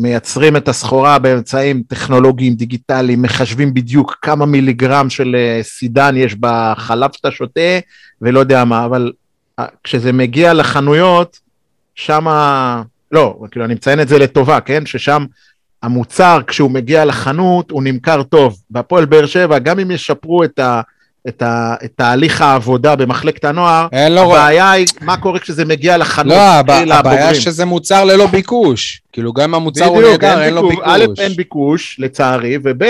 [0.00, 7.10] מייצרים את הסחורה באמצעים טכנולוגיים, דיגיטליים, מחשבים בדיוק כמה מיליגרם של אה, סידן יש בחלב
[7.12, 7.78] שאתה שותה,
[8.22, 9.12] ולא יודע מה, אבל
[9.84, 11.38] כשזה מגיע לחנויות,
[11.94, 14.86] שמה, לא, כאילו אני מציין את זה לטובה, כן?
[14.86, 15.24] ששם
[15.82, 18.56] המוצר, כשהוא מגיע לחנות, הוא נמכר טוב.
[18.70, 20.80] בהפועל באר שבע, גם אם ישפרו את ה...
[21.28, 24.40] את, ה, את תהליך העבודה במחלקת הנוער, אין לו רואה.
[24.40, 27.40] הבעיה היא מה קורה כשזה מגיע לחנות, לא, הב- קרי הבעיה לבוגרים.
[27.40, 29.02] שזה מוצר ללא ביקוש.
[29.12, 30.84] כאילו, גם המוצר הוא בדיוק, נהדר, אין לו ביקוש.
[30.86, 31.04] א'.
[31.18, 32.84] אין ביקוש, לצערי, וב',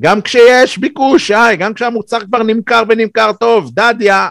[0.00, 4.28] גם כשיש ביקוש, שי, גם כשהמוצר כבר נמכר ונמכר טוב, דדיה,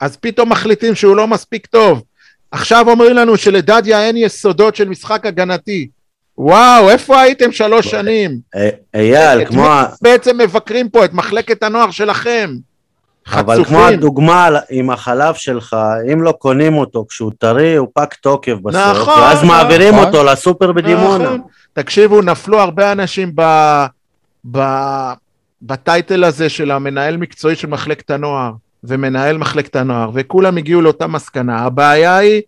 [0.00, 2.02] אז פתאום מחליטים שהוא לא מספיק טוב.
[2.50, 5.88] עכשיו אומרים לנו שלדדיה אין יסודות של משחק הגנתי.
[6.38, 8.38] וואו, איפה הייתם שלוש שנים?
[8.56, 9.68] אה, אייל, כמו
[10.02, 12.50] בעצם מבקרים פה את מחלקת הנוער שלכם.
[13.32, 13.78] אבל כמו.
[13.84, 15.76] הדוגמה עם החלב שלך,
[16.12, 19.48] אם לא קונים אותו כשהוא טרי, הוא פג תוקף בסוף, נכון, ואז נכון.
[19.48, 20.06] מעבירים נכון.
[20.06, 21.24] אותו לסופר בדימונה.
[21.24, 21.40] נכון.
[21.72, 23.42] תקשיבו, נפלו הרבה אנשים ב,
[24.50, 24.60] ב,
[25.62, 28.52] בטייטל הזה של המנהל מקצועי של מחלקת הנוער
[28.84, 31.58] ומנהל מחלקת הנוער, וכולם הגיעו לאותה מסקנה.
[31.58, 32.42] הבעיה היא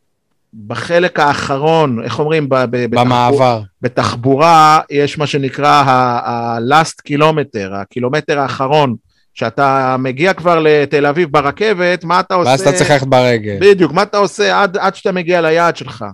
[0.67, 2.49] בחלק האחרון, איך אומרים?
[2.49, 3.61] ב, ב, במעבר.
[3.83, 8.95] בתחבורה יש מה שנקרא ה-last kilometer, הקילומטר האחרון.
[9.35, 12.51] כשאתה מגיע כבר לתל אביב ברכבת, מה אתה עושה?
[12.51, 13.57] ואז אתה צריך ללכת ברגל.
[13.61, 16.05] בדיוק, מה אתה עושה עד, עד שאתה מגיע ליעד שלך?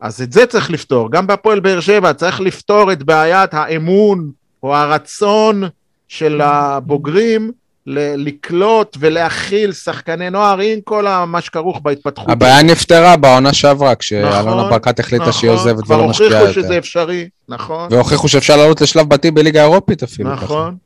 [0.00, 1.10] אז את זה צריך לפתור.
[1.10, 4.30] גם בהפועל באר שבע צריך לפתור את בעיית האמון
[4.62, 5.62] או הרצון
[6.08, 7.52] של הבוגרים
[7.86, 12.28] ל- לקלוט ולהכיל שחקני נוער עם כל מה שכרוך בהתפתחות.
[12.30, 16.66] הבעיה נפתרה בעונה שעברה, נכון, כשאלונה ברקת החליטה שהיא עוזבת כבר ולא משקיעה הוכיחו שזה
[16.66, 16.78] יותר.
[16.78, 20.30] אפשרי, נכון, והוכיחו שאפשר לעלות לשלב בתים בליגה האירופית אפילו.
[20.36, 20.44] ככה.
[20.44, 20.76] נכון.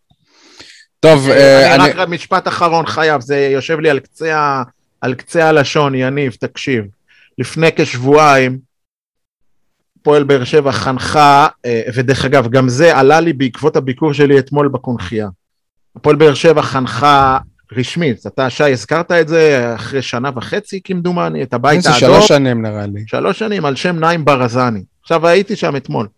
[1.00, 1.92] טוב, אה, אני אני...
[1.92, 4.62] רק משפט אחרון חייב, זה יושב לי על קצה,
[5.00, 6.84] על קצה הלשון, יניב, תקשיב.
[7.38, 8.58] לפני כשבועיים,
[10.02, 14.68] פועל באר שבע חנכה, אה, ודרך אגב, גם זה עלה לי בעקבות הביקור שלי אתמול
[14.68, 15.28] בקונכייה.
[15.96, 17.38] הפועל באר שבע חנכה
[17.72, 22.00] רשמית, אתה שי הזכרת את זה אחרי שנה וחצי כמדומני, את הבית האדום.
[22.00, 23.04] שלוש שנים נראה לי.
[23.06, 24.82] שלוש שנים על שם נעים ברזני.
[25.02, 26.08] עכשיו הייתי שם אתמול.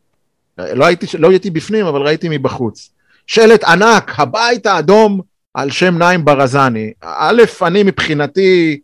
[0.58, 2.90] לא הייתי, לא הייתי בפנים, אבל ראיתי מבחוץ.
[3.26, 5.20] שלט ענק, הבית האדום
[5.54, 6.92] על שם נעים ברזני.
[7.02, 8.80] א', אני מבחינתי,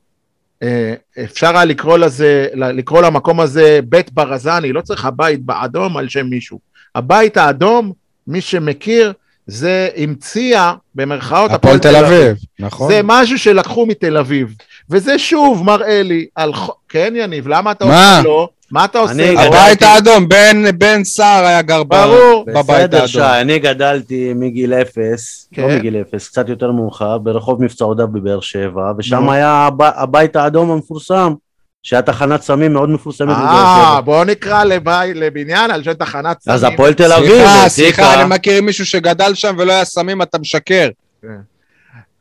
[0.62, 0.94] אה,
[1.24, 6.26] אפשר היה לקרוא לזה, לקרוא למקום הזה בית ברזני, לא צריך הבית באדום על שם
[6.26, 6.58] מישהו.
[6.94, 7.92] הבית האדום,
[8.26, 9.12] מי שמכיר,
[9.52, 12.88] זה המציאה, במרכאות, הפועל תל אביב, נכון?
[12.92, 14.54] זה משהו שלקחו מתל אביב.
[14.90, 16.52] וזה שוב מראה לי על...
[16.88, 18.16] כן, יניב, למה אתה מה?
[18.16, 18.48] עושה לו?
[18.70, 19.40] מה אתה עושה?
[19.40, 22.44] הבית האדום, בן, בן סער היה גר ברור.
[22.48, 23.40] בבית בסדר, שי, האדום.
[23.40, 25.76] אני גדלתי מגיל אפס, לא כן.
[25.78, 29.28] מגיל אפס, קצת יותר מאוחר, ברחוב מבצעותיו בבאר שבע, ושם.
[29.30, 31.32] היה הב- הבית האדום המפורסם,
[31.82, 34.00] שהיה תחנת סמים מאוד מפורסמת אה, שבע.
[34.00, 36.54] בוא נקרא לבי- לבניין על שם תחנת סמים.
[36.54, 40.38] אז הפועל תל אביב, סליחה, סליחה, אני מכיר מישהו שגדל שם ולא היה סמים, אתה
[40.38, 40.88] משקר.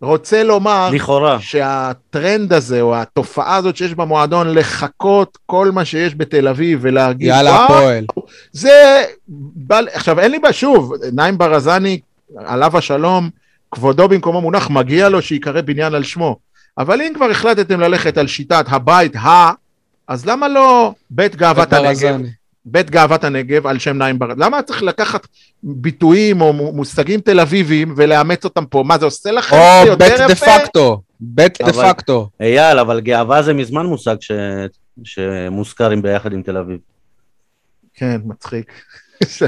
[0.01, 1.37] רוצה לומר לכאורה.
[1.41, 7.51] שהטרנד הזה, או התופעה הזאת שיש במועדון, לחקות כל מה שיש בתל אביב ולהגיד, יאללה,
[7.51, 8.05] "וואו, הפועל.
[8.51, 9.03] זה...
[9.55, 9.87] בל...
[9.93, 11.99] עכשיו, אין לי בעיה, שוב, נעים ברזני,
[12.45, 13.29] עליו השלום,
[13.71, 16.37] כבודו במקומו מונח, מגיע לו שיקרא בניין על שמו.
[16.77, 19.51] אבל אם כבר החלטתם ללכת על שיטת הבית ה...
[20.07, 22.19] אז למה לא בית גאוות הנגב?
[22.65, 24.43] בית גאוות הנגב על שם נעים ברזני?
[24.45, 25.27] למה צריך לקחת
[25.63, 28.83] ביטויים או מושגים תל אביביים ולאמץ אותם פה?
[28.85, 29.55] מה זה עושה לכם?
[29.89, 30.35] או בית דה?
[30.35, 31.01] פקטו.
[31.19, 32.29] בית דה אבל- פקטו.
[32.41, 34.31] אייל, אבל גאווה זה מזמן מושג ש...
[35.03, 36.77] שמוזכר עם ביחד עם תל אביב.
[37.93, 38.71] כן, מצחיק.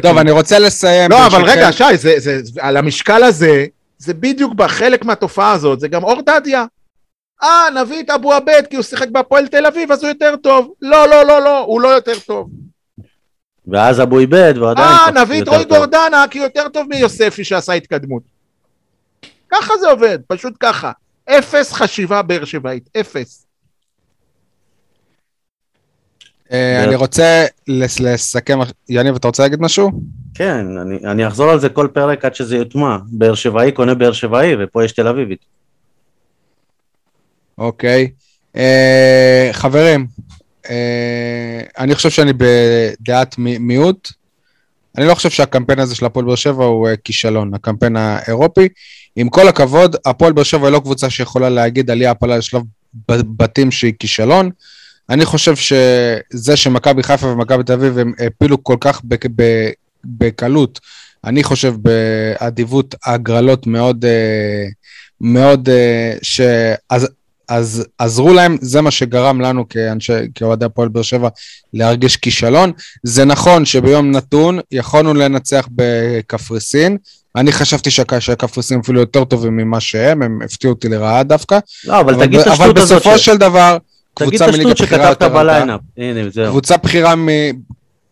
[0.01, 1.11] טוב, אני רוצה לסיים.
[1.11, 1.43] לא, אבל.
[1.43, 3.65] רגע, שי, זה, זה, זה, על המשקל הזה,
[3.97, 6.65] זה בדיוק בחלק מהתופעה הזאת, זה גם אור דדיה.
[7.43, 10.73] אה, נביא את אבו עבד כי הוא שיחק בהפועל תל אביב, אז הוא יותר טוב.
[10.81, 12.49] לא, לא, לא, לא, הוא לא יותר טוב.
[13.67, 14.87] ואז אבו איבד, ועדיין...
[15.17, 15.63] אה, נביא את טוב.
[15.63, 18.23] גורדנה כי הוא יותר טוב מיוספי שעשה התקדמות.
[19.49, 20.91] ככה זה עובד, פשוט ככה.
[21.29, 23.45] אפס חשיבה באר שבעית, אפס.
[26.51, 28.59] אה, אני רוצה לס- לסכם.
[28.89, 29.91] יניב, אתה רוצה להגיד משהו?
[30.35, 32.97] כן, אני, אני אחזור על זה כל פרק עד שזה יוטמע.
[33.07, 35.45] באר שבעי קונה באר שבעי, ופה יש תל אביבית.
[37.57, 38.07] אוקיי.
[38.55, 40.07] אה, חברים,
[40.69, 44.11] אה, אני חושב שאני בדעת מי- מיעוט.
[44.97, 48.67] אני לא חושב שהקמפיין הזה של הפועל באר שבע הוא אה, כישלון, הקמפיין האירופי.
[49.15, 52.61] עם כל הכבוד, הפועל באר שבע היא לא קבוצה שיכולה להגיד עלייה הפעלה לשלב
[53.09, 54.49] בתים שהיא כישלון.
[55.09, 59.01] אני חושב שזה שמכבי חיפה ומכבי תל אביב הם הפילו כל כך
[60.05, 60.79] בקלות,
[61.23, 64.65] אני חושב באדיבות הגרלות מאוד, אה,
[65.21, 67.07] מאוד, אה, שאז
[67.49, 71.29] אז עזרו להם, זה מה שגרם לנו כאנשי, כאוהדי הפועל באר שבע
[71.73, 72.71] להרגיש כישלון.
[73.03, 76.97] זה נכון שביום נתון יכולנו לנצח בקפריסין,
[77.35, 81.99] אני חשבתי שהק- שהקפריסין אפילו יותר טובים ממה שהם, הם הפתיעו אותי לרעה דווקא, לא,
[81.99, 82.97] אבל אבל, תגיד את אבל השטות הזאת.
[83.01, 83.77] בסופו ש- של דבר,
[84.13, 85.79] תגיד קבוצה את מליגה השטות בכירה שכתבת יותר עלתה, בליינאפ.
[85.97, 86.49] הנה, זהו.
[86.49, 87.13] קבוצה בכירה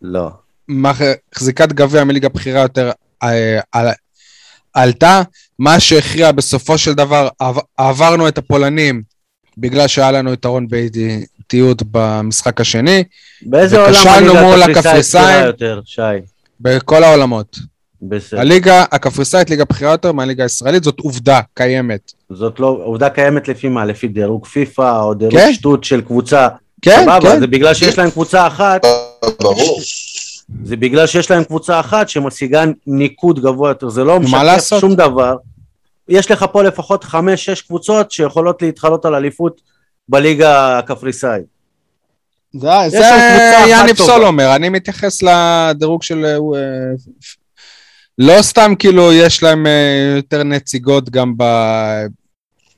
[0.01, 0.29] לא.
[0.67, 2.91] מחזיקת גביע מליגה בכירה יותר
[3.23, 3.87] אה, על-
[4.73, 5.21] עלתה,
[5.59, 9.01] מה שהכריע בסופו של דבר, עב- עברנו את הפולנים
[9.57, 13.03] בגלל שהיה לנו יתרון באיטיות במשחק השני,
[13.41, 16.01] באיזה עולם וכשלנו מול הליגה הקפריסאית יותר, שי?
[16.59, 17.59] בכל העולמות.
[18.01, 18.39] בסדר.
[18.39, 22.11] הליגה הקפריסאית ליגה בכירה יותר מהליגה הישראלית, זאת עובדה קיימת.
[22.29, 23.85] זאת לא, עובדה קיימת לפי מה?
[23.85, 25.53] לפי דירוג פיפא או דירוג כן.
[25.53, 26.47] שטות של קבוצה.
[26.81, 27.39] כן, סבבה, כן.
[27.39, 28.81] זה בגלל שיש להם קבוצה אחת,
[29.41, 29.79] ברור.
[30.63, 34.81] זה בגלל שיש להם קבוצה אחת שמשיגה ניקוד גבוה יותר, זה לא משקף לעשות?
[34.81, 35.35] שום דבר.
[36.11, 39.61] יש לך פה לפחות חמש-שש קבוצות שיכולות להתחרות על אליפות
[40.09, 41.45] בליגה הקפריסאית.
[42.53, 42.67] זה,
[43.67, 44.09] יניב טובה.
[44.09, 46.25] סול אומר, אני מתייחס לדירוג של...
[46.25, 46.37] אה,
[48.17, 51.43] לא סתם כאילו יש להם אה, יותר נציגות גם ב...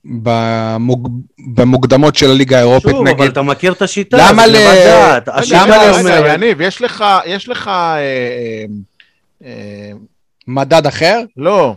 [0.06, 1.10] במוג...
[1.56, 3.32] במוקדמות של הליגה האירופית שוב, אבל נגיד.
[3.32, 7.98] אתה מכיר את השיטה, למה זה ל- למה רגע, יניב, יש לך, יש לך, אה,
[7.98, 8.66] אה,
[9.46, 9.92] אה,
[10.48, 11.22] מדד אחר?
[11.38, 11.76] לא,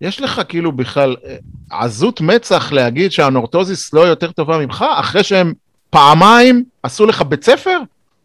[0.00, 1.36] יש לך כאילו בכלל אה,
[1.70, 5.52] עזות מצח להגיד שהנורטוזיס לא יותר טובה ממך, אחרי שהם
[5.90, 7.78] פעמיים עשו לך בית ספר?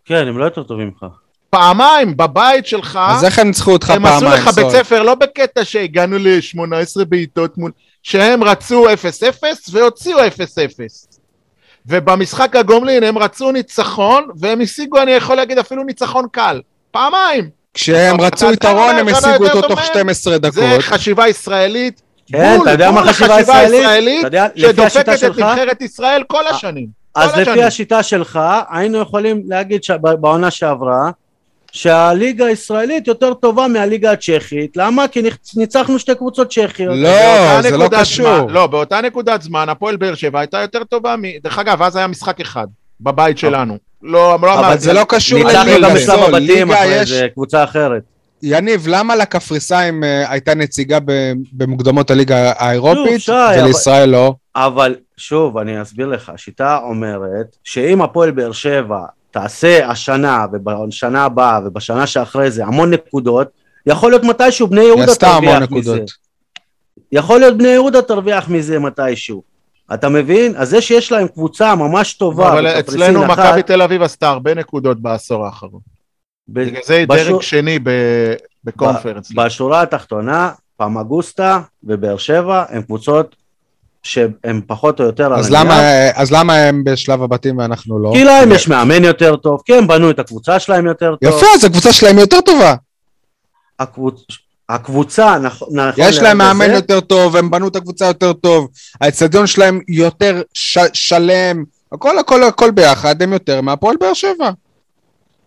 [0.06, 1.06] כן, הם לא יותר טובים ממך.
[1.50, 4.72] פעמיים בבית שלך, אז איך הם ניצחו אותך הם עשו פעמיים, לך בית סול?
[4.72, 7.72] ספר לא בקטע שהגענו ל-18 בעיטות מול...
[8.04, 8.94] שהם רצו 0-0
[9.72, 10.22] והוציאו 0-0.
[11.86, 16.62] ובמשחק הגומלין הם רצו ניצחון, והם השיגו, אני יכול להגיד, אפילו ניצחון קל.
[16.92, 17.63] פעמיים.
[17.74, 19.86] כשהם אתה- רצו יתרון, הם השיגו אותו תוך מהם?
[19.86, 20.64] 12 זה דקות.
[20.82, 22.02] חשיבה ישראלית.
[22.32, 24.26] כן, אתה יודע מה חשיבה ישראלית?
[24.56, 26.88] שדופקת את נבחרת ישראל כל השנים.
[27.16, 27.64] אז לפי.
[27.64, 28.40] השיטה שלך,
[28.70, 31.12] היינו יכולים להגיד שבעונה שעברה,
[31.72, 35.08] שהליגה הישראלית יותר טובה מהליגה הצ'כית, למה?
[35.08, 36.96] כי ניצ- ניצחנו שתי קבוצות צ'כיות.
[36.98, 38.26] לא, זה לא קשור.
[38.40, 41.22] זמן- לא, באותה נקודת זמן, הפועל באר שבע הייתה יותר טובה מ...
[41.44, 42.68] דרך אגב, אז היה משחק אחד,
[43.02, 43.78] בבית שלנו.
[44.04, 44.80] לא, לא אבל אמרתי.
[44.80, 48.02] זה לא קשור ניצחנו לליגה, גם בשלב הבתים ליגה אחרי יש- זה קבוצה אחרת.
[48.44, 54.34] יניב, למה לקפריסאים אה, הייתה נציגה ב- במוקדמות הליגה האירופית, שי, אבל- ולישראל לא?
[54.56, 59.00] אבל שוב, אני אסביר לך, השיטה אומרת שאם הפועל באר שבע
[59.32, 63.48] תעשה השנה ובשנה הבאה ובשנה שאחרי זה המון נקודות,
[63.86, 66.00] יכול להיות מתישהו בני יהודה תרוויח מזה.
[67.12, 69.53] יכול להיות בני יהודה תרוויח מזה מתישהו.
[69.94, 70.54] אתה מבין?
[70.58, 74.54] אז זה שיש להם קבוצה ממש טובה, אבל אצלנו אחת, מכבי תל אביב עשתה הרבה
[74.54, 75.82] נקודות בעשור האחרון.
[76.48, 78.34] ב- בגלל זה היא בשור- דרג שני ב-
[78.64, 79.32] בקונפרנס.
[79.32, 83.36] בשורה התחתונה, פמגוסטה ובאר שבע הם קבוצות
[84.04, 85.52] שהן פחות או יותר אז.
[85.52, 85.80] למה,
[86.14, 88.12] אז למה הם בשלב הבתים ואנחנו לא?
[88.14, 91.30] כי להם יש מאמן יותר טוב, כי הם בנו את הקבוצה שלהם יותר טוב.
[91.34, 92.76] יפה, אז הקבוצה שלהם יותר טובה.
[93.80, 94.22] הקבוצ...
[94.70, 98.68] הקבוצה, נכון, נכון יש להם מאמן זה, יותר טוב, הם בנו את הקבוצה יותר טוב,
[99.02, 104.52] האצטדיון שלהם יותר ש- שלם, הכל הכל הכל ביחד, הם יותר מהפועל באר שבע.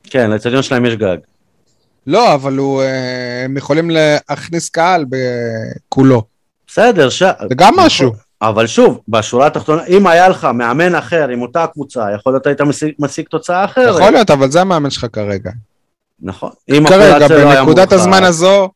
[0.04, 1.16] כן, לאצטדיון שלהם יש גג.
[2.06, 6.22] לא, אבל הוא, אה, הם יכולים להכניס קהל בכולו.
[6.66, 7.22] בסדר, ש...
[7.22, 8.12] זה גם משהו.
[8.42, 12.60] אבל שוב, בשורה התחתונה, אם היה לך מאמן אחר עם אותה קבוצה, יכול להיות היית
[12.60, 13.94] משיג, משיג תוצאה אחרת.
[13.94, 15.50] יכול להיות, אבל זה המאמן שלך כרגע.
[16.22, 16.50] נכון.
[16.70, 17.92] אם כרגע, בנקודת.
[17.92, 18.68] הזמן הזו,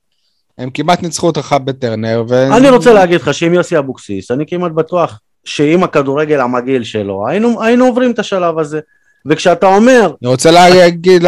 [0.60, 2.56] הם כמעט ניצחו אותך בטרנר, ו...
[2.56, 7.62] אני רוצה להגיד לך שעם יוסי אבוקסיס, אני כמעט בטוח שעם הכדורגל המגעיל שלו, היינו,
[7.62, 8.80] היינו עוברים את השלב הזה.
[9.26, 11.24] וכשאתה אומר, אני רוצה להגיד,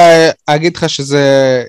[0.48, 1.64] להגיד לך שזה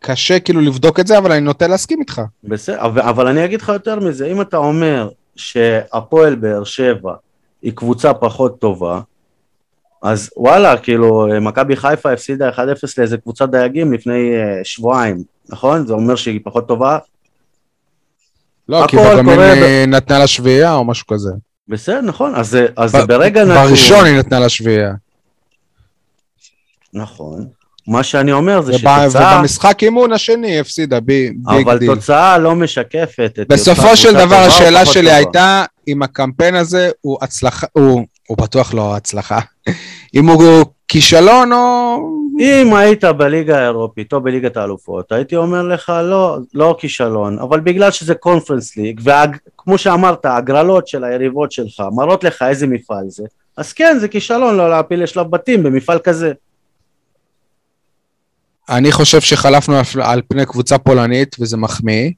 [0.00, 2.22] קשה כאילו לבדוק את זה, אבל אני נוטה להסכים איתך.
[2.44, 7.14] בסדר, אבל, אבל אני אגיד לך יותר מזה, אם אתה אומר שהפועל באר שבע
[7.62, 9.00] היא קבוצה פחות טובה,
[10.02, 12.58] אז וואלה, כאילו, מכבי חיפה הפסידה 1-0
[12.98, 15.86] לאיזה קבוצת דייגים לפני uh, שבועיים, נכון?
[15.86, 16.98] זה אומר שהיא פחות טובה?
[18.68, 21.30] לא, כי הכל בגמין קורה ב- היא נתנה לה שביעייה או משהו כזה.
[21.68, 23.44] בסדר, נכון, אז, אז ב- ברגע.
[23.44, 24.92] בראשון היא נתנה לה שביעייה.
[26.94, 27.46] נכון.
[27.88, 31.94] מה שאני אומר זה שתוצאה, ובמשחק אימון השני היא הפסידה, בי- big אבל דיל.
[31.94, 33.48] תוצאה לא משקפת את...
[33.48, 35.16] בסופו של דבר השאלה שלי טובה.
[35.16, 39.38] הייתה אם הקמפיין הזה הוא הצלחה, הוא הוא בטוח לא הצלחה,
[40.14, 41.96] אם הוא כישלון או...
[42.40, 47.90] אם היית בליגה האירופית או בליגת האלופות, הייתי אומר לך לא, לא כישלון, אבל בגלל
[47.90, 53.22] שזה קונפרנס ליג, וכמו שאמרת, ההגרלות של היריבות שלך מראות לך איזה מפעל זה,
[53.56, 56.32] אז כן, זה כישלון לא להפיל לשלב בתים במפעל כזה.
[58.68, 62.10] אני חושב שחלפנו על פני קבוצה פולנית וזה מחמיא,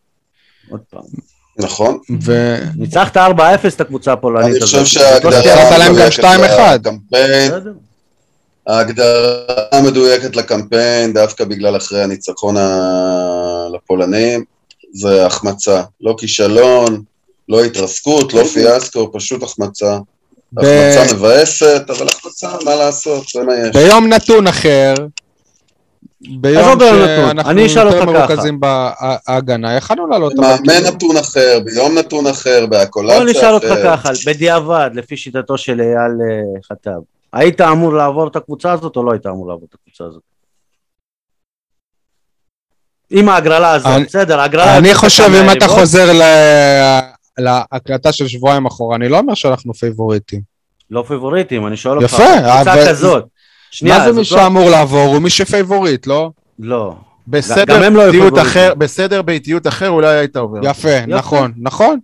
[0.70, 1.35] עוד פעם.
[1.58, 1.98] נכון.
[2.22, 2.56] ו...
[2.76, 3.20] ניצחת 4-0
[3.68, 4.86] את הקבוצה הפולנית אני חושב הזאת.
[4.88, 6.24] שההגדרה נתת להם גם המדויקת 2-1.
[6.74, 7.72] לקמפיין, בסדר.
[8.66, 9.32] ההגדרה
[9.72, 12.56] המדויקת לקמפיין, דווקא בגלל אחרי הניצחון
[13.74, 14.44] לפולנים,
[14.92, 15.82] זה החמצה.
[16.00, 17.02] לא כישלון,
[17.48, 19.98] לא התרסקות, לא פיאסקו, פשוט החמצה.
[20.52, 23.76] ב- החמצה מבאסת, אבל החמצה, מה לעשות, זה מה יש.
[23.76, 24.94] ביום נתון אחר,
[26.40, 26.78] ביום
[27.69, 28.05] שאנחנו יותר.
[28.05, 30.32] מרוכזים בהגנה, יכלנו לעלות.
[30.35, 33.98] מאמן נתון אחר, ביום נתון אחר, בהקולציה בוא נשאל אותך אחרת.
[33.98, 36.98] ככה, בדיעבד, לפי שיטתו של אייל אה, חטב,
[37.32, 40.23] היית אמור לעבור את הקבוצה הזאת או לא היית אמור לעבור את הקבוצה הזאת?
[43.11, 44.78] עם ההגרלה הזאת, אני- בסדר, ההגרלה...
[44.78, 45.69] אני חושב אם אתה.
[45.69, 47.01] חוזר ל-
[47.39, 50.40] להקלטה של שבועיים אחורה, אני לא אומר שאנחנו פייבוריטים.
[50.90, 53.24] לא פיבוריטים, אני שואל אותך, יפה, קבוצה אבל- כזאת.
[53.70, 55.14] שנייה, מה זה מי לא- שאמור לעבור?
[55.14, 56.30] הוא מי שפייבוריט, לא?
[56.59, 56.94] לא.
[57.28, 58.38] בסדר לא באיטיות פייבוריטים.
[58.51, 60.60] אחר, בסדר באיטיות אחר אולי היית עובר.
[60.62, 61.98] יפה, נכון, נכון.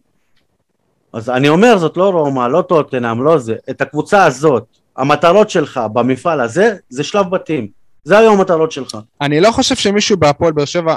[1.13, 3.55] אז אני אומר, זאת לא רומא, לא טוטנאם, לא זה.
[3.71, 4.65] את הקבוצה הזאת,
[4.97, 7.69] המטרות שלך במפעל הזה, זה שלב בתים.
[8.05, 8.97] זה היו המטרות שלך.
[9.21, 10.97] אני לא חושב שמישהו בהפועל באר שבע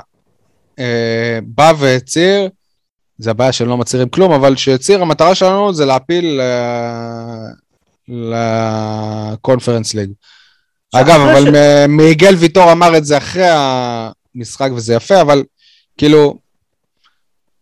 [0.80, 2.50] אה, בא והצהיר,
[3.18, 7.36] זה הבעיה שהם לא מצהירים כלום, אבל שהצהיר, המטרה שלנו זה להפיל אה,
[8.08, 10.12] לקונפרנס ליג.
[11.02, 13.48] אגב, אבל ש- מיגל ויטור אמר את זה אחרי
[14.36, 15.44] המשחק וזה יפה, אבל
[15.98, 16.38] כאילו,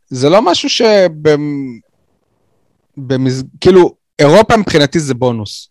[0.10, 1.80] זה לא משהו שבמ...
[2.98, 3.44] במז...
[3.62, 5.70] כאילו, אירופה מבחינתי זה בונוס.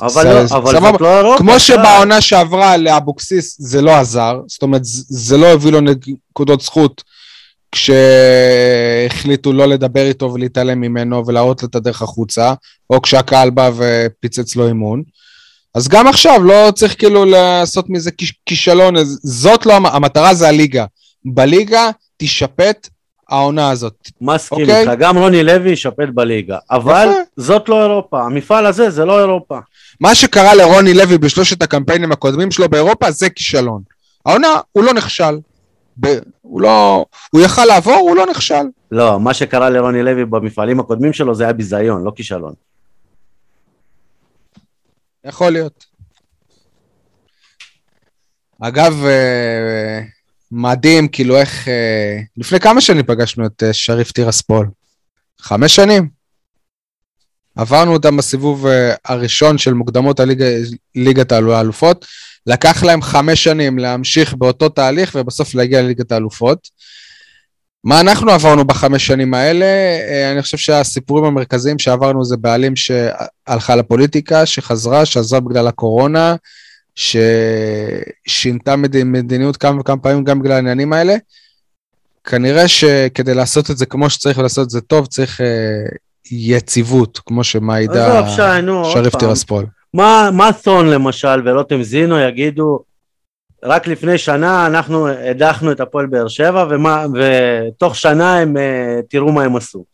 [0.00, 0.90] אבל ס- לא, אבל סבבה?
[0.92, 1.38] זאת לא אירופה.
[1.38, 1.60] כמו.
[1.60, 7.02] שבעונה שעברה לאבוקסיס זה לא עזר, זאת אומרת, זה זה לא הביא לו נקודות זכות
[7.72, 12.54] כשהחליטו לא לדבר איתו ולהתעלם ממנו ולהראות לו את הדרך החוצה,
[12.90, 15.02] או כשהקהל בא ופיצץ לו אימון.
[15.74, 20.48] אז גם עכשיו לא צריך כאילו לעשות מזה כיש- כישלון, זאת לא, המ- המטרה זה
[20.48, 20.84] הליגה.
[21.24, 22.88] בליגה תישפט
[23.28, 24.08] העונה הזאת.
[24.20, 24.80] מסכים אוקיי.
[24.80, 27.20] איתך, גם רוני לוי ישפט בליגה, אבל יפה.
[27.36, 29.58] זאת לא אירופה, המפעל הזה זה לא אירופה.
[30.00, 33.82] מה שקרה לרוני לוי בשלושת הקמפיינים הקודמים שלו באירופה זה כישלון.
[34.26, 35.38] העונה, הוא לא נכשל.
[36.00, 37.04] ב- הוא לא...
[37.30, 38.64] הוא יכל לעבור, הוא לא נכשל.
[38.92, 42.52] לא, מה שקרה לרוני לוי במפעלים הקודמים שלו זה היה ביזיון, לא כישלון.
[45.24, 45.84] יכול להיות.
[48.60, 50.00] אגב, אה,
[50.52, 51.68] מדהים, כאילו איך...
[51.68, 54.70] אה, לפני כמה שנים פגשנו את אה, שריף טירספול?
[55.40, 56.08] חמש שנים.
[57.56, 58.66] עברנו אותם בסיבוב
[59.04, 60.46] הראשון של מוקדמות הליגה,
[60.94, 62.06] ליגת האלופות.
[62.46, 66.68] לקח להם חמש שנים להמשיך באותו תהליך ובסוף להגיע לליגת האלופות.
[67.84, 69.64] מה אנחנו עברנו בחמש שנים האלה?
[69.64, 76.34] אה, אני חושב שהסיפורים המרכזיים שעברנו זה בעלים שהלכה לפוליטיקה, שחזרה, שעזבה בגלל הקורונה,
[76.94, 81.16] ששינתה מד- מדיניות כמה וכמה פעמים גם בגלל העניינים האלה.
[82.24, 85.46] כנראה שכדי לעשות את זה כמו שצריך ולעשות את זה טוב, צריך אה,
[86.30, 88.20] יציבות, כמו שמעידה
[88.92, 89.20] שריף פעם.
[89.20, 89.66] טירספול.
[89.94, 92.78] מה, מה סון למשל ורותם זינו יגידו,
[93.64, 99.32] רק לפני שנה אנחנו הדחנו את הפועל באר שבע, ומה, ותוך שנה הם, אה, תראו
[99.32, 99.84] מה הם עשו.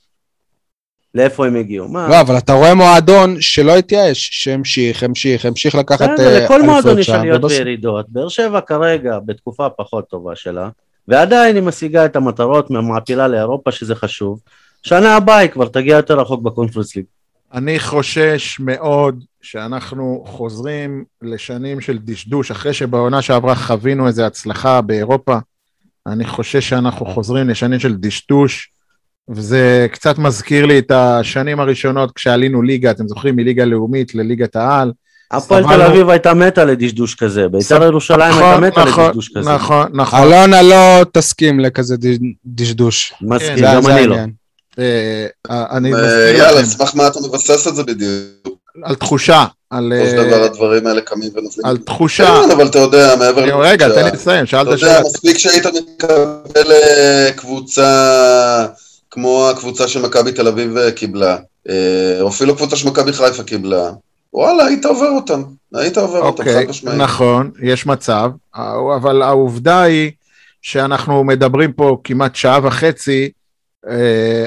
[1.15, 1.89] לאיפה הם הגיעו.
[1.89, 2.09] מה?
[2.09, 6.99] לא, אבל אתה רואה מועדון שלא התייאש, שהמשיך, המשיך, המשיך לקחת בסדר, אה, לכל מועדון
[6.99, 8.07] יש שם, עליות וירידות.
[8.09, 10.69] באר שבע כרגע בתקופה פחות טובה שלה,
[11.09, 14.41] ועדיין היא משיגה את המטרות מהמעפילה לאירופה, שזה חשוב.
[14.83, 17.05] שנה הבאה היא כבר תגיע יותר רחוק בקונפרנס ליג.
[17.55, 25.39] אני חושש מאוד שאנחנו חוזרים לשנים של דשדוש, אחרי שבעונה שעברה חווינו איזו הצלחה באירופה,
[26.07, 28.71] אני חושש שאנחנו חוזרים לשנים של דשדוש,
[29.29, 34.93] וזה קצת מזכיר לי את השנים הראשונות כשעלינו ליגה, אתם זוכרים, מליגה לאומית לליגת העל.
[35.31, 35.65] הפועל.
[35.65, 39.51] תל אביב הייתה מתה לדשדוש כזה, בית"ר ירושלים הייתה מתה נכון, לדשדוש כזה.
[39.55, 40.19] נכון, נכון.
[40.23, 43.15] אלונה לא תסכים לכזה דש- דשדוש.
[43.21, 44.17] מסכים, גם אני לא.
[44.79, 48.56] אה, אני אה, מזכיר יאללה, סמך מה אתה מבסס את זה בדיוק?
[48.83, 51.67] על תחושה, על בסופו של אה, דבר הדברים האלה קמים ונופלים.
[51.67, 52.43] על תחושה.
[52.45, 55.01] כן, אבל אתה יודע, מעבר רגע, תן לי לסיים, אתה שאלת יודע, שאלה.
[55.01, 58.67] מספיק שהיית מקבל אה, קבוצה
[59.11, 61.37] כמו הקבוצה שמכבי תל אביב אה, קיבלה,
[62.21, 63.91] או אפילו קבוצה שמכבי חיפה קיבלה,
[64.33, 65.43] וואלה, היית עובר אותם,
[65.75, 66.99] היית עובר אותם, אוקיי, חד משמעית.
[66.99, 68.31] נכון, יש מצב,
[68.97, 70.11] אבל העובדה היא
[70.63, 73.31] שאנחנו מדברים פה כמעט שעה וחצי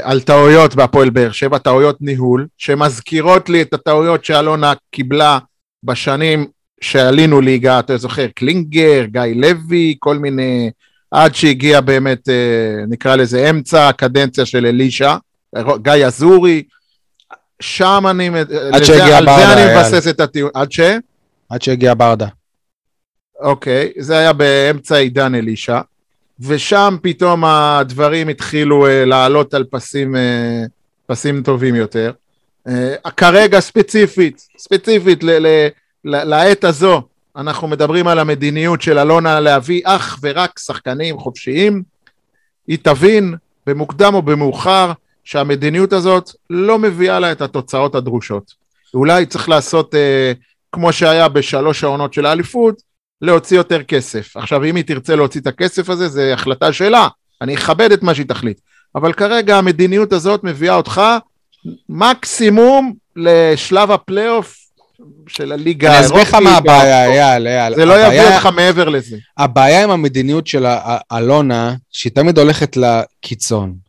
[0.01, 5.39] על טעויות בהפועל באר שבע, טעויות ניהול, שמזכירות לי את הטעויות שאלונה קיבלה
[5.83, 6.47] בשנים
[6.81, 10.71] שעלינו ליגה, אתה זוכר, קלינגר, גיא לוי, כל מיני,
[11.11, 12.33] עד שהגיע באמת, אה,
[12.89, 15.15] נקרא לזה אמצע הקדנציה של אלישע,
[15.81, 16.63] גיא אזורי,
[17.61, 19.75] שם אני, לזה- על ברדה, זה אני.
[19.77, 20.79] מבסס את הטיעון, עד ש?
[21.49, 22.27] עד שהגיע ברדה.
[23.39, 25.79] אוקיי, זה היה באמצע עידן אלישע,
[26.39, 30.19] ושם פתאום הדברים התחילו uh, לעלות על פסים, uh,
[31.05, 32.11] פסים טובים יותר.
[32.67, 32.71] Uh,
[33.17, 35.67] כרגע ספציפית, ספציפית ל- ל-
[36.05, 37.01] ל- לעת הזו,
[37.35, 41.83] אנחנו מדברים על המדיניות של אלונה להביא אך ורק שחקנים חופשיים.
[42.67, 43.35] היא תבין
[43.67, 44.91] במוקדם או במאוחר
[45.23, 48.53] שהמדיניות הזאת לא מביאה לה את התוצאות הדרושות.
[48.93, 49.97] אולי צריך לעשות, uh,
[50.71, 52.88] כמו שהיה בשלוש העונות של האליפות,
[53.21, 54.37] להוציא יותר כסף.
[54.37, 57.07] עכשיו, אם היא תרצה להוציא את הכסף הזה, זו החלטה שלה.
[57.41, 58.59] אני אכבד את מה שהיא תחליט.
[58.95, 61.01] אבל כרגע המדיניות הזאת מביאה אותך
[61.89, 64.55] מקסימום לשלב הפלייאוף
[65.27, 67.75] של הליגה אני אסביר לך מה הבעיה, אייל, אייל.
[67.75, 69.17] זה לא יביא אותך מעבר לזה.
[69.37, 70.65] הבעיה עם המדיניות של
[71.11, 73.88] אלונה, שהיא תמיד הולכת לקיצון.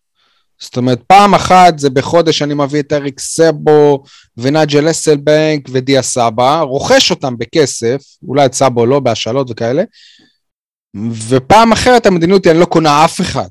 [0.62, 4.02] זאת אומרת, פעם אחת זה בחודש אני מביא את אריק סבו
[4.36, 9.82] ונג'ל אסלבנק ודיה סבא, רוכש אותם בכסף, אולי את סבו לא, בהשאלות וכאלה,
[11.28, 13.48] ופעם אחרת המדיניות היא אני לא קונה אף אחד.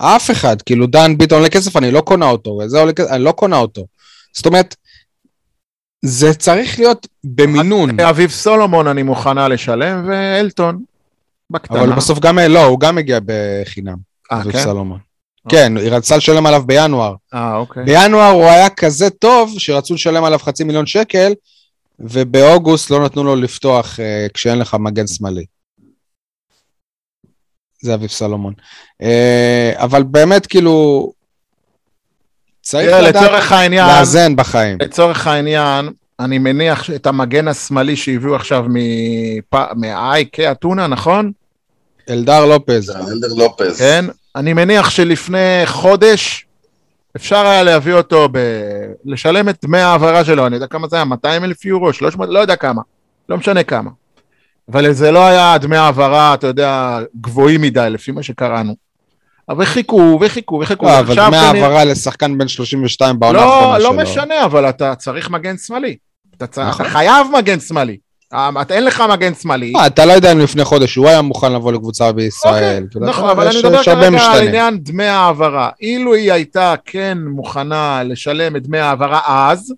[0.00, 3.24] אף אחד, כאילו דן ביטון עולה כסף, אני לא קונה אותו, וזה עולה כסף, אני
[3.24, 3.86] לא קונה אותו.
[4.32, 4.76] זאת אומרת,
[6.04, 8.00] זה צריך להיות במינון.
[8.00, 10.82] אביב סולומון אני מוכנה לשלם, ואלטון,
[11.50, 11.80] בקטנה.
[11.80, 13.96] אבל בסוף גם, לא, הוא גם הגיע בחינם,
[14.32, 14.62] אה, אביב כן?
[14.62, 14.98] סלומון.
[15.48, 17.14] כן, היא רצתה לשלם עליו בינואר.
[17.34, 17.84] אה, אוקיי.
[17.84, 21.32] בינואר הוא היה כזה טוב, שרצו לשלם עליו חצי מיליון שקל,
[21.98, 25.44] ובאוגוסט לא נתנו לו לפתוח אה, כשאין לך מגן שמאלי.
[27.80, 28.54] זה אביב סלומון.
[29.02, 31.12] אה, אבל באמת, כאילו,
[32.62, 34.78] צריך תראה, לדעת לצורך העניין, לאזן בחיים.
[34.82, 35.88] לצורך העניין,
[36.20, 41.32] אני מניח את המגן השמאלי שהביאו עכשיו מפ- מהאייקה אתונה, נכון?
[42.10, 42.90] אלדר לופז.
[42.90, 43.78] אלדר לופז.
[43.78, 44.04] כן?
[44.36, 46.46] אני מניח שלפני חודש
[47.16, 48.38] אפשר היה להביא אותו, ב...
[49.04, 52.38] לשלם את דמי ההעברה שלו, אני יודע כמה זה היה, 200 אלף יורו, 300, לא
[52.38, 52.82] יודע כמה,
[53.28, 53.90] לא משנה כמה.
[54.72, 58.76] אבל זה לא היה דמי העברה, אתה יודע, גבוהים מדי, לפי מה שקראנו.
[59.48, 60.86] אבל חיכו וחיכו וחיכו.
[60.86, 64.02] לא, אבל דמי העברה לשחקן בן 32 בעונה לא, האחרונה לא שלו.
[64.02, 65.96] משנה, אבל אתה צריך מגן שמאלי.
[66.36, 66.86] אתה, צריך, נכון.
[66.86, 67.96] אתה חייב מגן שמאלי.
[68.34, 69.72] אה, אין לך מגן שמאלי.
[69.76, 72.82] אה, אתה לא יודע אם לפני חודש הוא היה מוכן לבוא לקבוצה בישראל.
[72.82, 74.48] אוקיי, כאילו, נכון, אבל אני מדבר כרגע על.
[74.48, 75.70] עניין דמי ההעברה.
[75.80, 79.74] אילו היא הייתה כן מוכנה לשלם את דמי ההעברה אז,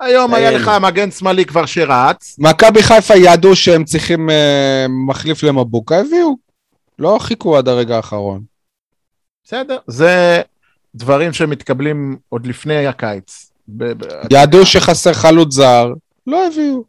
[0.00, 0.50] היום היה.
[0.50, 2.36] לך מגן שמאלי כבר שרץ.
[2.38, 6.36] מכבי חיפה ידעו שהם צריכים אה, מחליף למבוקה, הביאו.
[6.98, 8.40] לא חיכו עד הרגע האחרון.
[9.44, 10.40] בסדר, זה
[10.94, 13.52] דברים שמתקבלים עוד לפני הקיץ.
[14.30, 15.92] ידעו שחסר חלוץ זר,
[16.26, 16.84] לא הביאו.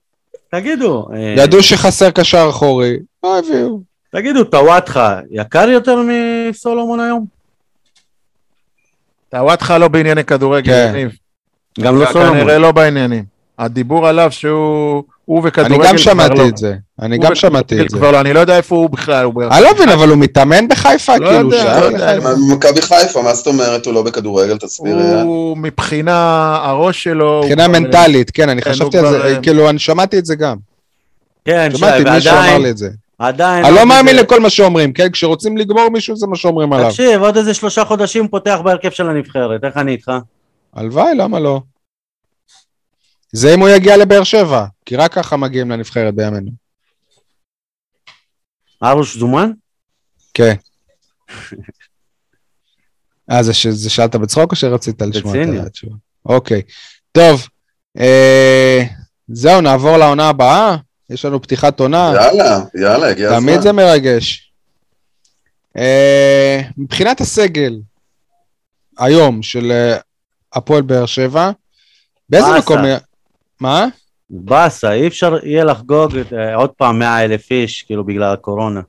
[0.52, 3.80] תגידו, אה, ידעו שחסר קשר אחורי, לא הביאו.
[4.12, 7.26] תגידו, טוואטחה יקר יותר מסולומון היום?
[9.30, 10.92] טוואטחה לא בענייני כדורגל, כן.
[10.96, 11.12] יניב.
[11.80, 12.38] גם לא סולומון.
[12.40, 13.24] כנראה לא בעניינים.
[13.60, 16.48] הדיבור עליו שהוא הוא אני וכדורגל גם כבר שמעתי לא.
[16.48, 16.76] את זה.
[17.02, 17.98] אני גם שמעתי את זה.
[17.98, 19.28] כבר לא, אני לא יודע איפה הוא בכלל.
[19.52, 21.18] אני לא מבין, אבל הוא מתאמן בחיפה?
[21.18, 22.18] לא כאילו, הוא יודע, לא יודע.
[22.56, 24.58] מכבי חיפה, מה זאת אומרת הוא לא בכדורגל?
[24.58, 24.98] תסביר.
[25.24, 27.40] הוא מבחינה, הראש שלו...
[27.44, 30.58] מבחינה מנטלית, כן, אני כן, חשבתי על זה, אה, כאילו, אני שמעתי את זה גם.
[31.46, 32.90] כן, שמעתי, מישהו אמר לי את זה.
[33.20, 33.66] עדיין...
[33.66, 35.10] אני לא מאמין לכל מה שאומרים, כן?
[35.12, 36.90] כשרוצים לגמור מישהו זה מה שאומרים עליו.
[36.90, 40.12] תקשיב, עוד איזה שלושה חודשים פותח בהרכב של הנבחרת, איך אני איתך?
[40.76, 41.62] הלוואי, למה לא?
[43.32, 46.52] זה אם הוא יגיע לבאר שבע, כי רק ככה מגיעים לנבחרת בימינו.
[48.84, 49.52] ארוש זומן?
[50.34, 50.56] כן.
[53.32, 53.68] אה, זה, ש...
[53.68, 55.34] זה שאלת בצחוק או שרצית לשמוע.
[55.62, 55.96] את התשובה?
[56.26, 56.62] אוקיי.
[57.12, 57.48] טוב,
[58.00, 58.84] אה,
[59.28, 60.78] זהו, נעבור לעונה הבאה.
[61.10, 62.14] יש לנו פתיחת עונה.
[62.16, 63.40] יאללה, יאללה, הגיע הזמן.
[63.40, 64.52] תמיד זה מרגש.
[65.78, 67.80] אה, מבחינת הסגל
[68.98, 69.98] היום של אה,
[70.54, 71.52] הפועל באר שבע,
[72.30, 72.48] באיזה.
[72.60, 72.78] מקום...
[73.62, 73.86] מה?
[74.30, 78.82] באסה, אי אפשר יהיה לחגוג אה, עוד פעם 100 אלף איש, כאילו בגלל הקורונה.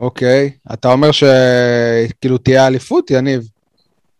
[0.00, 0.50] אוקיי.
[0.72, 3.48] אתה אומר שכאילו תהיה אליפות, יניב?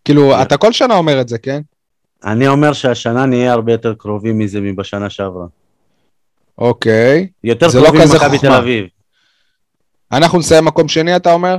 [0.04, 0.42] כאילו, כן.
[0.42, 1.60] אתה כל שנה אומר את זה, כן?
[2.24, 5.46] אני אומר שהשנה נהיה הרבה יותר קרובים מזה מבשנה שעברה.
[6.58, 7.28] אוקיי.
[7.44, 8.52] יותר זה לא קרובים ממכבי תל.
[8.52, 8.86] אביב.
[10.12, 11.56] אנחנו נסיים מקום שני, אתה אומר?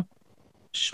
[0.73, 0.93] ש-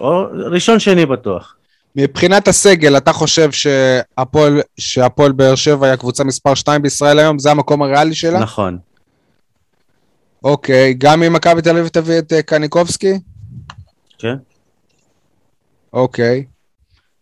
[0.52, 1.57] ראשון שני בטוח.
[1.98, 7.40] מבחינת הסגל, אתה חושב שהפועל, שהפועל באר שבע היא הקבוצה מספר 2 בישראל היום?
[7.40, 8.40] זה המקום הריאלי שלה?
[8.40, 8.78] נכון.
[10.44, 10.94] אוקיי.
[10.94, 13.14] גם אם מכבי תל אביב תביא את אה, קניקובסקי?
[14.20, 14.36] כן.
[15.94, 16.44] אוקיי.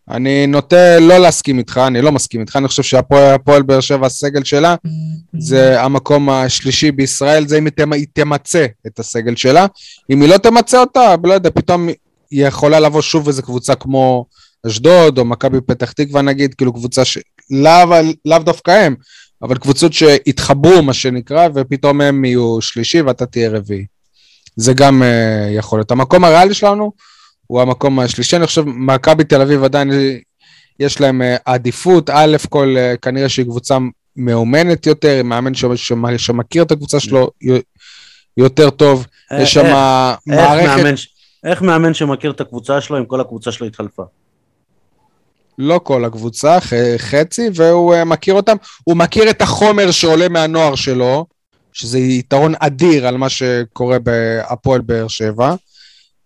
[0.09, 4.05] אני נוטה לא להסכים איתך, אני לא מסכים איתך, אני חושב שהפועל הפועל באר שבע,
[4.05, 4.75] הסגל שלה,
[5.37, 9.65] זה המקום השלישי בישראל, זה אם היא תמצה את הסגל שלה.
[10.09, 11.87] אם היא לא תמצה אותה, לא יודע, פתאום
[12.31, 14.25] היא יכולה לבוא שוב איזה קבוצה כמו
[14.67, 17.17] אשדוד, או מכבי פתח תקווה נגיד, כאילו קבוצה ש...
[17.51, 18.95] לאו, לאו דווקא הם,
[19.41, 23.85] אבל קבוצות שהתחברו, מה שנקרא, ופתאום הם יהיו שלישי ואתה תהיה רביעי.
[24.55, 25.91] זה גם uh, יכול להיות.
[25.91, 26.91] המקום הריאלי שלנו
[27.47, 29.91] הוא המקום השלישי, אני חושב, מכבי תל אביב עדיין
[30.79, 33.77] יש להם uh, עדיפות, א' כל uh, כנראה שהיא קבוצה
[34.15, 37.29] מאומנת יותר, מאמן ש- ש- שמכיר את הקבוצה שלו
[38.37, 39.05] יותר טוב,
[39.39, 39.65] יש שם
[40.27, 40.83] מערכת,
[41.43, 44.03] איך מאמן שמכיר את הקבוצה שלו, אם כל הקבוצה שלו התחלפה?
[45.57, 50.75] לא כל הקבוצה, ח- חצי, והוא uh, מכיר אותם, הוא מכיר את החומר שעולה מהנוער
[50.75, 51.25] שלו,
[51.73, 55.55] שזה יתרון אדיר על מה שקורה בהפועל באר שבע.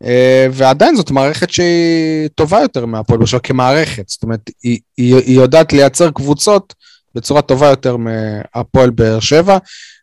[0.03, 0.07] Uh,
[0.51, 5.35] ועדיין זאת מערכת שהיא טובה יותר מהפועל באר שבע כמערכת, זאת אומרת, היא, היא, היא
[5.35, 6.73] יודעת לייצר קבוצות
[7.15, 9.57] בצורה טובה יותר מהפועל באר שבע,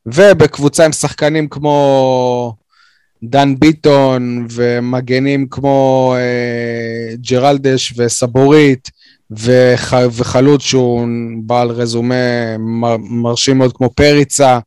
[0.07, 2.55] ובקבוצה עם שחקנים כמו
[3.23, 8.90] דן ביטון, ומגנים כמו uh, ג'רלדש וסבורית,
[9.31, 11.09] וח, וחלוץ שהוא
[11.44, 12.15] בעל רזומה
[12.59, 14.59] מר, מרשים מאוד כמו פריצה,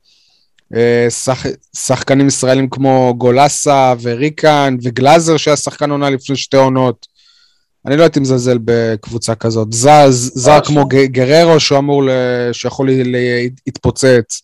[0.76, 1.46] אה, שח,
[1.76, 7.08] שחקנים ישראלים כמו גולסה וריקן וגלאזר שהיה שחקן עונה לפני שתי עונות.
[7.86, 9.74] אני לא הייתי מזלזל בקבוצה כזאת.
[9.74, 12.10] זר, זר כמו ג- גררו שהוא אמור, ל,
[12.52, 12.90] שיכול
[13.66, 14.42] להתפוצץ.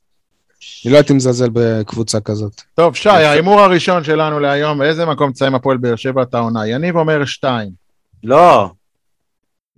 [0.85, 2.61] אני לא הייתי מזלזל בקבוצה כזאת.
[2.75, 6.67] טוב, שי, ההימור הראשון שלנו להיום, באיזה מקום תסיים הפועל באר שבע את העונה?
[6.67, 7.69] יניב אומר שתיים.
[8.23, 8.69] לא,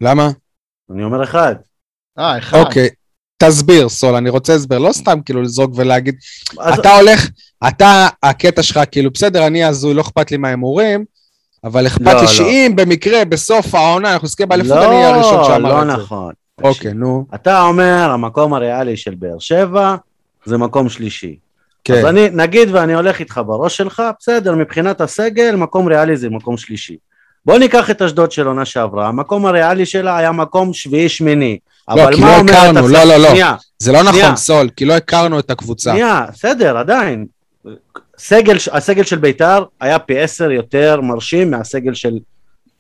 [0.01, 0.29] למה?
[0.91, 1.55] אני אומר אחד.
[2.19, 2.57] אה, אחד.
[2.57, 2.89] אוקיי.
[3.37, 6.15] תסביר, סול, אני רוצה הסבר, לא סתם כאילו לזרוק ולהגיד,
[6.59, 7.29] אז- אתה הולך,
[7.67, 11.05] אתה, הקטע שלך, כאילו, בסדר, אני הזוי, לא אכפת לי מההימורים,
[11.63, 12.27] אבל אכפת לא, לי לא.
[12.27, 15.93] שאם במקרה, בסוף העונה, אנחנו נזכה באליפות, לא, אני אהיה הראשון שאמר לא את זה.
[15.93, 16.33] נכון.
[16.63, 17.25] אוקיי, נו.
[17.35, 19.95] אתה אומר, המקום הריאלי של באר שבע
[20.45, 21.37] זה מקום שלישי.
[21.83, 21.93] כן.
[21.93, 26.57] אז אני, נגיד ואני הולך איתך בראש שלך, בסדר, מבחינת הסגל, מקום ריאלי זה מקום
[26.57, 26.97] שלישי.
[27.47, 31.57] בוא ניקח את אשדוד של עונה שעברה, המקום הריאלי שלה היה מקום שביעי-שמיני.
[31.89, 33.29] אבל כי לא הכרנו, לא, לא, לא.
[33.29, 34.03] שנייה, זה לא.
[34.03, 35.91] נכון, סול, כי לא הכרנו את הקבוצה.
[35.91, 37.25] שנייה, בסדר, עדיין.
[38.17, 42.17] סגל, הסגל של ביתר היה פי עשר יותר מרשים מהסגל של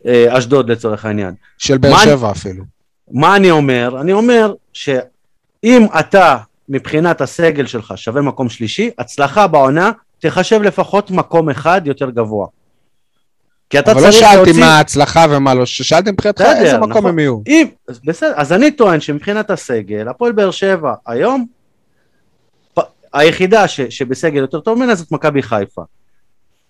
[0.05, 1.33] אה, אשדוד לצורך העניין.
[1.57, 2.63] של באר שבע אפילו.
[3.11, 4.01] מה אני אומר?
[4.01, 6.37] אני אומר שאם אתה
[6.69, 12.47] מבחינת הסגל שלך שווה מקום שלישי, הצלחה בעונה תחשב לפחות מקום אחד יותר גבוה.
[13.69, 14.59] כי אתה אבל לא צריך שאלתי להוציא...
[14.59, 17.05] מה ההצלחה ומה לא, שאלתי מבחינתך איזה מקום נכון.
[17.05, 17.39] הם יהיו.
[17.47, 21.45] אם, אז בסדר, אז אני טוען שמבחינת הסגל, הפועל באר שבע היום,
[22.73, 22.79] פ-
[23.13, 25.81] היחידה ש, שבסגל יותר טוב ממנה זאת מכבי חיפה.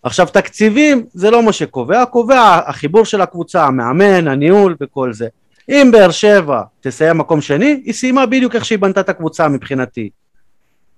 [0.04, 5.28] עכשיו תקציבים זה לא מה שקובע, קובע החיבור של הקבוצה, המאמן, הניהול וכל זה.
[5.70, 10.10] אם באר שבע תסיים מקום שני, היא סיימה בדיוק איך שהיא בנתה את הקבוצה מבחינתי.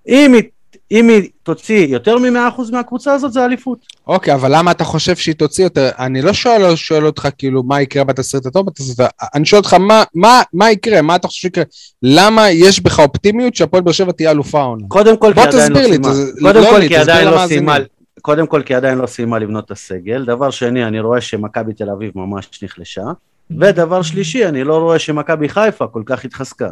[0.07, 0.43] אם היא,
[0.91, 3.79] אם היא תוציא יותר מ-100% מהקבוצה הזאת זה אליפות.
[4.07, 5.89] אוקיי, אבל למה אתה חושב שהיא תוציא יותר?
[5.99, 8.99] אני לא שואל, שואל אותך כאילו מה יקרה בתסריט הטוב, בתסריט
[9.35, 11.63] אני שואל אותך מה, מה, מה יקרה, מה אתה חושב שיקרה?
[12.03, 14.83] למה יש בך אופטימיות שהפועל באר שבע תהיה אלופה העונה?
[14.87, 16.09] קודם כל בוא כי עדיין תסביר לא לי, סיימה.
[16.09, 17.47] תס- קודם לא כל לי, כי תסביר עדיין לא.
[17.47, 17.77] סיימה,
[18.21, 21.89] קודם כל כי עדיין לא סיימה לבנות את הסגל, דבר שני אני רואה שמכבי תל
[21.89, 23.03] אביב ממש נחלשה,
[23.59, 26.69] ודבר שלישי אני לא רואה שמכבי חיפה כל כך התחזקה.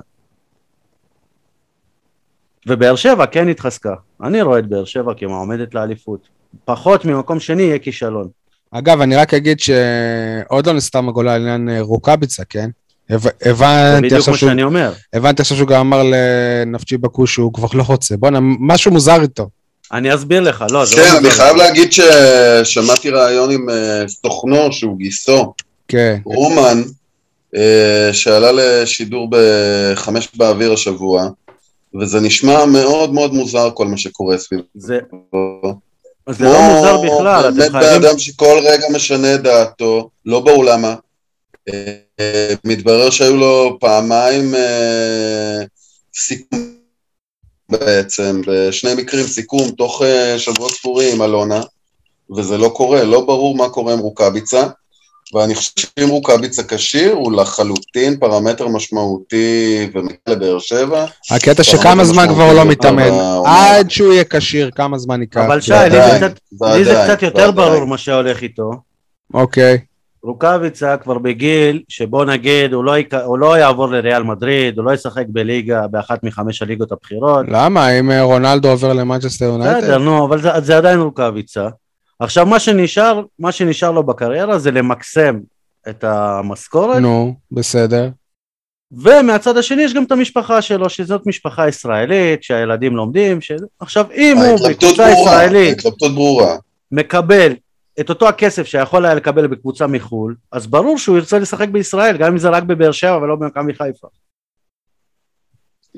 [2.68, 6.19] ובאר שבע כן התחזקה, אני רואה את באר שבע כמועמדת לאליפות,
[6.65, 8.27] פחות ממקום שני יהיה כישלון.
[8.72, 12.69] אגב, אני רק אגיד שעוד לא נסתם הגולה על עניין אה, רוקאביצה, כן?
[13.10, 14.91] הב- זה הבנתי בדיוק עכשיו מה שהוא שאני אומר.
[15.14, 18.18] הבנתי עכשיו שהוא גם אמר לנפצ'י בקו שהוא כבר לא רוצה.
[18.18, 19.49] בואנה, משהו מוזר איתו.
[19.91, 21.30] אני אסביר לך, לא, זה כן, לא אני.
[21.31, 25.53] חייב להגיד ששמעתי ראיון עם אה, סוכנו, שהוא גיסו,
[25.88, 26.18] כן.
[26.26, 26.81] רומן,
[27.56, 31.30] אה, שעלה לשידור בחמש באוויר השבוע,
[32.01, 34.64] וזה נשמע מאוד מאוד מוזר כל מה שקורה סביבו.
[34.76, 34.99] זה
[36.30, 38.01] זה לא מוזר בכלל, אתם באמת חייבים...
[38.01, 40.95] באדם שכל רגע משנה את דעתו, לא ברור למה.
[41.69, 45.59] אה, מתברר שהיו לו פעמיים אה,
[46.15, 46.77] סיכום
[47.69, 51.61] בעצם, בשני מקרים סיכום תוך אה, שבועות ספורים אלונה,
[52.38, 54.68] וזה לא קורה, לא ברור מה קורה עם רוקאביצה,
[55.34, 61.06] ואני חושב שאם רוקאביצה כשיר, הוא לחלוטין פרמטר משמעותי ומגיע לבאר שבע.
[61.32, 63.10] הקטע שכמה זמן כבר לא מתאמן.
[63.45, 65.41] עד שהוא יהיה כשיר, כמה זמן ייקח.
[65.48, 65.74] אבל שי,
[66.62, 67.52] לי זה קצת- יותר.
[67.52, 68.72] ברור מה שהולך איתו.
[69.34, 69.78] אוקיי.
[70.24, 73.14] רוקאביצה כבר בגיל שבוא נגיד הוא לא, יק...
[73.14, 77.45] הוא לא יעבור לריאל מדריד, הוא לא ישחק בליגה באחת מחמש הליגות הבכירות.
[77.49, 77.99] למה?
[77.99, 79.78] אם אה, רונלדו עובר למנצ'סטר יונייטד?
[79.78, 81.68] בסדר, נו, אבל זה, זה עדיין רוקאביצה.
[82.19, 85.39] עכשיו מה שנשאר, מה שנשאר לו בקריירה זה למקסם
[85.89, 88.10] את המשכורת, נו, בסדר.
[88.91, 93.52] ומהצד השני יש גם את המשפחה שלו, שזאת משפחה ישראלית, שהילדים לומדים, ש...
[93.80, 96.56] עכשיו אם הוא בקבוצה ברורה, ישראלית ההתלבטות ברורה.
[96.91, 97.53] מקבל
[97.99, 102.31] את אותו הכסף שיכול היה לקבל בקבוצה מחו"ל, אז ברור שהוא ירצה לשחק בישראל, גם
[102.31, 104.07] אם זה רק בבאר שבע ולא במכבי חיפה.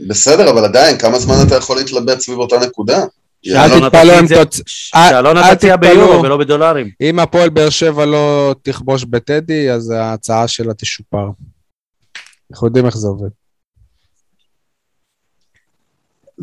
[0.08, 3.06] בסדר, אבל עדיין, כמה זמן אתה יכול להתלבט סביב אותה נקודה?
[3.48, 4.60] אל שאלונה תתפלאו אם תוצ...
[4.96, 5.96] אל- שאלונה אל תציע תתפלאו.
[5.96, 6.90] ביורו ולא בדולרים.
[7.02, 11.30] אם הפועל באר שבע לא תכבוש בטדי, אז ההצעה שלה תשופר.
[12.52, 13.30] אנחנו יודעים איך זה עובד.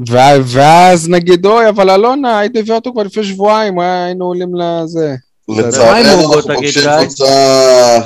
[0.09, 5.15] ו- ואז נגיד, אוי, אבל אלונה, היית מביא אותו כבר לפני שבועיים, היינו עולים לזה.
[5.49, 6.83] לצערנו אנחנו פוגשים?
[7.05, 7.99] קבוצה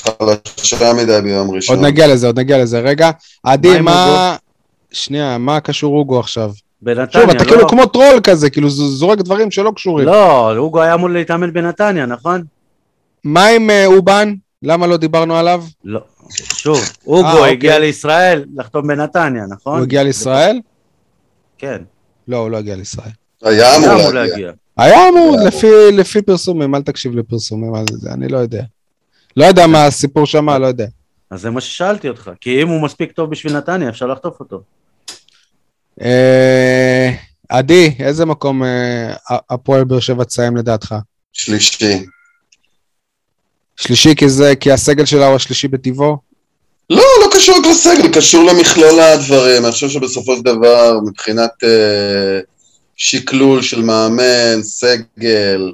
[0.00, 1.76] חלשה מדי ביום ראשון.
[1.76, 2.80] עוד נגיע לזה, עוד נגיע לזה.
[2.80, 3.10] רגע,
[3.42, 4.36] עדי, מה...
[4.92, 6.50] שנייה, מה קשור אוגו עכשיו?
[6.82, 7.48] בנתניה, שוב, אתה לא?
[7.50, 10.06] כאילו כמו טרול כזה, כאילו זורק דברים שלא קשורים.
[10.06, 12.42] לא, אוגו היה אמור להתאמן בנתניה, נכון?
[13.24, 14.34] מה עם אה, אובן?
[14.62, 15.64] למה לא דיברנו עליו?
[15.84, 16.00] לא.
[16.30, 17.50] שוב, אוגו אוקיי.
[17.50, 19.76] הגיע לישראל לחתום בנתניה, נכון?
[19.76, 20.60] הוא הגיע לישראל?
[21.58, 21.82] כן.
[22.28, 23.10] לא, הוא לא הגיע לישראל.
[23.42, 24.36] היה אמור היה אמור להגיע.
[24.36, 24.52] להגיע.
[24.76, 28.62] היה אמור, לפי, לפי פרסומים, אל תקשיב לפרסומים על זה, אני לא יודע.
[29.36, 30.86] לא יודע מה הסיפור שם, לא יודע.
[31.30, 34.62] אז זה מה ששאלתי אותך, כי אם הוא מספיק טוב בשביל נתניה, אפשר לחטוף אותו.
[36.02, 37.10] אה,
[37.48, 39.14] עדי, איזה מקום אה,
[39.50, 40.94] הפועל באר שבע תסיים לדעתך?
[41.32, 42.04] שלישי.
[43.76, 46.16] שלישי כי זה, כי הסגל שלה הוא השלישי בטבעו?
[46.90, 49.64] לא, לא קשור רק לסגל, קשור למכלול הדברים.
[49.64, 52.40] אני חושב שבסופו של דבר, מבחינת אה,
[52.96, 55.72] שקלול של מאמן, סגל,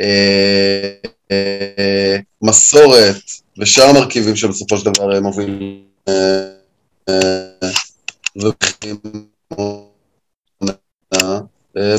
[0.00, 0.86] אה,
[1.30, 3.22] אה, מסורת
[3.58, 6.14] ושאר המרכיבים שבסופו של דבר הם מובילים אה,
[7.08, 7.70] אה, אה,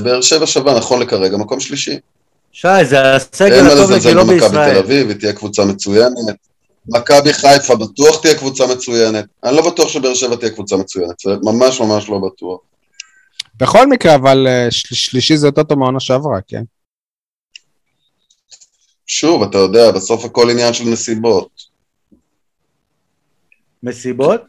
[0.04, 2.00] באר שבע שווה, נכון לכרגע, מקום שלישי.
[2.52, 4.78] שי, זה הסגל אין מה הטוב לזלזל לגילו במכבי תל בישראל.
[4.78, 6.16] אביב, היא תהיה קבוצה מצוינת.
[6.88, 9.26] מכבי חיפה בטוח תהיה קבוצה מצוינת.
[9.44, 12.60] אני לא בטוח שבאר שבע תהיה קבוצה מצוינת, זה ממש ממש לא בטוח.
[13.58, 16.64] בכל מקרה, אבל אה, של- שלישי זה יותר טוב מהעונה שעברה, כן?
[19.08, 21.50] שוב, אתה יודע, בסוף הכל עניין של נסיבות.
[23.84, 24.42] מסיבות?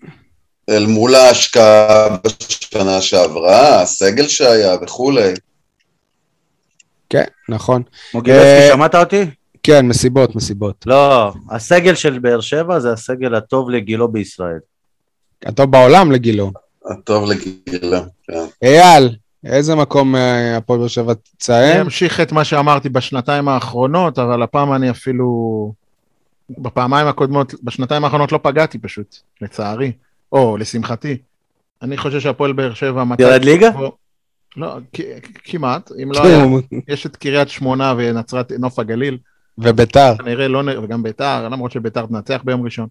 [0.68, 5.34] אל מול ההשקעה בשנה שעברה, הסגל שהיה וכולי.
[7.10, 7.82] כן, נכון.
[8.14, 9.24] מוגילבסקי, אה, שמעת אותי?
[9.62, 10.84] כן, מסיבות, מסיבות.
[10.86, 14.58] לא, הסגל של באר שבע זה הסגל הטוב לגילו בישראל.
[15.46, 16.50] הטוב בעולם לגילו.
[16.90, 18.44] הטוב לגילה, כן.
[18.62, 21.80] אייל, איזה מקום אה, הפועל באר שבע אני תציין?
[21.80, 25.72] אמשיך את מה שאמרתי בשנתיים האחרונות, אבל הפעם אני אפילו...
[26.58, 29.92] בפעמיים הקודמות, בשנתיים האחרונות לא פגעתי פשוט, לצערי,
[30.32, 31.16] או לשמחתי.
[31.82, 33.04] אני חושב שהפועל באר שבע...
[33.18, 33.70] ירד ליגה?
[34.56, 34.76] לא,
[35.44, 36.44] כמעט, אם לא היה.
[36.88, 39.18] יש את קריית שמונה ונצרת, נוף הגליל,
[39.58, 40.14] וביתר.
[40.18, 42.86] כנראה לא, נ- וגם ביתר, למרות שביתר תנצח ביום ראשון.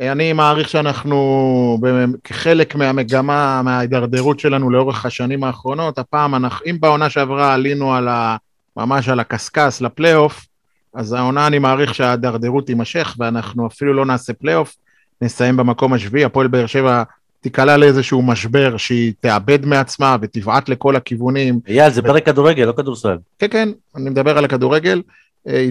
[0.00, 1.78] אה, אני מעריך שאנחנו,
[2.24, 8.36] כחלק מהמגמה, מההידרדרות שלנו לאורך השנים האחרונות, הפעם, אנחנו, אם בעונה שעברה עלינו על ה,
[8.76, 10.46] ממש על הקשקש לפלייאוף,
[10.94, 14.76] אז העונה אני מעריך שההידרדרות תימשך, ואנחנו אפילו לא נעשה פלייאוף,
[15.22, 17.02] נסיים במקום השביעי, הפועל באר שבע
[17.40, 23.16] תיקלע לאיזשהו משבר שהיא תאבד מעצמה ותבעט לכל הכיוונים, אייל, זה פרק כדורגל, לא כדורסל.
[23.38, 25.02] כן, כן, אני מדבר על הכדורגל.
[25.48, 25.68] אה,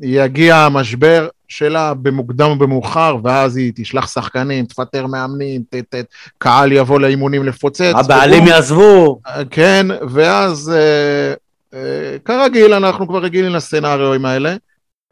[0.00, 5.94] יגיע המשבר שלה במוקדם או במאוחר, ואז היא תשלח שחקנים, תפטר מאמנים, ת, ת,
[6.38, 7.92] קהל יבוא לאימונים לפוצץ.
[7.94, 9.20] הבעלים יעזבו.
[9.26, 11.34] אה, כן, ואז אה,
[11.78, 14.56] אה, כרגיל, אנחנו כבר רגילים לסצנריואים האלה,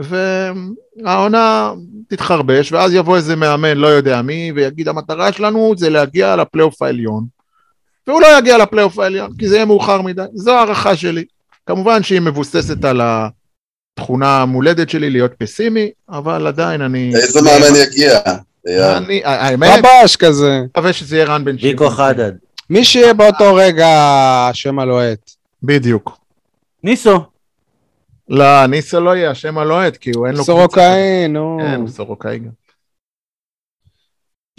[0.01, 1.73] והעונה
[2.09, 7.25] תתחרבש, ואז יבוא איזה מאמן, לא יודע מי, ויגיד, המטרה שלנו זה להגיע לפלייאוף העליון.
[8.07, 10.23] והוא לא יגיע לפלייאוף העליון, כי זה יהיה מאוחר מדי.
[10.35, 11.25] זו הערכה שלי.
[11.67, 17.13] כמובן שהיא מבוססת על התכונה המולדת שלי להיות פסימי, אבל עדיין אני...
[17.15, 18.19] איזה מאמן יגיע?
[18.97, 20.61] אני, האמת, רבש כזה.
[20.65, 22.33] מקווה שזה יהיה רן בן ויקו חדד.
[22.71, 23.89] מי שיהיה באותו רגע
[24.51, 25.31] השם הלוהט.
[25.63, 26.19] בדיוק.
[26.85, 27.21] ניסו.
[28.29, 30.45] לא, ניסו לא יהיה השם הלוהט, כי הוא אין לו...
[30.45, 31.59] סורוקאי, נו.
[31.61, 32.51] כן, הוא סורוקאי גם.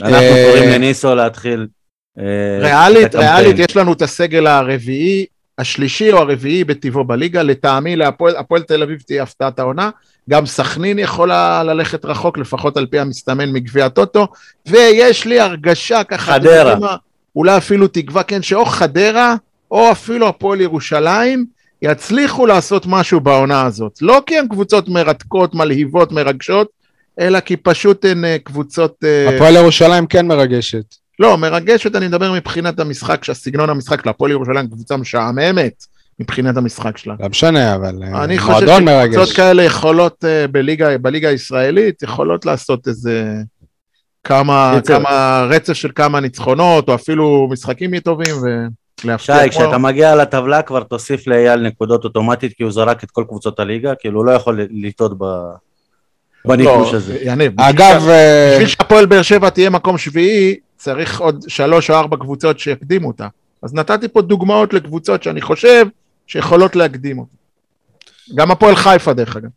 [0.02, 1.68] אנחנו אה, קוראים לניסו להתחיל.
[2.20, 3.16] אה, ריאלית.
[3.16, 5.26] ריאלית, יש לנו את הסגל הרביעי,
[5.58, 9.90] השלישי או הרביעי בטבעו בליגה, לטעמי להפועל הפועל תל אביב תהיה הפתעת העונה,
[10.30, 14.28] גם סכנין יכולה ללכת רחוק, לפחות על פי המסתמן מגביע הטוטו,
[14.66, 16.96] ויש לי הרגשה ככה, חדרה.
[17.36, 19.36] אולי אפילו תקווה, כן, שאו חדרה,
[19.72, 21.46] או אפילו הפועל ירושלים,
[21.82, 23.98] יצליחו לעשות משהו בעונה הזאת.
[24.02, 26.68] לא כי הן קבוצות מרתקות, מלהיבות, מרגשות,
[27.20, 29.04] אלא כי פשוט הן אה, קבוצות...
[29.04, 30.96] אה, הפועל ירושלים כן מרגשת.
[31.20, 35.86] לא, מרגשת, אני מדבר מבחינת המשחק, שהסגנון המשחק להפועל ירושלים קבוצה משעממת
[36.20, 37.16] מבחינת המשחק שלה.
[37.20, 39.34] לא משנה, אבל אה, אני חושב מועדון שקבוצות מרגש.
[39.34, 43.34] כאלה יכולות בליגה, בליגה הישראלית, יכולות לעשות איזה
[44.24, 44.80] כמה.
[44.86, 48.80] כמה רצף של כמה ניצחונות, או אפילו משחקים טובים, ולהפתיע.
[49.18, 53.60] שי, כשאתה מגיע לטבלה כבר תוסיף לאייל נקודות אוטומטית, כי הוא זרק את כל קבוצות
[53.60, 55.54] הליגה, כאילו הוא לא יכול לטעות ב-
[56.46, 57.14] בניחוש הזה.
[57.14, 61.90] לא, יניב, בשביל אגב, אה, בשביל שהפועל באר שבע תהיה מקום שביעי, צריך עוד שלוש
[61.90, 63.28] או ארבע קבוצות שיקדימו אותה.
[63.64, 65.86] אז נתתי פה דוגמאות לקבוצות שאני חושב
[66.28, 67.36] שיכולות להקדים אותה.
[68.36, 69.50] גם הפועל חיפה דרך אגב.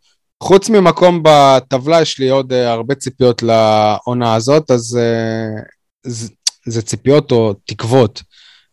[0.43, 5.63] חוץ ממקום בטבלה, יש לי עוד אה, הרבה ציפיות לעונה הזאת, אז אה,
[6.03, 6.29] זה,
[6.67, 8.23] זה ציפיות או תקוות.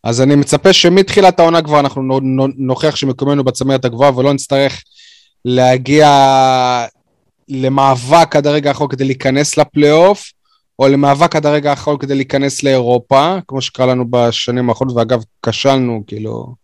[0.04, 4.84] אז אני מצפה שמתחילת העונה כבר אנחנו נו- נו- נוכיח שמקומנו בצמרת הגבוהה ולא נצטרך
[5.46, 6.08] להגיע
[7.50, 10.32] למאבק עד הרגע האחרון כדי להיכנס לפלייאוף,
[10.80, 16.04] או למאבק עד הרגע האחרון כדי להיכנס לאירופה, כמו שקרה לנו בשנים האחרונות, ואגב, כשלנו,
[16.08, 16.56] כאילו,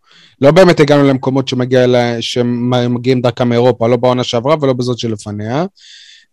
[0.41, 5.65] לא באמת הגענו למקומות שמגיע לה, שמגיעים דרכם מאירופה, לא בעונה שעברה ולא בזאת שלפניה.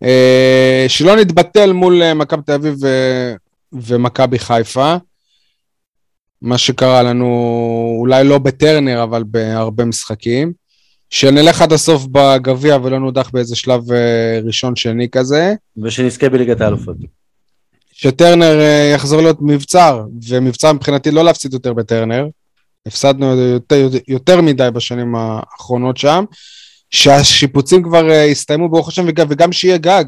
[0.03, 3.35] אה, שלא נתבטל מול אה, מכבי תל אביב ו-
[3.73, 4.97] ומכבי חיפה.
[6.43, 10.53] מה שקרה לנו, אולי לא בטרנר, אבל בהרבה משחקים.
[11.11, 15.55] שנלך עד הסוף בגביע ולא נודח באיזה שלב אה, ראשון-שני כזה.
[15.83, 16.97] ושנזכה בליגת האלופות.
[17.93, 22.27] שטרנר אה, יחזור להיות מבצר, ומבצר מבחינתי לא להפסיד יותר בטרנר.
[22.87, 26.25] הפסדנו יותר, יותר מדי בשנים האחרונות שם.
[26.91, 30.05] שהשיפוצים כבר אה, הסתיימו ברוך השם, וגם, וגם שיהיה גג.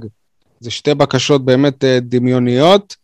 [0.60, 2.96] זה שתי בקשות באמת דמיוניות.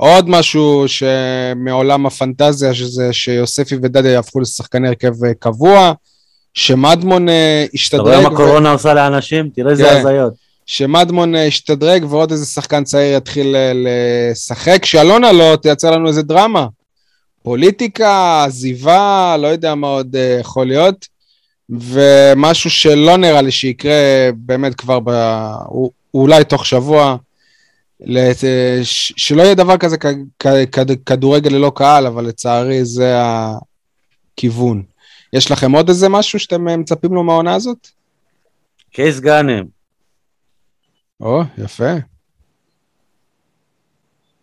[0.00, 5.92] עוד משהו שמעולם הפנטזיה, שזה שיוספי ודדיה יהפכו לשחקני הרכב אה, קבוע,
[6.54, 8.06] שמדמון אה, אתה ישתדרג.
[8.06, 9.50] רואה מה ו- קורונה עושה לאנשים?
[9.54, 9.96] תראה איזה כן.
[9.96, 10.32] הזיות.
[10.66, 16.66] שמדמון אה, ישתדרג ועוד איזה שחקן צעיר יתחיל לשחק, שאלונה לא תייצר לנו איזה דרמה.
[17.42, 21.06] פוליטיקה, עזיבה, לא יודע מה עוד יכול להיות,
[21.70, 25.10] ומשהו שלא נראה לי שיקרה באמת כבר, ב...
[26.14, 27.16] אולי תוך שבוע,
[28.00, 28.36] לת...
[28.82, 30.06] ש- שלא יהיה דבר כזה כ...
[30.38, 30.46] כ...
[30.72, 30.78] כ...
[31.06, 33.52] כדורגל ללא קהל, אבל לצערי זה, ה...
[34.36, 34.82] כיוון.
[35.32, 37.88] יש לכם עוד איזה משהו שאתם אה, מצפים לו מהעונה הזאת?
[38.92, 39.64] קייס גאנם.
[41.20, 41.92] או, יפה.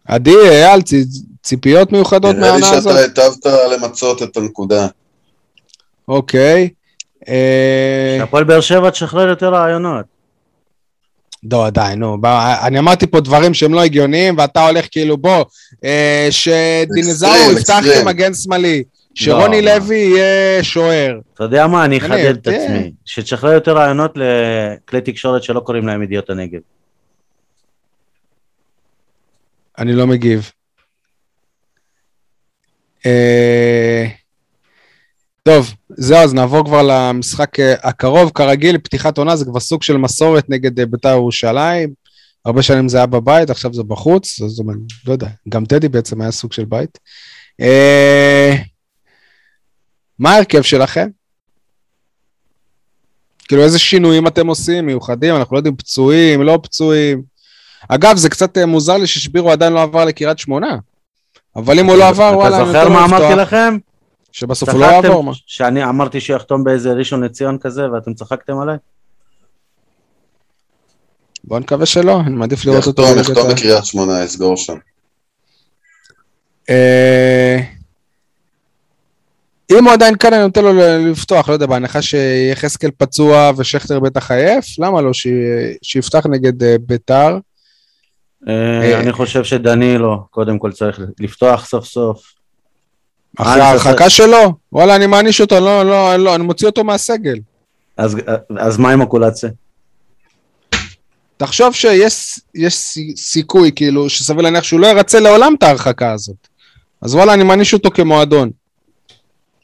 [0.05, 2.93] עדי, אייל, צ- ציפיות מיוחדות נראה לי מהעונה הזאת?
[2.97, 4.87] שאתה היטבת למצות את הנקודה.
[6.07, 6.69] אוקיי.
[7.27, 10.05] אה, הפועל באר שבע תשחרר יותר רעיונות.
[11.51, 12.21] לא, די, נו.
[12.21, 12.29] בוא,
[12.61, 15.45] אני אמרתי פה דברים שהם לא הגיוניים, ואתה הולך כאילו, בוא,
[15.83, 17.79] אה, שדינזאו יפתח.
[18.01, 18.83] כמגן שמאלי,
[19.15, 21.19] שרוני לא, לוי יהיה שוער.
[21.33, 22.47] אתה יודע מה, אני אחדד את.
[22.47, 22.91] עצמי.
[23.05, 26.59] שתשחרר יותר רעיונות לכלי תקשורת שלא קוראים להם ידיעות הנגב.
[29.77, 30.51] אני לא מגיב.
[33.05, 34.05] אה,
[35.43, 38.31] טוב, זהו, אז נעבור כבר למשחק אה, הקרוב.
[38.35, 41.93] כרגיל, פתיחת עונה זה כבר סוג של מסורת נגד אה, בית"ר ירושלים.
[42.45, 46.21] הרבה שנים זה היה בבית, עכשיו זה בחוץ, זאת אומרת, לא יודע, גם טדי בעצם
[46.21, 46.99] היה סוג של בית.
[47.61, 48.55] אה,
[50.19, 51.07] מה ההרכב שלכם?
[53.47, 55.35] כאילו, איזה שינויים אתם עושים, מיוחדים?
[55.35, 57.21] אנחנו לא יודעים, פצועים, לא פצועים.
[57.89, 60.77] אגב, זה קצת אה, מוזר לי ששבירו עדיין לא עבר לקריית שמונה.
[61.55, 63.35] אבל אם הוא לא עבר, וואלה, אתה זוכר מה אמרתי.
[63.35, 63.77] לכם?
[64.31, 65.31] שבסוף הוא לא יעבור, מה?
[65.45, 68.77] שאני אמרתי שיחתום באיזה ראשון לציון כזה ואתם צחקתם עליי?
[71.43, 73.01] בוא נקווה שלא, אני מעדיף לראות אותו.
[73.01, 74.77] יחתום, יחתום בקריית שמונה, יסגור שם.
[76.69, 77.57] אה,
[79.71, 80.71] אם הוא עדיין כאן, אני נותן לו
[81.11, 85.11] לפתוח, לא יודע, בהנחה שיחזקאל פצוע ושכטר בטח עייף, למה לא?
[85.81, 87.37] שיפתח נגד אה, ביתר.
[88.47, 88.99] אה.
[88.99, 92.36] אני חושב שדנילו קודם כל צריך לפתוח סוף סוף.
[93.37, 94.53] אחרי ההרחקה שלו?
[94.71, 97.37] וואלה, אני מעניש אותו, לא, לא, לא, אני מוציא אותו מהסגל.
[97.97, 98.17] אז-
[98.59, 99.49] אז מה עם הקולציה?
[101.37, 106.47] תחשוב שיש יש סי- סיכוי, כאילו, שסביר להניח שהוא לא ירצה לעולם את ההרחקה הזאת.
[107.01, 108.49] אז וואלה, אני מעניש אותו כמועדון.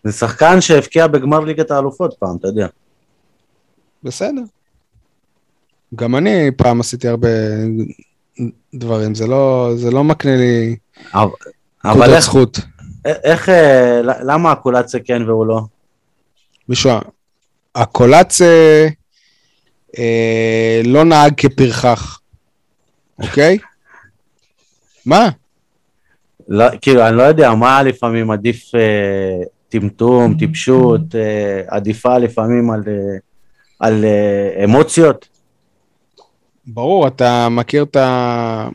[0.03, 2.67] זה שחקן שהבקיע בגמר ליגת האלופות פעם, אתה יודע.
[4.03, 4.41] בסדר.
[5.95, 7.27] גם אני פעם עשיתי הרבה
[8.73, 10.75] דברים, זה לא, זה לא מקנה לי
[11.13, 11.29] אבל
[11.91, 12.59] נקודות איך, זכות.
[13.05, 15.61] איך, אה, למה הקולציה כן והוא לא?
[16.69, 16.91] מישהו,
[17.75, 18.87] הקולאצה
[19.97, 22.19] אה, לא נהג כפרחח,
[23.19, 23.57] אוקיי?
[25.05, 25.29] מה?
[26.47, 32.83] לא, כאילו, אני לא יודע, מה לפעמים עדיף אה, טמטום, טיפשות, אה, עדיפה לפעמים על,
[32.87, 33.17] אה,
[33.79, 35.27] על אה, אמוציות?
[36.65, 38.69] ברור, אתה מכיר את ה...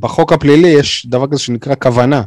[0.00, 2.22] בחוק הפלילי יש דבר כזה שנקרא כוונה.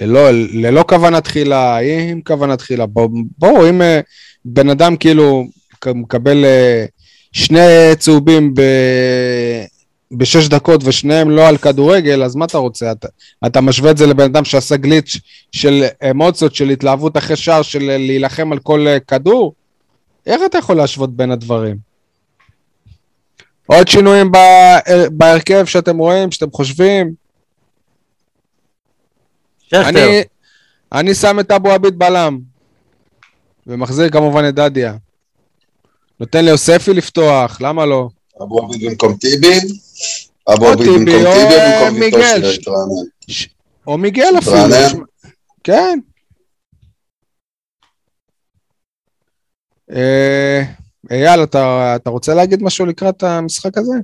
[0.00, 1.78] ללא, ללא כוונה תחילה,
[2.10, 2.86] עם כוונה תחילה.
[2.86, 4.00] ברור, ברור, אם אה,
[4.44, 5.44] בן אדם כאילו
[5.86, 6.84] מקבל אה,
[7.32, 7.60] שני
[7.98, 8.62] צהובים ב...
[10.12, 12.92] בשש דקות ושניהם לא על כדורגל, אז מה אתה רוצה?
[12.92, 13.08] אתה,
[13.46, 15.16] אתה משווה את זה לבן אדם שעשה גליץ'
[15.52, 19.54] של אמוציות, של התלהבות אחרי שער, של להילחם על כל אה, כדור?
[20.26, 21.76] איך אתה יכול להשוות בין הדברים?
[23.66, 24.78] עוד שינויים בה-
[25.10, 27.23] בהרכב שאתם רואים, שאתם חושבים?
[29.82, 30.22] שכטר, אני,
[30.92, 32.38] אני שם את אבו עביד בלם,
[33.66, 34.96] ומחזיר כמובן את דדיה.
[36.20, 38.08] נותן ליוספי לפתוח, למה לא?
[38.42, 39.58] אבו עביד במקום טיבי,
[40.54, 43.08] אבו עביד במקום או, טיבי אה, או במקום ויטור מיגל.
[43.86, 45.04] או מיגל אפילו.
[45.64, 45.98] כן.
[49.90, 50.62] אה,
[51.10, 53.94] אייל, אתה, אתה רוצה להגיד משהו לקראת המשחק הזה?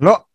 [0.00, 0.25] לא.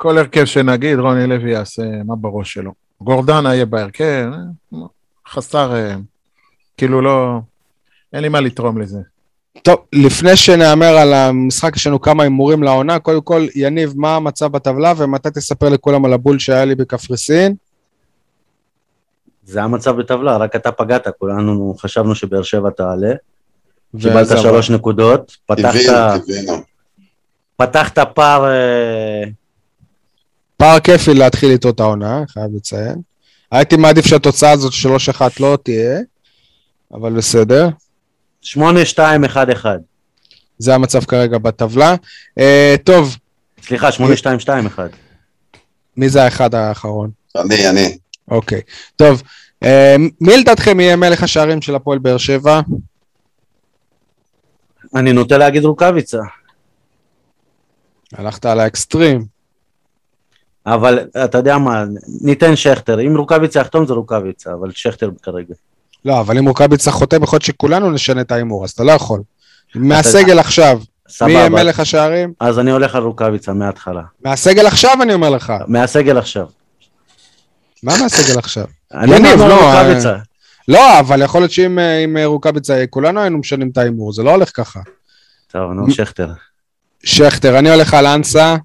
[0.00, 2.72] כל הרכב שנגיד, רוני לוי יעשה מה בראש שלו.
[3.00, 4.30] גורדנה יהיה בהרכב,
[4.74, 4.78] אה,
[5.28, 5.94] חסר, אה,
[6.76, 7.38] כאילו לא,
[8.12, 8.98] אין לי מה לתרום לזה.
[9.62, 12.98] טוב, לפני שנהמר על המשחק, יש לנו כמה הימורים לעונה.
[12.98, 17.54] קודם כל, יניב, מה המצב בטבלה, ומתי תספר לכולם על הבול שהיה לי בקפריסין?
[19.44, 23.12] זה המצב בטבלה, רק אתה פגעת, כולנו חשבנו שבאר שבע תעלה.
[24.00, 24.38] קיבלת.
[24.38, 26.20] שלוש נקודות, פתחת.
[27.56, 29.24] פתחת פער, אה,
[30.60, 33.00] פער כיפי להתחיל איתו את העונה, חייב לציין.
[33.50, 36.00] הייתי מעדיף שהתוצאה הזאת של 3-1 לא תהיה,
[36.92, 37.68] אבל בסדר.
[38.44, 38.56] 8-2-1-1.
[40.58, 41.94] זה המצב כרגע בטבלה.
[42.38, 43.16] אה, טוב,
[43.62, 44.78] סליחה, 8-2-2-1.
[45.96, 47.10] מי זה האחד האחרון?
[47.36, 47.98] אני, אני.
[48.30, 48.60] אוקיי.
[48.96, 49.22] טוב,
[49.62, 52.60] אה, מי לדעתכם יהיה מלך השערים של הפועל באר שבע?
[54.94, 56.18] אני נוטה להגיד רוקאביצה,
[58.12, 59.39] הלכת על האקסטרים.
[60.66, 61.84] אבל אתה יודע מה,
[62.20, 65.54] ניתן שכטר, אם רוקאביצה יחתום זה רוקאביצה, אבל שכטר כרגע.
[66.04, 69.20] לא, אבל אם רוקאביצה חותם, יכול להיות שכולנו נשנה את ההימור, אז אתה לא יכול.
[69.74, 70.80] מהסגל עכשיו,
[71.22, 72.32] מי יהיה סבבה, מלך השערים?
[72.40, 74.02] אז אני הולך על רוקאביצה מההתחלה.
[74.24, 75.52] מהסגל עכשיו אני אומר לך.
[75.66, 76.46] מהסגל עכשיו.
[77.82, 78.64] מה מהסגל עכשיו?
[78.94, 80.16] אני אומר לא, רוקאביצה.
[80.68, 84.30] לא, אבל יכול להיות שאם אה, עם רוקאביצה, כולנו היינו משנים את ההימור, זה לא
[84.30, 84.80] הולך ככה.
[85.52, 86.28] טוב, נו, שכטר.
[87.04, 88.56] שכטר, אני הולך על אנסה.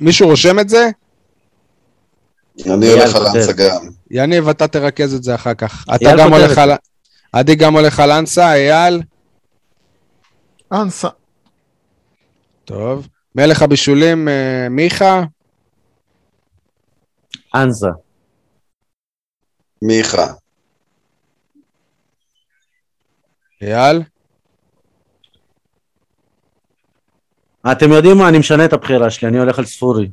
[0.00, 0.90] מישהו רושם את זה?
[2.66, 3.26] אני הולך על.
[3.26, 3.88] אנסה גם.
[4.10, 5.84] יניב, אתה תרכז את זה אחר כך.
[5.94, 6.70] אתה גם הולך על...
[7.32, 9.02] עדי גם הולך על אנסה, אייל.
[10.72, 11.08] אנסה.
[12.64, 13.08] טוב.
[13.34, 15.22] מלך הבישולים, אה, מיכה.
[17.54, 17.88] אנזה.
[19.82, 20.26] מיכה.
[23.62, 24.02] אייל.
[27.72, 28.28] אתם יודעים מה?
[28.28, 30.10] אני משנה את הבחירה שלי, אני הולך על ספורי.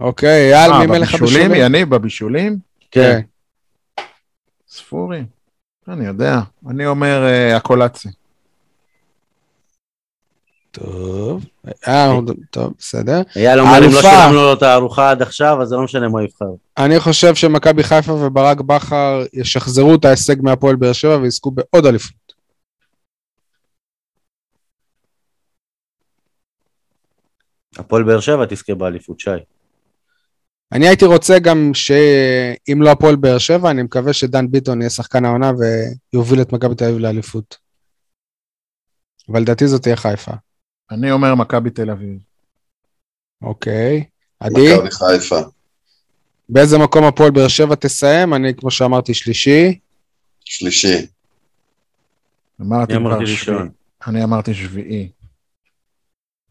[0.00, 1.50] אוקיי, אייל, אה, מי מלך בבישולים?
[1.50, 1.74] הבישולים?
[1.74, 2.58] יניב, בבישולים?
[2.90, 3.20] כן.
[4.68, 5.24] ספורי.
[5.88, 6.40] אני יודע.
[6.68, 8.10] אני אומר אה, הקולציה.
[10.70, 11.44] טוב.
[11.88, 12.10] אה,
[12.50, 13.22] טוב, בסדר.
[13.36, 14.00] אייל אומר, אם לא.
[14.00, 16.44] שילמנו לו את הארוחה עד עכשיו, אז זה לא משנה מה הוא יבחר.
[16.78, 22.32] אני חושב שמכבי חיפה וברק בכר ישחזרו את ההישג מהפועל באר שבע ויזכו בעוד אליפות.
[27.78, 29.30] הפועל באר שבע תזכה באליפות, שי.
[30.72, 35.24] אני הייתי רוצה גם שאם לא הפועל באר שבע, אני מקווה שדן ביטון יהיה שחקן
[35.24, 35.52] העונה
[36.12, 37.56] ויוביל את מכבי תל אביב לאליפות.
[39.28, 40.32] אבל לדעתי זאת תהיה חיפה.
[40.90, 42.18] אני אומר מכבי תל אביב.
[43.42, 44.04] אוקיי.
[44.40, 45.40] עדי, מכבי חיפה.
[46.48, 48.34] באיזה מקום הפועל באר שבע תסיים?
[48.34, 49.78] אני, כמו שאמרתי, שלישי.
[50.44, 51.06] שלישי.
[52.60, 53.56] אמרתי אני כבר אמרתי שביעי.
[53.56, 53.70] ראשון.
[54.06, 55.10] אני אמרתי שביעי.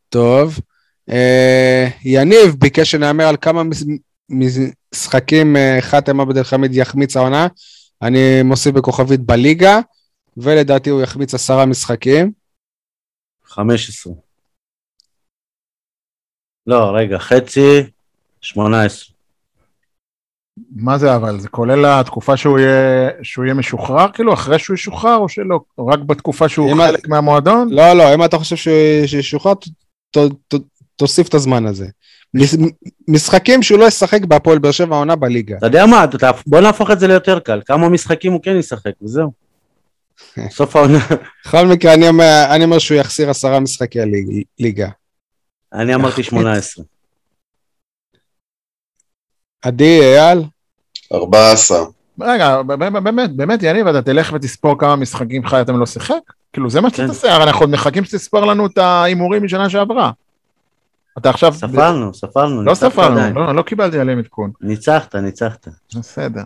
[0.09, 0.59] טוב.
[1.09, 3.61] אה, יניב ביקש שנאמר על כמה
[4.29, 7.47] משחקים אה, חאתם עבד אל חמיד יחמיץ העונה.
[8.01, 9.79] אני מוסיף בכוכבית בליגה,
[10.37, 12.31] ולדעתי הוא יחמיץ עשרה משחקים.
[13.45, 14.13] 15.
[16.67, 17.83] לא, רגע, חצי,
[18.41, 19.15] 18.
[20.71, 21.39] מה זה אבל?
[21.39, 24.11] זה כולל התקופה שהוא יהיה, שהוא יהיה משוחרר?
[24.11, 25.59] כאילו, אחרי שהוא ישוחרר או שלא?
[25.89, 27.69] רק בתקופה שהוא חלק מהמועדון?
[27.71, 29.67] לא, לא, אם אתה חושב שהוא שישוחרר, ת-
[30.17, 31.85] ת- ת- תוסיף את הזמן הזה.
[32.33, 32.55] מש-
[33.07, 35.57] משחקים שהוא לא ישחק בהפועל באר שבע העונה בליגה.
[35.57, 37.61] אתה יודע מה, אתה- בוא נהפוך את זה ליותר קל.
[37.65, 39.31] כמה משחקים הוא כן ישחק, וזהו.
[40.49, 40.99] סוף העונה.
[41.45, 43.99] בכל מקרה, אני אומר, אני אומר שהוא יחסיר עשרה משחקי
[44.59, 44.89] ליגה.
[45.73, 46.85] אני אמרתי 18.
[49.61, 50.43] עדי, אייל?
[51.13, 51.77] 14.
[52.21, 56.19] רגע, ב- ב- באמת, באמת, יניב, אתה תלך ותספור כמה משחקים חייתם לא שיחק?
[56.53, 57.07] כאילו, זה מה שאתה כן.
[57.07, 60.11] תעשה, הרי אנחנו עוד מחכים שתספור לנו את ההימורים משנה שעברה.
[61.17, 61.53] אתה עכשיו...
[61.53, 62.63] ספרנו, ספרנו.
[62.63, 63.33] לא ספרנו.
[63.35, 64.51] לא, לא קיבלתי עליהם עדכון.
[64.61, 65.67] ניצחת, ניצחת.
[65.95, 66.41] בסדר.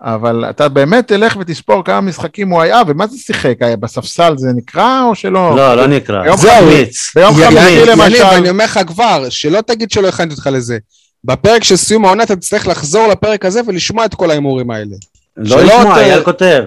[0.00, 3.54] אבל אתה באמת תלך ותספור כמה משחקים הוא היה, ומה זה שיחק?
[3.60, 5.56] היה בספסל זה נקרא או שלא?
[5.56, 6.22] לא, לא נקרא.
[6.22, 6.66] ביום זהו.
[6.66, 7.12] חמיץ.
[7.14, 8.14] ביום חמישי למשל.
[8.14, 10.78] יניב, אני אומר לך כבר, שלא תגיד שלא הכנתי אותך לזה.
[11.24, 14.96] בפרק של סיום העונה אתה תצטרך לחזור לפרק הזה ולשמוע את כל ההימורים האלה.
[15.36, 16.64] לא לשמוע, אייל כותב.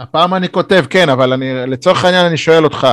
[0.00, 2.86] הפעם אני כותב, כן, אבל אני, לצורך העניין אני שואל אותך.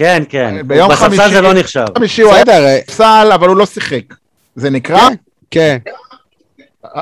[0.00, 0.68] כן, כן.
[0.68, 1.84] ביום בספסל חמישי- זה לא נחשב.
[1.98, 4.02] חמישי הוא היה אה, בספסל, אבל הוא לא שיחק.
[4.56, 5.08] זה נקרא?
[5.50, 5.78] כן,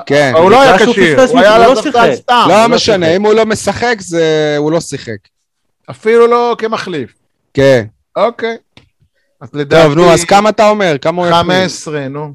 [0.06, 0.30] כן.
[0.34, 2.10] אבל הוא לא היה כשיר, הוא היה על לא הספסל שיחק.
[2.14, 2.46] סתם.
[2.48, 3.16] לא לא משנה.
[3.16, 4.54] אם הוא לא משחק, זה...
[4.58, 5.16] הוא לא שיחק.
[5.90, 7.12] אפילו לא כמחליף.
[7.54, 7.84] כן.
[8.16, 8.56] אוקיי.
[9.40, 9.84] אז לדעתי...
[9.88, 10.96] טוב, נו, אז כמה אתה אומר?
[11.00, 11.42] כמה הוא יחליט?
[11.46, 12.32] 15, נו.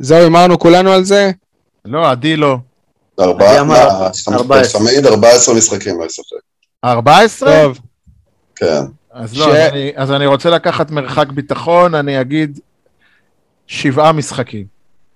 [0.00, 1.30] זהו, הימרנו כולנו על זה?
[1.84, 2.56] לא, עדי לא.
[3.20, 4.80] ארבעה, אני אמר, מה, חמ- 14.
[4.80, 6.36] חמיד 14 משחקים לא ישחק.
[6.84, 7.62] 14?
[7.62, 7.78] טוב.
[8.56, 8.82] כן.
[9.12, 12.60] אז לא, ש- אז אני- אז אני רוצה לקחת מרחק ביטחון, אני אגיד
[13.66, 14.66] שבעה משחקים.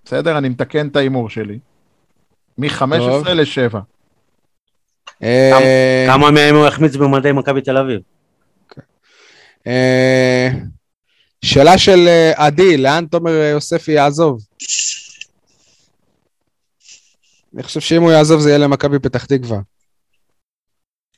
[0.04, 0.38] בסדר?
[0.38, 1.58] אני מתקן את ההימור שלי.
[1.58, 2.64] טוב.
[2.64, 3.76] מ-15 ל-7.
[5.22, 8.00] אה, כמה מהם הוא יחמיץ במדי מכבי תל אביב?
[9.66, 10.48] אה,
[11.44, 14.40] שאלה של אה, עדי, לאן תומר יוספי יעזוב?
[17.54, 19.58] אני חושב שאם הוא יעזוב זה יהיה למכבי פתח תקווה.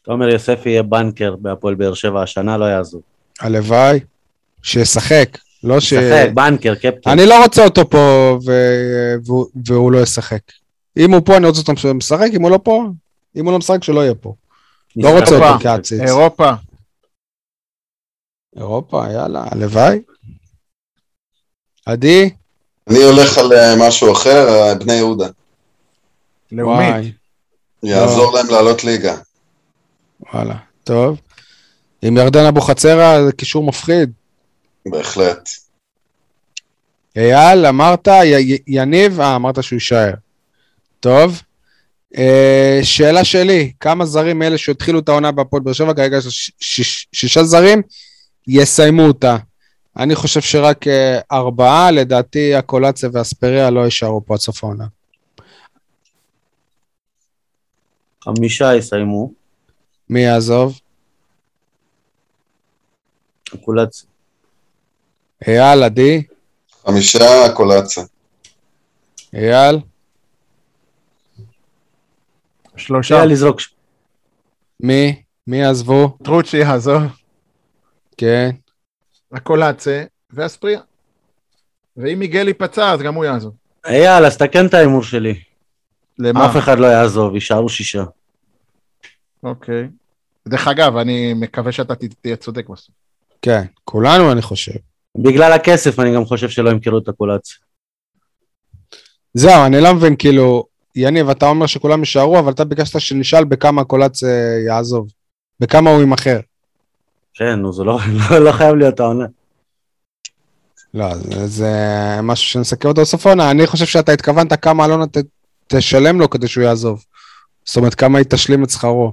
[0.06, 3.02] תומר יוספי יהיה בנקר בהפועל באר שבע השנה, לא יעזוב.
[3.40, 4.00] הלוואי.
[4.62, 5.38] שישחק.
[5.64, 5.94] לא ש...
[5.94, 7.10] שחק, בנקר, קפטן.
[7.10, 8.52] אני לא רוצה אותו פה ו...
[9.24, 9.46] והוא...
[9.66, 10.40] והוא לא ישחק.
[10.96, 12.84] אם הוא פה אני רוצה אותו משחק, אם הוא לא פה,
[13.36, 14.34] אם הוא לא משחק שלא יהיה פה.
[14.96, 15.18] לא.
[15.18, 15.58] רוצה אותו.
[15.60, 16.00] כעציץ.
[16.00, 16.50] אירופה.
[18.56, 20.00] אירופה, יאללה, הלוואי.
[21.86, 22.30] עדי?
[22.90, 25.28] אני הולך על אה, משהו אחר, אה, בני יהודה.
[26.52, 27.14] לאומית.
[27.82, 29.16] יעזור להם לעלות ליגה.
[30.20, 31.20] וואלה, טוב.
[32.02, 34.12] עם ירדן אבוחצירא זה קישור מפחיד.
[34.86, 35.48] בהחלט.
[37.16, 40.10] אייל, אמרת, י- י- יניב, אה, אמרת שהוא יישאר.
[41.00, 41.42] טוב.
[42.16, 46.50] אה, שאלה שלי, כמה זרים מאלה שהתחילו את העונה בהפועל באר שבע, כרגע יש ש-
[46.82, 47.82] ש- שישה זרים,
[48.48, 49.36] יסיימו אותה.
[49.96, 54.84] אני חושב שרק אה, ארבעה, לדעתי הקולציה והספריה לא יישארו פה עד סוף העונה.
[58.24, 59.32] חמישה יסיימו,
[60.10, 60.80] מי יעזוב?
[63.64, 64.06] קולץ.
[65.48, 66.22] אייל, עדי?
[66.86, 68.04] חמישה קולציה.
[69.34, 69.78] אייל?
[72.76, 73.14] שלושה.
[73.14, 73.60] אפשר לזרוק.
[73.60, 73.74] ש-
[74.80, 75.22] מי?
[75.46, 76.18] מי יעזבו?
[76.24, 77.02] טרוצ'י יעזוב,
[78.16, 78.50] כן.
[79.32, 80.80] הקולאצה ואספריה.
[81.96, 83.54] ואם מיגל ייפצע אז גם הוא יעזוב.
[83.86, 85.40] אייל, אז תקן את ההימור שלי.
[86.18, 86.50] למה?
[86.50, 88.04] אף אחד לא יעזוב, יישארו שישה.
[89.46, 89.88] אוקיי.
[90.48, 92.94] דרך אגב, אני מקווה שאתה תהיה צודק בסוף.
[93.42, 94.72] כן, כולנו אני חושב.
[95.18, 97.58] בגלל הכסף אני גם חושב שלא ימכרו את הקולץ.
[99.34, 103.84] זהו, אני לא מבין, כאילו, יניב, אתה אומר שכולם יישארו, אבל אתה ביקשת שנשאל בכמה
[103.84, 104.28] קולץ אה,
[104.66, 105.08] יעזוב.
[105.60, 106.40] בכמה הוא יימכר.
[107.34, 107.98] כן, נו, זה לא,
[108.30, 109.26] לא, לא חייב להיות העונה.
[110.94, 111.72] לא, זה, זה
[112.22, 113.50] משהו שנסכם אותו בסוף העונה.
[113.50, 115.16] אני חושב שאתה התכוונת כמה אלונה ת,
[115.66, 117.04] תשלם לו כדי שהוא יעזוב.
[117.64, 119.12] זאת אומרת, כמה היא תשלים את שכרו.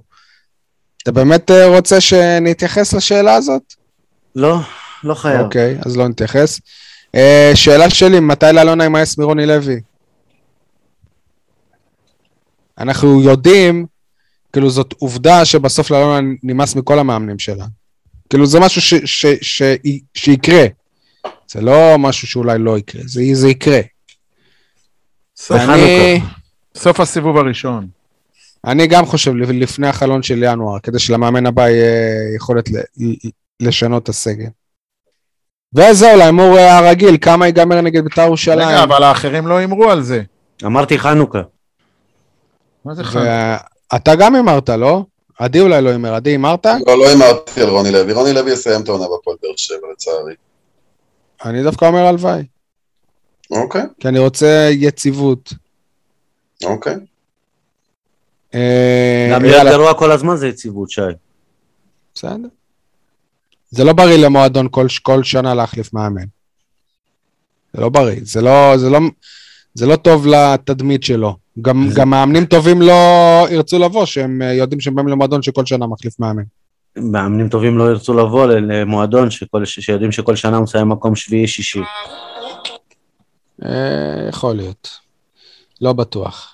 [1.04, 3.74] אתה באמת אה, רוצה שנתייחס לשאלה הזאת?
[4.36, 4.58] לא,
[5.04, 5.40] לא חייב.
[5.40, 6.60] אוקיי, אז לא נתייחס.
[7.16, 9.82] אה, שאלה שלי, מתי לאלונה יימאס מרוני לוי?
[12.78, 13.86] אנחנו יודעים,
[14.54, 17.66] כאילו זאת עובדה שבסוף לאלונה נמאס מכל המאמנים שלה.
[18.30, 19.62] כאילו זה משהו ש, ש, ש, ש,
[20.14, 20.66] שיקרה.
[21.48, 23.80] זה לא משהו שאולי לא יקרה, זה, זה יקרה.
[25.38, 26.22] סוף, אני,
[26.78, 27.88] סוף הסיבוב הראשון.
[28.66, 32.78] אני גם חושב לפני החלון של ינואר, כדי שלמאמן הבא יהיה יכולת ל,
[33.60, 34.48] לשנות את הסגל.
[35.76, 38.68] וזהו, להימור אה, הרגיל, כמה ייגמר נגד בית"ר ירושלים.
[38.68, 40.22] רגע, אבל האחרים לא הימרו על זה.
[40.66, 41.42] אמרתי חנוכה.
[42.86, 43.58] מה זה חנוכה?
[43.94, 45.04] ואתה גם הימרת, לא?
[45.40, 46.66] עדי אולי לא הימר, עדי הימרת?
[46.66, 48.14] לא, לא הימרתי על רוני לוי.
[48.14, 50.34] רוני לוי יסיים את העונה בפועל באר שבע, לצערי.
[51.46, 52.44] אני דווקא אומר הלוואי,
[53.52, 55.54] אוקיי, כי אני רוצה יציבות.
[56.64, 56.96] אוקיי.
[58.56, 61.02] אה, גם להיות גרוע כל הזמן זה יציבות, שי.
[62.16, 62.48] בסדר.
[63.70, 66.26] זה לא בריא למועדון כל, כל שנה להחליף מאמן.
[67.74, 69.00] זה לא בריא, זה לא, זה לא,
[69.74, 71.36] זה לא טוב לתדמית שלו.
[71.62, 75.88] גם, גם מאמנים טובים לא ירצו לבוא, שהם אה, יודעים שהם באים למועדון שכל שנה
[75.88, 76.44] מחליף מאמן.
[76.98, 81.82] מאמנים טובים לא ירצו לבוא למועדון שכל, שיודעים שכל שנה הוא מסיים מקום שביעי-שישי.
[83.66, 84.90] אה, יכול להיות.
[85.82, 86.53] לא בטוח.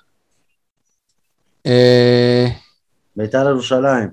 [1.70, 2.46] אה,
[3.16, 4.10] בית"ר ירושלים.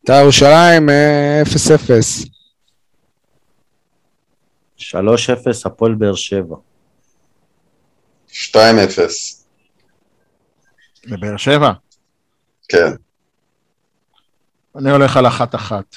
[0.00, 2.28] בית"ר ירושלים, אה, 0-0.
[4.78, 6.56] 3-0 הפועל באר שבע.
[8.28, 8.58] 2-0.
[11.10, 11.72] בבאר שבע.
[12.68, 12.92] כן.
[14.76, 15.96] אני הולך על אחת-אחת.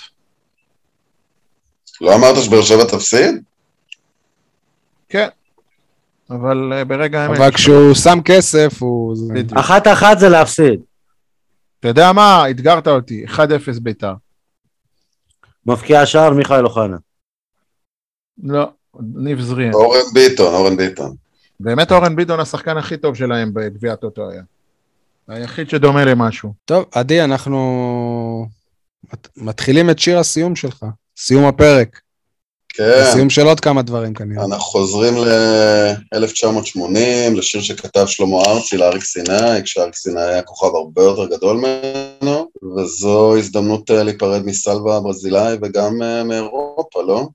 [2.02, 3.44] לא אמרת שבאר שבע תפסיד?
[5.10, 5.28] כן.
[6.36, 7.38] אבל אה, ברגע האמת...
[7.38, 9.16] אבל כשהוא שם כסף, הוא...
[9.34, 9.60] בדיוק.
[9.60, 10.80] אחת-אחת זה להפסיד.
[11.80, 12.50] אתה יודע מה?
[12.50, 13.26] אתגרת אותי.
[13.26, 13.40] 1-0
[13.82, 14.14] ביתר.
[15.66, 16.98] מבקיע השער מיכאל אוחנה.
[18.44, 18.72] לא,
[19.16, 19.74] ניב זריאן.
[19.74, 21.16] אורן ביטון, אורן ביטון.
[21.60, 24.42] באמת אורן ביטון השחקן הכי טוב שלהם בגביע הטוטו היה.
[25.28, 26.54] היחיד שדומה למשהו.
[26.66, 28.46] טוב, עדי, אנחנו
[29.14, 30.86] מת- מתחילים את שיר הסיום שלך.
[31.18, 32.02] סיום הפרק.
[32.74, 33.12] כן.
[33.14, 34.46] סיום של עוד כמה דברים כנראה.
[34.46, 41.26] אנחנו חוזרים ל-1980, לשיר שכתב שלמה ארצי לאריק סיני, כשאריק סיני היה כוכב הרבה יותר
[41.26, 47.28] גדול ממנו, וזו הזדמנות אה, להיפרד מסלווה הברזילאי וגם אה, מאירופה, לא?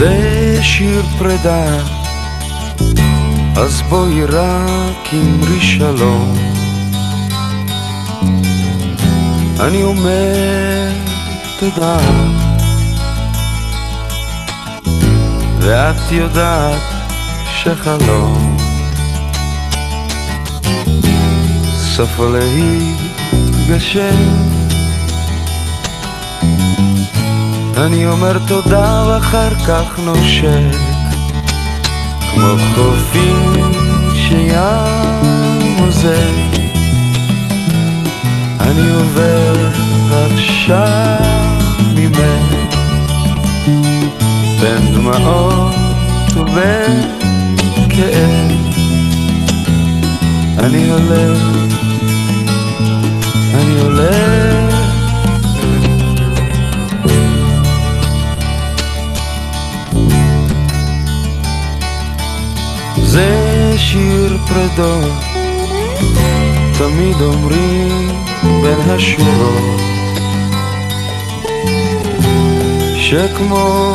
[0.00, 1.64] זה שיר פרידה,
[3.56, 6.38] אז בואי רק אמרי שלום.
[9.60, 10.88] אני אומר
[11.58, 11.98] תודה,
[15.58, 16.82] ואת יודעת
[17.62, 18.56] שחלום
[21.96, 24.59] סופו להתגשם.
[27.76, 30.76] אני אומר תודה ואחר כך נושק
[32.34, 33.72] כמו חופים
[34.14, 36.30] שים עוזר.
[38.60, 39.68] אני עובר
[40.34, 41.16] עכשיו
[41.94, 42.54] ממך
[44.60, 45.74] בין דמעות
[46.36, 47.02] ובין
[47.88, 48.50] כאב.
[50.58, 50.90] אני
[53.80, 54.29] הולך
[64.70, 65.24] בודדות,
[66.78, 68.08] תמיד אומרים
[68.42, 69.80] בין השורות,
[72.96, 73.94] שכמו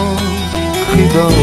[0.91, 1.33] חידות,